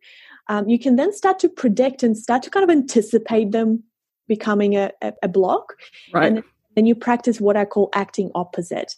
um, 0.48 0.68
you 0.70 0.78
can 0.78 0.96
then 0.96 1.14
start 1.14 1.40
to 1.40 1.50
predict 1.50 2.04
and 2.04 2.18
start 2.18 2.44
to 2.44 2.50
kind 2.50 2.64
of 2.64 2.70
anticipate 2.70 3.52
them 3.52 3.84
becoming 4.28 4.76
a, 4.76 4.92
a, 5.02 5.14
a 5.24 5.28
block 5.28 5.74
right. 6.14 6.34
and 6.34 6.44
then 6.76 6.86
you 6.86 6.96
practice 6.96 7.40
what 7.40 7.56
i 7.56 7.66
call 7.66 7.90
acting 7.94 8.32
opposite 8.36 8.96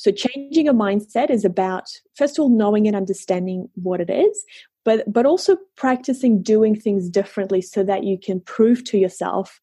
so 0.00 0.10
changing 0.10 0.66
a 0.66 0.72
mindset 0.72 1.28
is 1.28 1.44
about 1.44 1.84
first 2.14 2.38
of 2.38 2.44
all 2.44 2.48
knowing 2.48 2.86
and 2.86 2.96
understanding 2.96 3.68
what 3.74 4.00
it 4.00 4.08
is, 4.08 4.44
but 4.82 5.04
but 5.12 5.26
also 5.26 5.58
practicing 5.76 6.42
doing 6.42 6.74
things 6.74 7.10
differently 7.10 7.60
so 7.60 7.84
that 7.84 8.02
you 8.02 8.18
can 8.18 8.40
prove 8.40 8.82
to 8.84 8.96
yourself 8.96 9.60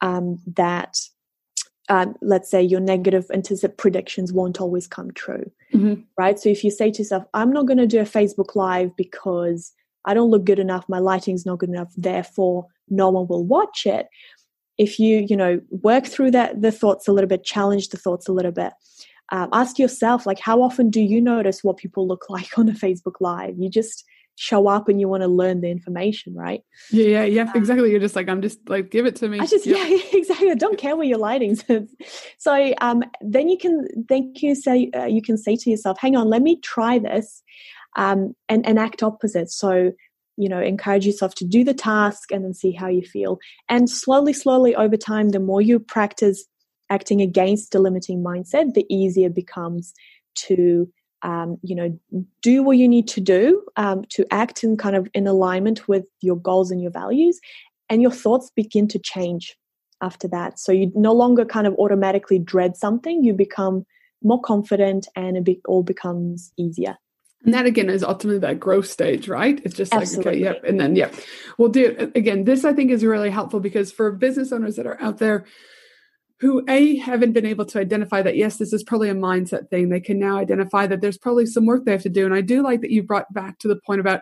um, 0.00 0.40
that 0.56 0.96
um, 1.88 2.16
let's 2.20 2.50
say 2.50 2.60
your 2.60 2.80
negative 2.80 3.26
anticipated 3.32 3.78
predictions 3.78 4.32
won't 4.32 4.60
always 4.60 4.88
come 4.88 5.12
true 5.12 5.48
mm-hmm. 5.72 6.00
right 6.18 6.40
so 6.40 6.48
if 6.48 6.64
you 6.64 6.70
say 6.72 6.90
to 6.90 7.02
yourself 7.02 7.22
i'm 7.32 7.52
not 7.52 7.66
going 7.66 7.78
to 7.78 7.86
do 7.86 8.00
a 8.00 8.02
facebook 8.02 8.56
live 8.56 8.90
because 8.96 9.72
i 10.06 10.14
don't 10.14 10.30
look 10.30 10.44
good 10.44 10.58
enough. 10.58 10.84
My 10.88 10.98
lighting's 10.98 11.44
not 11.44 11.58
good 11.58 11.68
enough. 11.68 11.92
Therefore 11.96 12.66
no 12.88 13.10
one 13.10 13.26
will 13.26 13.44
watch 13.44 13.84
it. 13.84 14.06
If 14.78 14.98
you 14.98 15.26
you 15.28 15.36
know 15.36 15.60
work 15.70 16.06
through 16.06 16.30
that 16.32 16.62
the 16.62 16.72
thoughts 16.72 17.08
a 17.08 17.12
little 17.12 17.28
bit 17.28 17.44
challenge 17.44 17.88
the 17.88 17.96
thoughts 17.98 18.28
a 18.28 18.32
little 18.32 18.52
bit. 18.52 18.72
Um, 19.32 19.48
ask 19.52 19.78
yourself 19.78 20.24
like 20.24 20.38
how 20.38 20.62
often 20.62 20.88
do 20.88 21.00
you 21.00 21.20
notice 21.20 21.64
what 21.64 21.76
people 21.76 22.06
look 22.06 22.26
like 22.30 22.58
on 22.58 22.68
a 22.68 22.72
facebook 22.72 23.20
live? 23.20 23.54
You 23.58 23.68
just 23.68 24.04
show 24.38 24.68
up 24.68 24.86
and 24.86 25.00
you 25.00 25.08
want 25.08 25.22
to 25.22 25.28
learn 25.28 25.62
the 25.62 25.70
information 25.70 26.34
right? 26.34 26.60
Yeah 26.90 27.06
yeah 27.06 27.24
yeah 27.24 27.42
um, 27.42 27.52
exactly. 27.54 27.90
You're 27.90 28.00
just 28.00 28.14
like 28.14 28.28
i'm 28.28 28.42
just 28.42 28.68
like 28.68 28.90
give 28.90 29.06
it 29.06 29.16
to 29.16 29.28
me. 29.28 29.40
I 29.40 29.46
just 29.46 29.66
yep. 29.66 29.88
yeah 29.88 29.98
exactly. 30.12 30.50
I 30.50 30.54
don't 30.54 30.78
care 30.78 30.94
where 30.94 31.06
your 31.06 31.18
lighting's 31.18 31.64
so 32.38 32.74
um 32.80 33.02
then 33.22 33.48
you 33.48 33.58
can 33.58 33.86
then 34.08 34.32
you 34.36 34.54
say 34.54 34.90
uh, 34.94 35.06
you 35.06 35.22
can 35.22 35.38
say 35.38 35.56
to 35.56 35.70
yourself 35.70 35.98
hang 35.98 36.16
on 36.16 36.28
let 36.28 36.42
me 36.42 36.60
try 36.60 36.98
this 36.98 37.42
um 37.96 38.34
and 38.48 38.66
and 38.66 38.78
act 38.78 39.02
opposite 39.02 39.50
so 39.50 39.92
you 40.36 40.48
know 40.48 40.60
encourage 40.60 41.06
yourself 41.06 41.34
to 41.34 41.44
do 41.44 41.64
the 41.64 41.74
task 41.74 42.30
and 42.30 42.44
then 42.44 42.54
see 42.54 42.72
how 42.72 42.88
you 42.88 43.02
feel 43.02 43.38
and 43.68 43.90
slowly 43.90 44.32
slowly 44.32 44.74
over 44.74 44.96
time 44.96 45.30
the 45.30 45.40
more 45.40 45.60
you 45.60 45.78
practice 45.78 46.46
acting 46.90 47.20
against 47.20 47.74
a 47.74 47.78
limiting 47.78 48.22
mindset, 48.22 48.74
the 48.74 48.86
easier 48.88 49.28
it 49.28 49.34
becomes 49.34 49.92
to 50.34 50.88
um, 51.22 51.56
you 51.62 51.74
know 51.74 51.98
do 52.42 52.62
what 52.62 52.76
you 52.76 52.88
need 52.88 53.08
to 53.08 53.20
do 53.20 53.62
um, 53.76 54.04
to 54.10 54.26
act 54.30 54.62
in 54.62 54.76
kind 54.76 54.94
of 54.94 55.08
in 55.14 55.26
alignment 55.26 55.88
with 55.88 56.04
your 56.20 56.36
goals 56.36 56.70
and 56.70 56.80
your 56.80 56.90
values, 56.90 57.40
and 57.88 58.02
your 58.02 58.10
thoughts 58.10 58.50
begin 58.54 58.86
to 58.88 58.98
change 58.98 59.56
after 60.02 60.28
that. 60.28 60.58
So 60.58 60.72
you 60.72 60.92
no 60.94 61.12
longer 61.12 61.44
kind 61.44 61.66
of 61.66 61.74
automatically 61.78 62.38
dread 62.38 62.76
something; 62.76 63.24
you 63.24 63.32
become 63.32 63.84
more 64.22 64.40
confident, 64.40 65.08
and 65.16 65.36
it 65.36 65.44
be- 65.44 65.60
all 65.66 65.82
becomes 65.82 66.52
easier. 66.58 66.96
And 67.46 67.54
that 67.54 67.64
again 67.64 67.88
is 67.88 68.02
ultimately 68.02 68.40
that 68.40 68.60
growth 68.60 68.88
stage, 68.88 69.28
right? 69.28 69.60
It's 69.64 69.76
just 69.76 69.94
Absolutely. 69.94 70.40
like, 70.42 70.50
okay, 70.50 70.56
yep. 70.56 70.64
And 70.64 70.80
then, 70.80 70.96
yep. 70.96 71.14
Well, 71.56 71.68
do 71.68 71.86
it. 71.86 72.12
again, 72.16 72.44
this 72.44 72.64
I 72.64 72.72
think 72.72 72.90
is 72.90 73.04
really 73.04 73.30
helpful 73.30 73.60
because 73.60 73.92
for 73.92 74.10
business 74.10 74.52
owners 74.52 74.74
that 74.76 74.86
are 74.86 75.00
out 75.00 75.18
there 75.18 75.46
who 76.40 76.62
a 76.68 76.96
haven't 76.96 77.32
been 77.32 77.46
able 77.46 77.64
to 77.64 77.78
identify 77.78 78.20
that 78.22 78.36
yes 78.36 78.56
this 78.56 78.72
is 78.72 78.82
probably 78.82 79.08
a 79.08 79.14
mindset 79.14 79.68
thing 79.70 79.88
they 79.88 80.00
can 80.00 80.18
now 80.18 80.36
identify 80.36 80.86
that 80.86 81.00
there's 81.00 81.18
probably 81.18 81.46
some 81.46 81.66
work 81.66 81.84
they 81.84 81.92
have 81.92 82.02
to 82.02 82.08
do 82.08 82.24
and 82.24 82.34
i 82.34 82.40
do 82.40 82.62
like 82.62 82.80
that 82.80 82.90
you 82.90 83.02
brought 83.02 83.32
back 83.32 83.58
to 83.58 83.68
the 83.68 83.80
point 83.86 84.00
about 84.00 84.20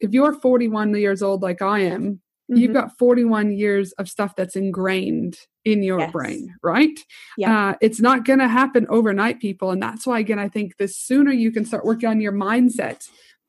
if 0.00 0.12
you're 0.12 0.32
41 0.32 0.94
years 0.94 1.22
old 1.22 1.42
like 1.42 1.62
i 1.62 1.80
am 1.80 2.14
mm-hmm. 2.50 2.56
you've 2.56 2.72
got 2.72 2.96
41 2.98 3.52
years 3.52 3.92
of 3.92 4.08
stuff 4.08 4.36
that's 4.36 4.56
ingrained 4.56 5.36
in 5.66 5.82
your 5.82 5.98
yes. 5.98 6.12
brain 6.12 6.54
right 6.62 6.98
yeah. 7.36 7.70
Uh, 7.70 7.74
it's 7.82 8.00
not 8.00 8.24
going 8.24 8.38
to 8.38 8.48
happen 8.48 8.86
overnight 8.88 9.40
people 9.40 9.70
and 9.70 9.82
that's 9.82 10.06
why 10.06 10.18
again 10.18 10.38
i 10.38 10.48
think 10.48 10.78
the 10.78 10.88
sooner 10.88 11.32
you 11.32 11.50
can 11.50 11.64
start 11.66 11.84
working 11.84 12.08
on 12.08 12.20
your 12.20 12.32
mindset 12.32 13.06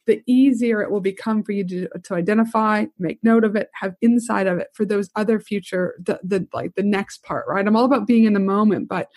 the 0.07 0.24
easier 0.26 0.82
it 0.82 0.89
will 0.89 1.01
become 1.01 1.43
for 1.43 1.51
you 1.51 1.68
to, 1.68 1.88
to 2.03 2.15
identify, 2.15 2.86
make 2.97 3.20
note 3.24 3.43
of 3.43 3.55
it, 3.55 3.70
have 3.74 3.93
inside 4.01 4.47
of 4.47 4.57
it 4.57 4.70
for 4.74 4.86
those 4.86 5.09
other 5.15 5.39
future, 5.39 5.95
the, 6.03 6.20
the 6.24 6.47
like 6.53 6.74
the 6.76 6.84
next 6.84 7.24
part, 7.24 7.45
right? 7.47 7.68
I'm 7.68 7.76
all 7.76 7.86
about 7.86 8.07
being 8.07 8.24
in 8.24 8.34
the 8.34 8.39
moment, 8.39 8.88
but 8.88 9.09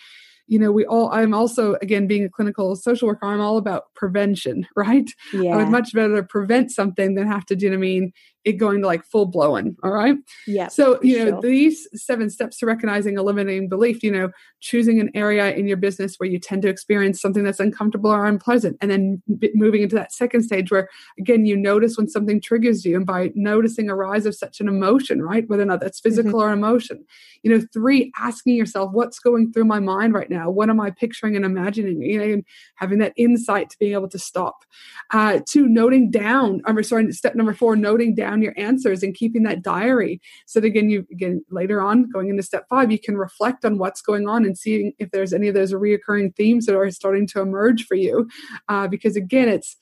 you 0.48 0.58
know, 0.58 0.72
we 0.72 0.84
all, 0.84 1.08
I'm 1.12 1.32
also, 1.32 1.76
again, 1.80 2.08
being 2.08 2.24
a 2.24 2.28
clinical 2.28 2.74
social 2.74 3.06
worker, 3.06 3.24
I'm 3.24 3.40
all 3.40 3.56
about 3.56 3.84
prevention, 3.94 4.66
right? 4.76 5.08
Yeah. 5.32 5.54
I 5.54 5.56
would 5.56 5.68
much 5.68 5.94
rather 5.94 6.24
prevent 6.24 6.72
something 6.72 7.14
than 7.14 7.28
have 7.28 7.46
to, 7.46 7.56
do 7.56 7.66
you 7.66 7.70
know 7.70 7.76
I 7.76 7.80
mean? 7.80 8.12
It 8.44 8.52
going 8.52 8.80
to 8.80 8.86
like 8.86 9.04
full 9.04 9.26
blowing. 9.26 9.76
All 9.82 9.90
right. 9.90 10.16
Yeah. 10.46 10.68
So, 10.68 10.98
you 11.02 11.18
know, 11.18 11.30
sure. 11.32 11.40
these 11.42 11.86
seven 11.94 12.30
steps 12.30 12.58
to 12.58 12.66
recognizing 12.66 13.18
a 13.18 13.22
limiting 13.22 13.68
belief, 13.68 14.02
you 14.02 14.10
know, 14.10 14.30
choosing 14.60 14.98
an 14.98 15.10
area 15.14 15.52
in 15.54 15.68
your 15.68 15.76
business 15.76 16.16
where 16.16 16.28
you 16.28 16.38
tend 16.38 16.62
to 16.62 16.68
experience 16.68 17.20
something 17.20 17.44
that's 17.44 17.60
uncomfortable 17.60 18.10
or 18.10 18.24
unpleasant. 18.24 18.78
And 18.80 18.90
then 18.90 19.22
moving 19.54 19.82
into 19.82 19.94
that 19.96 20.12
second 20.12 20.42
stage 20.42 20.70
where, 20.70 20.88
again, 21.18 21.44
you 21.44 21.54
notice 21.54 21.98
when 21.98 22.08
something 22.08 22.40
triggers 22.40 22.84
you. 22.84 22.96
And 22.96 23.04
by 23.04 23.30
noticing 23.34 23.90
a 23.90 23.94
rise 23.94 24.24
of 24.24 24.34
such 24.34 24.58
an 24.60 24.68
emotion, 24.68 25.20
right? 25.20 25.46
Whether 25.46 25.64
or 25.64 25.66
not 25.66 25.80
that's 25.80 26.00
physical 26.00 26.32
mm-hmm. 26.32 26.40
or 26.40 26.52
emotion. 26.52 27.04
You 27.42 27.50
know, 27.50 27.66
three, 27.74 28.10
asking 28.18 28.56
yourself, 28.56 28.92
what's 28.92 29.18
going 29.18 29.52
through 29.52 29.66
my 29.66 29.80
mind 29.80 30.14
right 30.14 30.30
now? 30.30 30.48
What 30.48 30.70
am 30.70 30.80
I 30.80 30.90
picturing 30.90 31.36
and 31.36 31.44
imagining? 31.44 32.00
You 32.00 32.18
know, 32.18 32.24
and 32.24 32.44
having 32.76 33.00
that 33.00 33.12
insight 33.16 33.68
to 33.68 33.78
being 33.78 33.92
able 33.92 34.08
to 34.08 34.18
stop. 34.18 34.64
Uh, 35.12 35.40
two, 35.46 35.68
noting 35.68 36.10
down, 36.10 36.62
I'm 36.64 36.82
sorry, 36.84 37.12
step 37.12 37.34
number 37.34 37.52
four, 37.52 37.76
noting 37.76 38.14
down 38.14 38.29
down 38.30 38.42
your 38.42 38.54
answers 38.56 39.02
and 39.02 39.14
keeping 39.14 39.42
that 39.42 39.62
diary 39.62 40.20
so 40.46 40.60
that 40.60 40.66
again 40.66 40.88
you 40.88 41.06
again 41.10 41.44
later 41.50 41.82
on 41.82 42.08
going 42.10 42.28
into 42.28 42.42
step 42.42 42.66
five 42.68 42.92
you 42.92 42.98
can 42.98 43.16
reflect 43.16 43.64
on 43.64 43.78
what's 43.78 44.00
going 44.00 44.28
on 44.28 44.44
and 44.44 44.56
seeing 44.56 44.92
if 44.98 45.10
there's 45.10 45.32
any 45.32 45.48
of 45.48 45.54
those 45.54 45.72
reoccurring 45.72 46.34
themes 46.36 46.66
that 46.66 46.76
are 46.76 46.90
starting 46.90 47.26
to 47.26 47.40
emerge 47.40 47.86
for 47.86 47.94
you. 47.94 48.28
Uh, 48.68 48.86
because 48.86 49.16
again 49.16 49.48
it's 49.48 49.76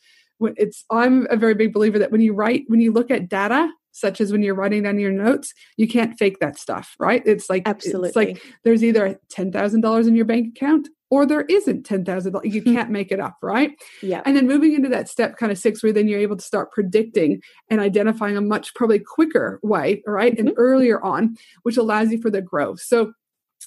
it's 0.57 0.85
i'm 0.91 1.27
a 1.31 1.37
very 1.37 1.55
big 1.55 1.73
believer 1.73 1.99
that 1.99 2.13
when 2.13 2.21
you 2.21 2.33
write 2.33 2.63
when 2.69 2.81
you 2.81 2.93
look 2.93 3.11
at 3.11 3.29
data 3.29 3.69
such 3.99 4.21
as 4.21 4.33
when 4.33 4.43
you're 4.43 4.55
writing 4.55 4.83
down 4.83 4.99
your 4.99 5.13
notes, 5.13 5.53
you 5.77 5.89
can't 5.89 6.19
fake 6.19 6.39
that 6.41 6.59
stuff, 6.59 6.95
right? 6.99 7.23
It's 7.27 7.51
like 7.51 7.63
absolutely 7.67 8.09
it's 8.09 8.17
like 8.17 8.43
there's 8.65 8.85
either 8.85 9.19
ten 9.29 9.53
thousand 9.53 9.81
dollars 9.81 10.07
in 10.07 10.17
your 10.17 10.25
bank 10.25 10.57
account 10.57 10.89
or 11.11 11.25
there 11.25 11.43
isn't 11.43 11.85
ten 11.85 12.05
thousand 12.05 12.33
dollars. 12.33 12.55
You 12.55 12.63
hmm. 12.63 12.75
can't 12.75 12.91
make 12.91 13.11
it 13.11 13.21
up, 13.21 13.37
right? 13.43 13.73
Yeah. 14.03 14.23
And 14.25 14.37
then 14.37 14.47
moving 14.47 14.75
into 14.75 14.89
that 14.91 15.09
step 15.09 15.37
kind 15.37 15.51
of 15.51 15.59
six, 15.59 15.83
where 15.83 15.93
then 15.93 16.09
you're 16.09 16.21
able 16.21 16.37
to 16.37 16.45
start 16.45 16.73
predicting 16.73 17.41
and 17.71 17.81
identifying 17.81 18.37
a 18.37 18.43
much 18.43 18.75
probably 18.75 18.99
quicker 18.99 19.59
way, 19.63 20.03
right, 20.07 20.33
mm-hmm. 20.33 20.49
and 20.49 20.57
earlier 20.57 21.03
on, 21.03 21.37
which 21.63 21.77
allows 21.77 22.11
you 22.11 22.21
for 22.21 22.31
the 22.31 22.43
growth. 22.43 22.81
So 22.81 23.13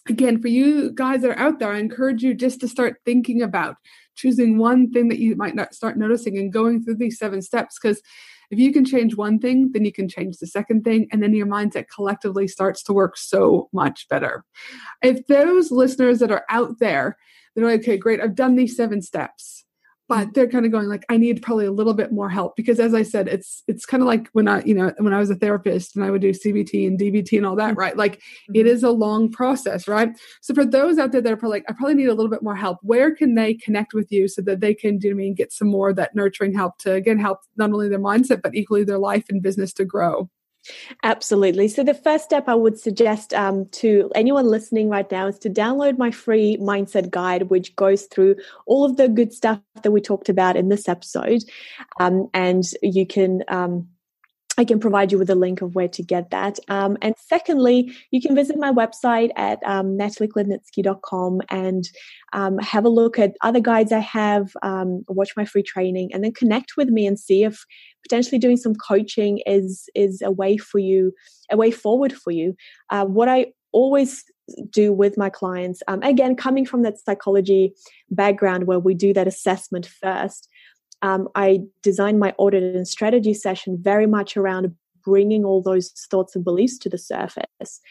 again, 0.07 0.41
for 0.41 0.47
you 0.47 0.91
guys 0.91 1.21
that 1.21 1.31
are 1.31 1.39
out 1.39 1.59
there, 1.59 1.71
I 1.71 1.79
encourage 1.79 2.23
you 2.23 2.33
just 2.33 2.59
to 2.61 2.67
start 2.67 2.97
thinking 3.05 3.41
about 3.41 3.75
choosing 4.15 4.57
one 4.57 4.91
thing 4.91 5.09
that 5.09 5.19
you 5.19 5.35
might 5.35 5.55
not 5.55 5.73
start 5.73 5.97
noticing 5.97 6.37
and 6.37 6.51
going 6.51 6.83
through 6.83 6.95
these 6.95 7.17
seven 7.17 7.41
steps 7.41 7.77
because 7.81 8.01
if 8.51 8.59
you 8.59 8.71
can 8.71 8.85
change 8.85 9.15
one 9.15 9.39
thing, 9.39 9.71
then 9.71 9.85
you 9.85 9.91
can 9.91 10.07
change 10.07 10.37
the 10.37 10.47
second 10.47 10.83
thing, 10.83 11.07
and 11.11 11.23
then 11.23 11.33
your 11.33 11.47
mindset 11.47 11.85
collectively 11.93 12.47
starts 12.47 12.83
to 12.83 12.93
work 12.93 13.17
so 13.17 13.69
much 13.73 14.07
better. 14.09 14.43
If 15.01 15.25
those 15.27 15.71
listeners 15.71 16.19
that 16.19 16.31
are 16.31 16.45
out 16.49 16.79
there, 16.79 17.17
they're 17.55 17.65
like, 17.65 17.81
okay, 17.81 17.97
great, 17.97 18.21
I've 18.21 18.35
done 18.35 18.55
these 18.55 18.75
seven 18.75 19.01
steps 19.01 19.65
but 20.11 20.33
they're 20.33 20.49
kind 20.49 20.65
of 20.65 20.73
going 20.73 20.89
like 20.89 21.05
i 21.07 21.15
need 21.15 21.41
probably 21.41 21.65
a 21.65 21.71
little 21.71 21.93
bit 21.93 22.11
more 22.11 22.29
help 22.29 22.53
because 22.57 22.81
as 22.81 22.93
i 22.93 23.01
said 23.01 23.29
it's 23.29 23.63
it's 23.69 23.85
kind 23.85 24.03
of 24.03 24.07
like 24.07 24.27
when 24.33 24.45
i 24.45 24.61
you 24.63 24.75
know 24.75 24.93
when 24.97 25.13
i 25.13 25.19
was 25.19 25.29
a 25.29 25.35
therapist 25.35 25.95
and 25.95 26.03
i 26.03 26.11
would 26.11 26.21
do 26.21 26.31
cbt 26.31 26.85
and 26.85 26.99
dbt 26.99 27.37
and 27.37 27.45
all 27.45 27.55
that 27.55 27.77
right? 27.77 27.95
Like 27.95 28.17
mm-hmm. 28.17 28.55
it 28.55 28.67
is 28.67 28.83
a 28.83 28.89
long 28.89 29.31
process 29.31 29.87
right? 29.87 30.09
So 30.41 30.53
for 30.53 30.65
those 30.65 30.97
out 30.97 31.13
there 31.13 31.21
that 31.21 31.31
are 31.31 31.37
probably 31.37 31.59
like 31.59 31.69
i 31.69 31.73
probably 31.73 31.95
need 31.95 32.09
a 32.09 32.13
little 32.13 32.29
bit 32.29 32.43
more 32.43 32.57
help 32.57 32.79
where 32.81 33.15
can 33.15 33.35
they 33.35 33.53
connect 33.53 33.93
with 33.93 34.11
you 34.11 34.27
so 34.27 34.41
that 34.41 34.59
they 34.59 34.73
can 34.73 34.97
do 34.97 35.15
me 35.15 35.27
and 35.27 35.37
get 35.37 35.53
some 35.53 35.69
more 35.69 35.91
of 35.91 35.95
that 35.95 36.13
nurturing 36.13 36.53
help 36.53 36.77
to 36.79 36.91
again 36.91 37.17
help 37.17 37.39
not 37.55 37.71
only 37.71 37.87
their 37.87 37.97
mindset 37.97 38.41
but 38.41 38.53
equally 38.53 38.83
their 38.83 38.99
life 38.99 39.23
and 39.29 39.41
business 39.41 39.71
to 39.71 39.85
grow 39.85 40.29
Absolutely. 41.03 41.67
So, 41.67 41.83
the 41.83 41.93
first 41.93 42.23
step 42.25 42.47
I 42.47 42.55
would 42.55 42.79
suggest 42.79 43.33
um, 43.33 43.65
to 43.67 44.11
anyone 44.15 44.45
listening 44.47 44.89
right 44.89 45.09
now 45.11 45.27
is 45.27 45.39
to 45.39 45.49
download 45.49 45.97
my 45.97 46.11
free 46.11 46.57
mindset 46.57 47.09
guide, 47.09 47.43
which 47.49 47.75
goes 47.75 48.03
through 48.05 48.35
all 48.65 48.85
of 48.85 48.97
the 48.97 49.07
good 49.07 49.33
stuff 49.33 49.59
that 49.81 49.91
we 49.91 50.01
talked 50.01 50.29
about 50.29 50.55
in 50.55 50.69
this 50.69 50.87
episode. 50.87 51.43
Um, 51.99 52.29
and 52.33 52.63
you 52.81 53.05
can 53.05 53.43
um, 53.47 53.87
I 54.61 54.63
can 54.63 54.79
provide 54.79 55.11
you 55.11 55.17
with 55.17 55.31
a 55.31 55.35
link 55.35 55.63
of 55.63 55.73
where 55.73 55.87
to 55.87 56.03
get 56.03 56.29
that. 56.29 56.59
Um, 56.67 56.95
and 57.01 57.15
secondly, 57.17 57.95
you 58.11 58.21
can 58.21 58.35
visit 58.35 58.57
my 58.59 58.71
website 58.71 59.31
at 59.35 59.57
um, 59.65 59.97
nataliekladnitski.com 59.97 61.41
and 61.49 61.89
um, 62.33 62.59
have 62.59 62.85
a 62.85 62.89
look 62.89 63.17
at 63.17 63.35
other 63.41 63.59
guides 63.59 63.91
I 63.91 64.01
have, 64.01 64.51
um, 64.61 65.03
watch 65.07 65.31
my 65.35 65.45
free 65.45 65.63
training, 65.63 66.11
and 66.13 66.23
then 66.23 66.31
connect 66.33 66.73
with 66.77 66.89
me 66.89 67.07
and 67.07 67.17
see 67.19 67.43
if 67.43 67.65
potentially 68.03 68.37
doing 68.37 68.55
some 68.55 68.75
coaching 68.75 69.39
is 69.47 69.89
is 69.95 70.21
a 70.21 70.29
way 70.29 70.57
for 70.57 70.77
you, 70.77 71.11
a 71.49 71.57
way 71.57 71.71
forward 71.71 72.13
for 72.13 72.29
you. 72.29 72.55
Uh, 72.91 73.05
what 73.05 73.27
I 73.27 73.47
always 73.71 74.23
do 74.69 74.93
with 74.93 75.17
my 75.17 75.31
clients, 75.31 75.81
um, 75.87 76.03
again, 76.03 76.35
coming 76.35 76.67
from 76.67 76.83
that 76.83 76.99
psychology 77.03 77.73
background 78.11 78.67
where 78.67 78.79
we 78.79 78.93
do 78.93 79.11
that 79.13 79.27
assessment 79.27 79.87
first 79.87 80.47
um, 81.01 81.27
I 81.35 81.61
designed 81.81 82.19
my 82.19 82.33
audit 82.37 82.63
and 82.75 82.87
strategy 82.87 83.33
session 83.33 83.77
very 83.79 84.07
much 84.07 84.37
around 84.37 84.75
bringing 85.03 85.43
all 85.43 85.61
those 85.61 85.91
thoughts 86.09 86.35
and 86.35 86.43
beliefs 86.43 86.77
to 86.79 86.89
the 86.89 86.97
surface. 86.97 87.81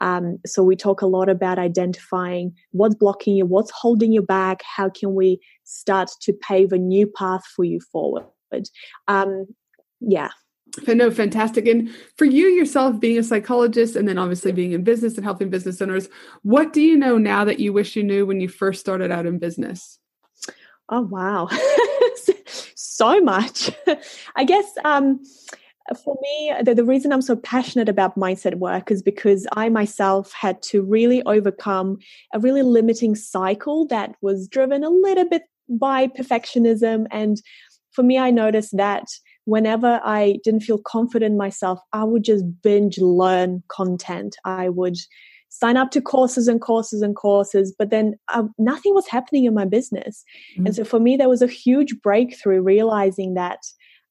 Um, 0.00 0.38
so 0.46 0.62
we 0.62 0.76
talk 0.76 1.02
a 1.02 1.06
lot 1.06 1.28
about 1.28 1.58
identifying 1.58 2.54
what's 2.70 2.94
blocking 2.94 3.36
you, 3.36 3.44
what's 3.44 3.70
holding 3.70 4.12
you 4.12 4.22
back, 4.22 4.62
how 4.62 4.88
can 4.88 5.14
we 5.14 5.40
start 5.64 6.10
to 6.22 6.32
pave 6.32 6.72
a 6.72 6.78
new 6.78 7.06
path 7.06 7.44
for 7.54 7.64
you 7.64 7.80
forward. 7.92 8.24
Um, 9.08 9.46
yeah. 10.00 10.30
No, 10.86 11.10
fantastic. 11.10 11.66
And 11.66 11.90
for 12.16 12.24
you 12.24 12.46
yourself, 12.46 13.00
being 13.00 13.18
a 13.18 13.22
psychologist 13.22 13.96
and 13.96 14.08
then 14.08 14.18
obviously 14.18 14.52
being 14.52 14.72
in 14.72 14.84
business 14.84 15.16
and 15.16 15.24
helping 15.24 15.50
business 15.50 15.82
owners, 15.82 16.08
what 16.42 16.72
do 16.72 16.80
you 16.80 16.96
know 16.96 17.18
now 17.18 17.44
that 17.44 17.60
you 17.60 17.72
wish 17.72 17.96
you 17.96 18.04
knew 18.04 18.24
when 18.24 18.40
you 18.40 18.48
first 18.48 18.80
started 18.80 19.10
out 19.10 19.26
in 19.26 19.38
business? 19.38 19.98
Oh, 20.88 21.02
wow. 21.02 21.48
so 22.80 23.20
much. 23.20 23.70
I 24.36 24.44
guess 24.44 24.66
um, 24.84 25.22
for 26.04 26.16
me, 26.22 26.54
the, 26.62 26.74
the 26.74 26.84
reason 26.84 27.12
I'm 27.12 27.22
so 27.22 27.36
passionate 27.36 27.88
about 27.88 28.16
mindset 28.16 28.56
work 28.56 28.90
is 28.90 29.02
because 29.02 29.46
I 29.52 29.68
myself 29.68 30.32
had 30.32 30.62
to 30.62 30.82
really 30.82 31.22
overcome 31.24 31.98
a 32.32 32.38
really 32.38 32.62
limiting 32.62 33.14
cycle 33.14 33.86
that 33.88 34.14
was 34.22 34.48
driven 34.48 34.84
a 34.84 34.90
little 34.90 35.28
bit 35.28 35.42
by 35.68 36.06
perfectionism. 36.06 37.06
And 37.10 37.40
for 37.92 38.02
me, 38.02 38.18
I 38.18 38.30
noticed 38.30 38.76
that 38.76 39.04
whenever 39.44 40.00
I 40.04 40.38
didn't 40.44 40.60
feel 40.60 40.78
confident 40.78 41.32
in 41.32 41.38
myself, 41.38 41.80
I 41.92 42.04
would 42.04 42.24
just 42.24 42.44
binge 42.62 42.98
learn 42.98 43.62
content. 43.68 44.36
I 44.44 44.68
would 44.68 44.96
sign 45.50 45.76
up 45.76 45.90
to 45.90 46.00
courses 46.00 46.48
and 46.48 46.60
courses 46.60 47.02
and 47.02 47.14
courses, 47.14 47.74
but 47.76 47.90
then 47.90 48.14
uh, 48.28 48.44
nothing 48.58 48.94
was 48.94 49.06
happening 49.08 49.44
in 49.44 49.52
my 49.52 49.64
business. 49.64 50.24
Mm-hmm. 50.54 50.66
And 50.66 50.76
so 50.76 50.84
for 50.84 50.98
me, 50.98 51.16
there 51.16 51.28
was 51.28 51.42
a 51.42 51.46
huge 51.46 52.00
breakthrough 52.02 52.62
realizing 52.62 53.34
that 53.34 53.58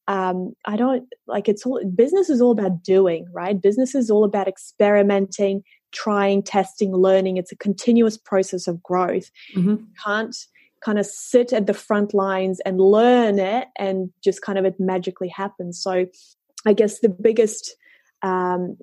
um, 0.08 0.54
I 0.66 0.76
don't 0.76 1.08
like 1.28 1.48
it's 1.48 1.66
all 1.66 1.82
business 1.96 2.30
is 2.30 2.42
all 2.42 2.52
about 2.52 2.84
doing, 2.84 3.26
right? 3.34 3.60
Business 3.60 3.96
is 3.96 4.10
all 4.10 4.24
about 4.24 4.48
experimenting, 4.48 5.64
trying, 5.92 6.44
testing, 6.44 6.94
learning. 6.94 7.38
It's 7.38 7.52
a 7.52 7.58
continuous 7.58 8.18
process 8.18 8.68
of 8.68 8.82
growth. 8.84 9.30
Mm-hmm. 9.56 9.70
You 9.70 9.88
can't 10.04 10.36
kind 10.84 11.00
of 11.00 11.06
sit 11.06 11.54
at 11.54 11.68
the 11.68 11.74
front 11.74 12.14
lines 12.14 12.60
and 12.62 12.82
learn 12.82 13.38
it 13.40 13.68
and 13.78 14.10
just 14.24 14.42
kind 14.42 14.58
of 14.58 14.66
it 14.66 14.80
magically 14.80 15.28
happens. 15.28 15.82
So 15.82 16.06
I 16.66 16.74
guess 16.74 17.00
the 17.00 17.10
biggest 17.10 17.76
um, 18.22 18.78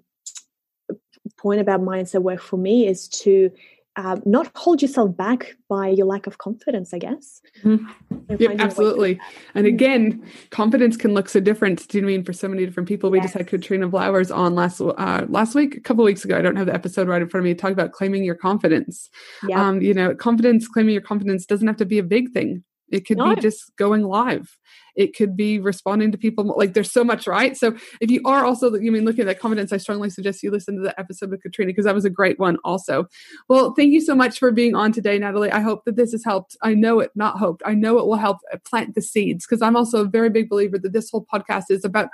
point 1.37 1.61
about 1.61 1.81
mindset 1.81 2.23
work 2.23 2.41
for 2.41 2.57
me 2.57 2.87
is 2.87 3.09
to 3.09 3.51
uh, 3.97 4.17
not 4.27 4.51
hold 4.55 4.83
yourself 4.83 5.17
back 5.17 5.57
by 5.69 5.89
your 5.89 6.07
lack 6.07 6.27
of 6.27 6.37
confidence, 6.37 6.93
I 6.93 6.99
guess. 6.99 7.41
Mm-hmm. 7.65 8.35
Yep, 8.39 8.57
absolutely. 8.59 9.19
And 9.55 9.65
mm. 9.65 9.71
again, 9.71 10.31
confidence 10.51 10.99
can 10.99 11.15
look 11.15 11.31
so 11.31 11.41
different. 11.41 11.89
Do 11.89 11.99
you 11.99 12.05
mean 12.05 12.23
for 12.23 12.35
so 12.35 12.47
many 12.47 12.67
different 12.67 12.89
people? 12.89 13.11
We 13.11 13.19
yes. 13.19 13.27
just 13.27 13.35
had 13.39 13.47
Katrina 13.47 13.89
Blowers 13.89 14.31
on 14.31 14.55
last 14.55 14.83
uh, 14.83 15.25
last 15.29 15.55
week, 15.55 15.77
a 15.77 15.81
couple 15.81 16.05
weeks 16.05 16.25
ago. 16.27 16.37
I 16.37 16.43
don't 16.43 16.57
have 16.57 16.67
the 16.67 16.75
episode 16.75 17.09
right 17.09 17.23
in 17.23 17.29
front 17.29 17.47
of 17.47 17.49
me. 17.49 17.55
Talk 17.55 17.73
about 17.73 17.93
claiming 17.93 18.23
your 18.23 18.35
confidence. 18.35 19.09
Yep. 19.49 19.59
Um, 19.59 19.81
you 19.81 19.95
know, 19.95 20.15
confidence, 20.15 20.69
claiming 20.69 20.93
your 20.93 21.03
confidence 21.03 21.47
doesn't 21.47 21.67
have 21.67 21.79
to 21.79 21.87
be 21.87 21.99
a 21.99 22.05
big 22.05 22.33
thing. 22.33 22.65
It 22.91 23.07
could 23.07 23.19
no. 23.19 23.35
be 23.35 23.41
just 23.41 23.75
going 23.77 24.03
live. 24.03 24.57
It 24.95 25.15
could 25.15 25.37
be 25.37 25.59
responding 25.59 26.11
to 26.13 26.19
people 26.19 26.55
like 26.57 26.73
there's 26.73 26.91
so 26.91 27.05
much 27.05 27.27
right? 27.27 27.57
So 27.57 27.77
if 28.01 28.11
you 28.11 28.23
are 28.25 28.45
also 28.45 28.75
you 28.75 28.93
mean 28.93 29.05
looking 29.05 29.23
at 29.23 29.27
that 29.27 29.41
confidence 29.41 29.73
i 29.73 29.77
strongly 29.77 30.09
suggest 30.09 30.43
you 30.43 30.51
listen 30.51 30.77
to 30.77 30.83
the 30.83 30.99
episode 30.99 31.31
with 31.31 31.43
katrina 31.43 31.71
because 31.71 31.85
that 31.85 31.95
was 31.95 32.05
a 32.05 32.11
great 32.11 32.39
one 32.39 32.57
also. 32.65 33.07
Well 33.49 33.75
thank 33.75 33.93
you 33.93 34.01
so 34.01 34.15
much 34.15 34.39
for 34.39 34.53
being 34.53 34.75
on 34.75 34.93
today 34.93 35.19
natalie. 35.19 35.51
I 35.51 35.61
hope 35.61 35.85
that 35.85 35.97
this 35.97 36.13
has 36.13 36.25
helped. 36.25 36.57
I 36.63 36.75
know 36.75 37.01
it 37.01 37.11
not 37.15 37.39
hoped. 37.39 37.63
I 37.67 37.75
know 37.75 37.99
it 37.99 38.07
will 38.07 38.17
help 38.17 38.39
uh, 38.53 38.59
plant 38.65 38.95
the 38.95 39.03
seeds 39.03 39.47
because 39.47 39.63
i'm 39.63 39.77
also 39.77 40.03
a 40.03 40.09
very 40.09 40.31
big 40.31 40.49
believer 40.49 40.79
that 40.79 40.93
this 40.93 41.11
whole 41.11 41.27
podcast 41.33 41.65
is 41.71 41.85
about 41.85 42.09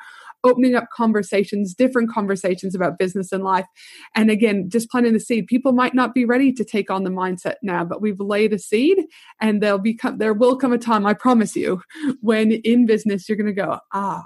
opening 0.44 0.74
up 0.74 0.88
conversations, 0.94 1.74
different 1.74 2.10
conversations 2.10 2.74
about 2.74 2.98
business 2.98 3.32
and 3.32 3.44
life. 3.44 3.66
And 4.14 4.30
again, 4.30 4.68
just 4.68 4.90
planting 4.90 5.12
the 5.12 5.20
seed. 5.20 5.46
People 5.46 5.72
might 5.72 5.94
not 5.94 6.14
be 6.14 6.24
ready 6.24 6.52
to 6.52 6.64
take 6.64 6.90
on 6.90 7.04
the 7.04 7.10
mindset 7.10 7.54
now, 7.62 7.84
but 7.84 8.02
we've 8.02 8.20
laid 8.20 8.52
a 8.52 8.58
seed 8.58 8.98
and 9.40 9.62
there'll 9.62 9.78
become 9.78 10.18
there 10.18 10.34
will 10.34 10.56
come 10.56 10.72
a 10.72 10.78
time, 10.78 11.06
I 11.06 11.14
promise 11.14 11.56
you, 11.56 11.82
when 12.20 12.52
in 12.52 12.86
business 12.86 13.28
you're 13.28 13.38
gonna 13.38 13.52
go, 13.52 13.78
ah, 13.92 14.24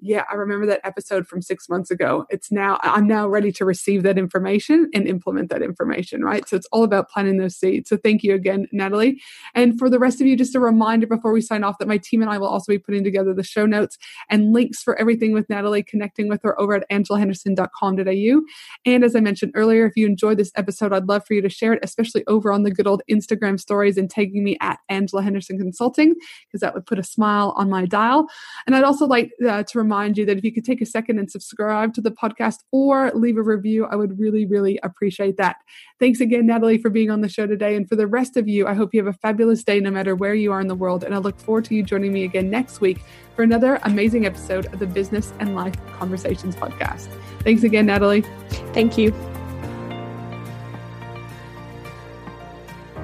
yeah, 0.00 0.24
I 0.30 0.34
remember 0.34 0.66
that 0.66 0.80
episode 0.84 1.26
from 1.26 1.42
six 1.42 1.68
months 1.68 1.90
ago. 1.90 2.24
It's 2.30 2.52
now, 2.52 2.78
I'm 2.82 3.06
now 3.06 3.26
ready 3.26 3.50
to 3.52 3.64
receive 3.64 4.04
that 4.04 4.16
information 4.16 4.88
and 4.94 5.08
implement 5.08 5.50
that 5.50 5.62
information, 5.62 6.22
right? 6.22 6.48
So 6.48 6.56
it's 6.56 6.68
all 6.70 6.84
about 6.84 7.08
planting 7.10 7.38
those 7.38 7.56
seeds. 7.56 7.90
So 7.90 7.96
thank 7.96 8.22
you 8.22 8.34
again, 8.34 8.68
Natalie. 8.70 9.20
And 9.54 9.76
for 9.76 9.90
the 9.90 9.98
rest 9.98 10.20
of 10.20 10.26
you, 10.26 10.36
just 10.36 10.54
a 10.54 10.60
reminder 10.60 11.06
before 11.06 11.32
we 11.32 11.40
sign 11.40 11.64
off 11.64 11.78
that 11.78 11.88
my 11.88 11.98
team 11.98 12.22
and 12.22 12.30
I 12.30 12.38
will 12.38 12.46
also 12.46 12.70
be 12.70 12.78
putting 12.78 13.02
together 13.02 13.34
the 13.34 13.42
show 13.42 13.66
notes 13.66 13.98
and 14.28 14.52
links 14.52 14.82
for 14.82 14.96
everything 15.00 15.32
with 15.32 15.48
Natalie, 15.48 15.82
connecting 15.82 16.28
with 16.28 16.42
her 16.44 16.58
over 16.60 16.74
at 16.74 16.88
angelahenderson.com.au. 16.90 18.42
And 18.84 19.04
as 19.04 19.16
I 19.16 19.20
mentioned 19.20 19.52
earlier, 19.56 19.84
if 19.86 19.96
you 19.96 20.06
enjoyed 20.06 20.38
this 20.38 20.52
episode, 20.54 20.92
I'd 20.92 21.08
love 21.08 21.26
for 21.26 21.34
you 21.34 21.42
to 21.42 21.48
share 21.48 21.72
it, 21.72 21.80
especially 21.82 22.24
over 22.28 22.52
on 22.52 22.62
the 22.62 22.70
good 22.70 22.86
old 22.86 23.02
Instagram 23.10 23.58
stories 23.58 23.96
and 23.96 24.08
tagging 24.08 24.44
me 24.44 24.56
at 24.60 24.78
Angela 24.88 25.22
Henderson 25.22 25.58
Consulting, 25.58 26.14
because 26.46 26.60
that 26.60 26.74
would 26.74 26.86
put 26.86 27.00
a 27.00 27.04
smile 27.04 27.52
on 27.56 27.68
my 27.68 27.84
dial. 27.84 28.28
And 28.66 28.76
I'd 28.76 28.84
also 28.84 29.06
like 29.06 29.32
uh, 29.46 29.64
to 29.64 29.78
remind 29.88 30.18
you 30.18 30.26
that 30.26 30.36
if 30.36 30.44
you 30.44 30.52
could 30.52 30.66
take 30.66 30.82
a 30.82 30.86
second 30.86 31.18
and 31.18 31.30
subscribe 31.30 31.94
to 31.94 32.02
the 32.02 32.10
podcast 32.10 32.58
or 32.72 33.10
leave 33.14 33.38
a 33.38 33.42
review, 33.42 33.86
I 33.86 33.96
would 33.96 34.18
really, 34.18 34.44
really 34.44 34.78
appreciate 34.82 35.38
that. 35.38 35.56
Thanks 35.98 36.20
again, 36.20 36.46
Natalie, 36.46 36.76
for 36.76 36.90
being 36.90 37.10
on 37.10 37.22
the 37.22 37.28
show 37.28 37.46
today. 37.46 37.74
And 37.74 37.88
for 37.88 37.96
the 37.96 38.06
rest 38.06 38.36
of 38.36 38.46
you, 38.46 38.66
I 38.66 38.74
hope 38.74 38.92
you 38.92 39.02
have 39.02 39.14
a 39.14 39.18
fabulous 39.18 39.64
day 39.64 39.80
no 39.80 39.90
matter 39.90 40.14
where 40.14 40.34
you 40.34 40.52
are 40.52 40.60
in 40.60 40.68
the 40.68 40.74
world. 40.74 41.04
And 41.04 41.14
I 41.14 41.18
look 41.18 41.40
forward 41.40 41.64
to 41.66 41.74
you 41.74 41.82
joining 41.82 42.12
me 42.12 42.24
again 42.24 42.50
next 42.50 42.82
week 42.82 42.98
for 43.34 43.42
another 43.42 43.80
amazing 43.84 44.26
episode 44.26 44.66
of 44.74 44.78
the 44.78 44.86
Business 44.86 45.32
and 45.38 45.54
Life 45.54 45.74
Conversations 45.98 46.54
podcast. 46.54 47.08
Thanks 47.40 47.62
again, 47.62 47.86
Natalie. 47.86 48.26
Thank 48.74 48.98
you. 48.98 49.14